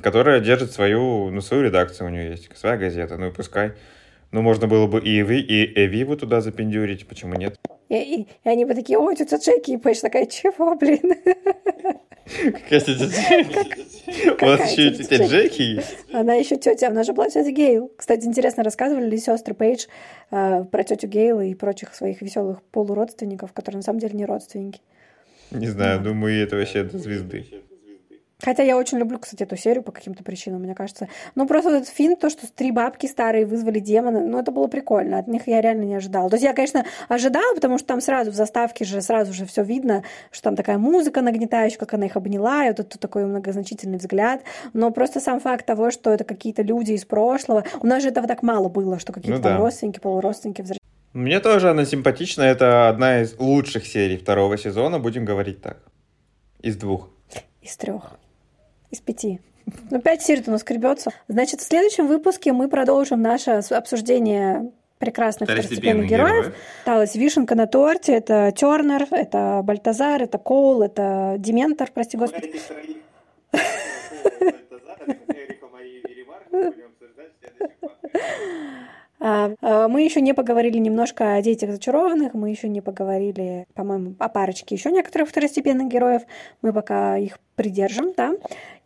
которая 0.01 0.41
держит 0.41 0.71
свою, 0.71 1.31
ну, 1.31 1.41
свою 1.41 1.63
редакцию 1.63 2.07
у 2.07 2.09
нее 2.11 2.31
есть, 2.31 2.55
своя 2.57 2.77
газета, 2.77 3.17
ну 3.17 3.27
и 3.27 3.31
пускай. 3.31 3.73
Ну, 4.31 4.41
можно 4.41 4.67
было 4.67 4.85
бы 4.85 4.99
и 4.99 5.21
Эви, 5.21 5.39
и 5.39 5.85
Эвиву 5.85 6.15
туда 6.17 6.41
запендюрить, 6.41 7.07
почему 7.07 7.33
нет? 7.33 7.57
И, 7.89 7.95
и, 7.95 8.21
и 8.21 8.49
они 8.49 8.65
бы 8.65 8.75
такие, 8.75 8.99
ой, 8.99 9.15
тетя 9.15 9.37
Джеки, 9.37 9.71
и 9.71 9.77
Пэш 9.77 9.99
такая, 9.99 10.27
чего, 10.27 10.75
блин? 10.75 11.15
Какая 12.23 12.79
тетя 12.79 13.05
Джеки? 13.05 14.41
У 14.41 14.45
вас 14.45 14.71
еще 14.71 14.91
тетя 14.91 15.25
Джеки 15.25 15.61
есть? 15.61 15.97
Она 16.13 16.35
еще 16.35 16.55
тетя, 16.55 16.87
она 16.87 17.03
же 17.03 17.13
была 17.13 17.29
тетя 17.29 17.51
Гейл. 17.51 17.91
Кстати, 17.97 18.25
интересно, 18.25 18.63
рассказывали 18.63 19.09
ли 19.09 19.17
сестры 19.17 19.55
Пейдж 19.55 19.87
э, 20.29 20.63
про 20.65 20.83
тетю 20.83 21.07
Гейл 21.07 21.41
и 21.41 21.55
прочих 21.55 21.95
своих 21.95 22.21
веселых 22.21 22.61
полуродственников, 22.71 23.53
которые 23.53 23.77
на 23.77 23.83
самом 23.83 23.99
деле 23.99 24.13
не 24.13 24.25
родственники? 24.25 24.81
Не 25.49 25.67
знаю, 25.67 25.99
думаю, 26.01 26.43
это 26.43 26.57
вообще 26.57 26.83
до 26.83 26.99
звезды. 26.99 27.63
Хотя 28.41 28.63
я 28.63 28.77
очень 28.77 28.97
люблю, 28.99 29.19
кстати, 29.19 29.43
эту 29.43 29.57
серию 29.57 29.83
по 29.83 29.91
каким-то 29.91 30.23
причинам, 30.23 30.61
мне 30.61 30.73
кажется. 30.73 31.09
Ну, 31.35 31.45
просто 31.45 31.71
этот 31.71 31.89
фильм, 31.89 32.15
то, 32.15 32.29
что 32.29 32.47
три 32.47 32.71
бабки 32.71 33.05
старые 33.05 33.45
вызвали 33.45 33.79
демона, 33.79 34.21
ну, 34.21 34.39
это 34.39 34.51
было 34.51 34.67
прикольно. 34.67 35.19
От 35.19 35.27
них 35.27 35.45
я 35.47 35.59
реально 35.59 35.83
не 35.83 35.95
ожидала. 35.95 36.29
То 36.29 36.35
есть 36.35 36.45
я, 36.45 36.53
конечно, 36.53 36.85
ожидала, 37.09 37.53
потому 37.53 37.77
что 37.77 37.87
там 37.87 37.99
сразу 37.99 38.31
в 38.31 38.35
заставке 38.35 38.85
же 38.85 39.01
сразу 39.01 39.33
же 39.33 39.45
все 39.45 39.61
видно, 39.61 40.03
что 40.31 40.43
там 40.43 40.55
такая 40.55 40.77
музыка 40.77 41.21
нагнетающая, 41.21 41.77
как 41.77 41.93
она 41.93 42.05
их 42.05 42.15
обняла, 42.15 42.65
и 42.65 42.69
вот 42.69 42.79
это 42.79 42.97
такой 42.97 43.25
многозначительный 43.25 43.97
взгляд. 43.97 44.41
Но 44.71 44.89
просто 44.91 45.19
сам 45.19 45.41
факт 45.41 45.65
того, 45.65 45.91
что 45.91 46.11
это 46.11 46.23
какие-то 46.23 46.61
люди 46.61 46.93
из 46.93 47.03
прошлого. 47.03 47.65
У 47.81 47.87
нас 47.87 48.01
же 48.01 48.07
этого 48.07 48.25
так 48.25 48.41
мало 48.41 48.69
было, 48.69 48.99
что 48.99 49.11
какие-то 49.11 49.37
ну, 49.39 49.43
да. 49.43 49.57
родственники, 49.57 49.99
полуродственники 49.99 50.61
возвращаются. 50.61 50.79
Мне 51.11 51.41
тоже 51.41 51.71
она 51.71 51.83
симпатична. 51.83 52.43
Это 52.43 52.87
одна 52.87 53.21
из 53.21 53.37
лучших 53.37 53.85
серий 53.85 54.15
второго 54.15 54.57
сезона, 54.57 54.97
будем 54.97 55.25
говорить 55.25 55.61
так. 55.61 55.79
Из 56.61 56.77
двух. 56.77 57.09
Из 57.61 57.75
трех 57.75 58.17
из 58.91 58.99
пяти. 58.99 59.39
Ну, 59.91 60.01
пять 60.01 60.21
серий 60.23 60.43
у 60.47 60.51
нас 60.51 60.61
скребется. 60.61 61.11
Значит, 61.27 61.61
в 61.61 61.63
следующем 61.63 62.07
выпуске 62.07 62.53
мы 62.53 62.67
продолжим 62.67 63.21
наше 63.21 63.51
обсуждение 63.51 64.71
прекрасных 64.97 65.49
второстепенных 65.49 66.07
героев. 66.07 66.31
героев. 66.31 66.55
Осталась 66.79 67.15
вишенка 67.15 67.55
на 67.55 67.67
торте. 67.67 68.13
Это 68.13 68.51
Тернер, 68.55 69.07
это 69.11 69.61
Бальтазар, 69.63 70.23
это 70.23 70.37
Коул, 70.37 70.81
это 70.81 71.35
Дементор, 71.37 71.89
прости 71.93 72.17
господи. 72.17 72.53
А, 79.21 79.51
а, 79.61 79.89
мы 79.89 80.03
еще 80.03 80.21
не 80.21 80.33
поговорили 80.33 80.77
немножко 80.77 81.33
о 81.35 81.41
детях 81.41 81.71
зачарованных, 81.71 82.33
мы 82.33 82.51
еще 82.51 82.69
не 82.69 82.79
поговорили, 82.79 83.67
по-моему, 83.73 84.15
о 84.17 84.29
парочке 84.29 84.75
еще 84.75 84.91
некоторых 84.91 85.27
второстепенных 85.27 85.89
героев. 85.89 86.21
Мы 86.61 86.71
пока 86.71 87.17
их 87.17 87.37
придержим, 87.55 88.13
да. 88.15 88.31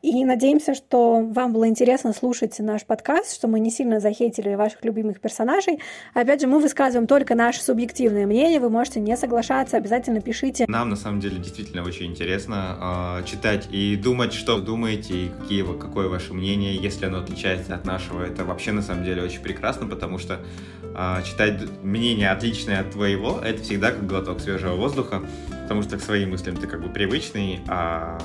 И 0.04 0.26
надеемся, 0.26 0.76
что 0.76 1.22
вам 1.22 1.54
было 1.54 1.66
интересно 1.66 2.12
слушать 2.12 2.60
наш 2.60 2.86
подкаст, 2.86 3.34
что 3.34 3.48
мы 3.48 3.62
не 3.62 3.72
сильно 3.72 4.02
захейтили 4.02 4.54
ваших 4.54 4.84
любимых 4.84 5.22
персонажей. 5.22 5.80
Опять 6.14 6.42
же, 6.42 6.48
мы 6.48 6.60
высказываем 6.60 7.08
только 7.08 7.36
наше 7.36 7.64
субъективное 7.64 8.28
мнение, 8.28 8.60
вы 8.60 8.70
можете 8.70 9.00
не 9.00 9.16
соглашаться, 9.16 9.78
обязательно 9.78 10.20
пишите. 10.20 10.66
Нам, 10.68 10.90
на 10.90 10.98
самом 10.98 11.22
деле, 11.22 11.38
действительно 11.38 11.86
очень 11.86 12.08
интересно 12.08 13.22
э, 13.22 13.26
читать 13.26 13.70
и 13.72 13.96
думать, 13.96 14.34
что 14.34 14.60
думаете, 14.60 15.14
и 15.14 15.30
какие, 15.40 15.64
какое 15.64 16.10
ваше 16.10 16.34
мнение, 16.34 16.76
если 16.76 17.06
оно 17.06 17.20
отличается 17.20 17.74
от 17.74 17.86
нашего. 17.86 18.24
Это 18.24 18.44
вообще, 18.44 18.74
на 18.74 18.82
самом 18.82 19.06
деле, 19.06 19.24
очень 19.24 19.42
прекрасно, 19.42 19.88
потому 19.88 20.18
что 20.18 20.42
э, 20.84 21.24
читать 21.24 21.62
мнение 21.82 22.30
отличное 22.30 22.82
от 22.82 22.92
твоего, 22.92 23.40
это 23.40 23.64
всегда 23.64 23.92
как 23.92 24.06
глоток 24.06 24.42
свежего 24.42 24.76
воздуха, 24.76 25.22
потому 25.62 25.82
что 25.82 25.98
к 25.98 26.02
своим 26.02 26.32
мыслям 26.32 26.58
ты 26.58 26.68
как 26.68 26.84
бы 26.84 26.90
привычный, 26.90 27.62
а 27.70 28.20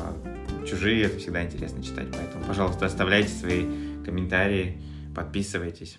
чужие 0.69 1.05
это 1.05 1.19
всегда 1.19 1.43
интересно 1.43 1.83
читать. 1.83 2.09
Поэтому, 2.13 2.45
пожалуйста, 2.45 2.87
оставляйте 2.87 3.31
свои 3.31 3.65
комментарии, 4.05 4.81
подписывайтесь. 5.15 5.99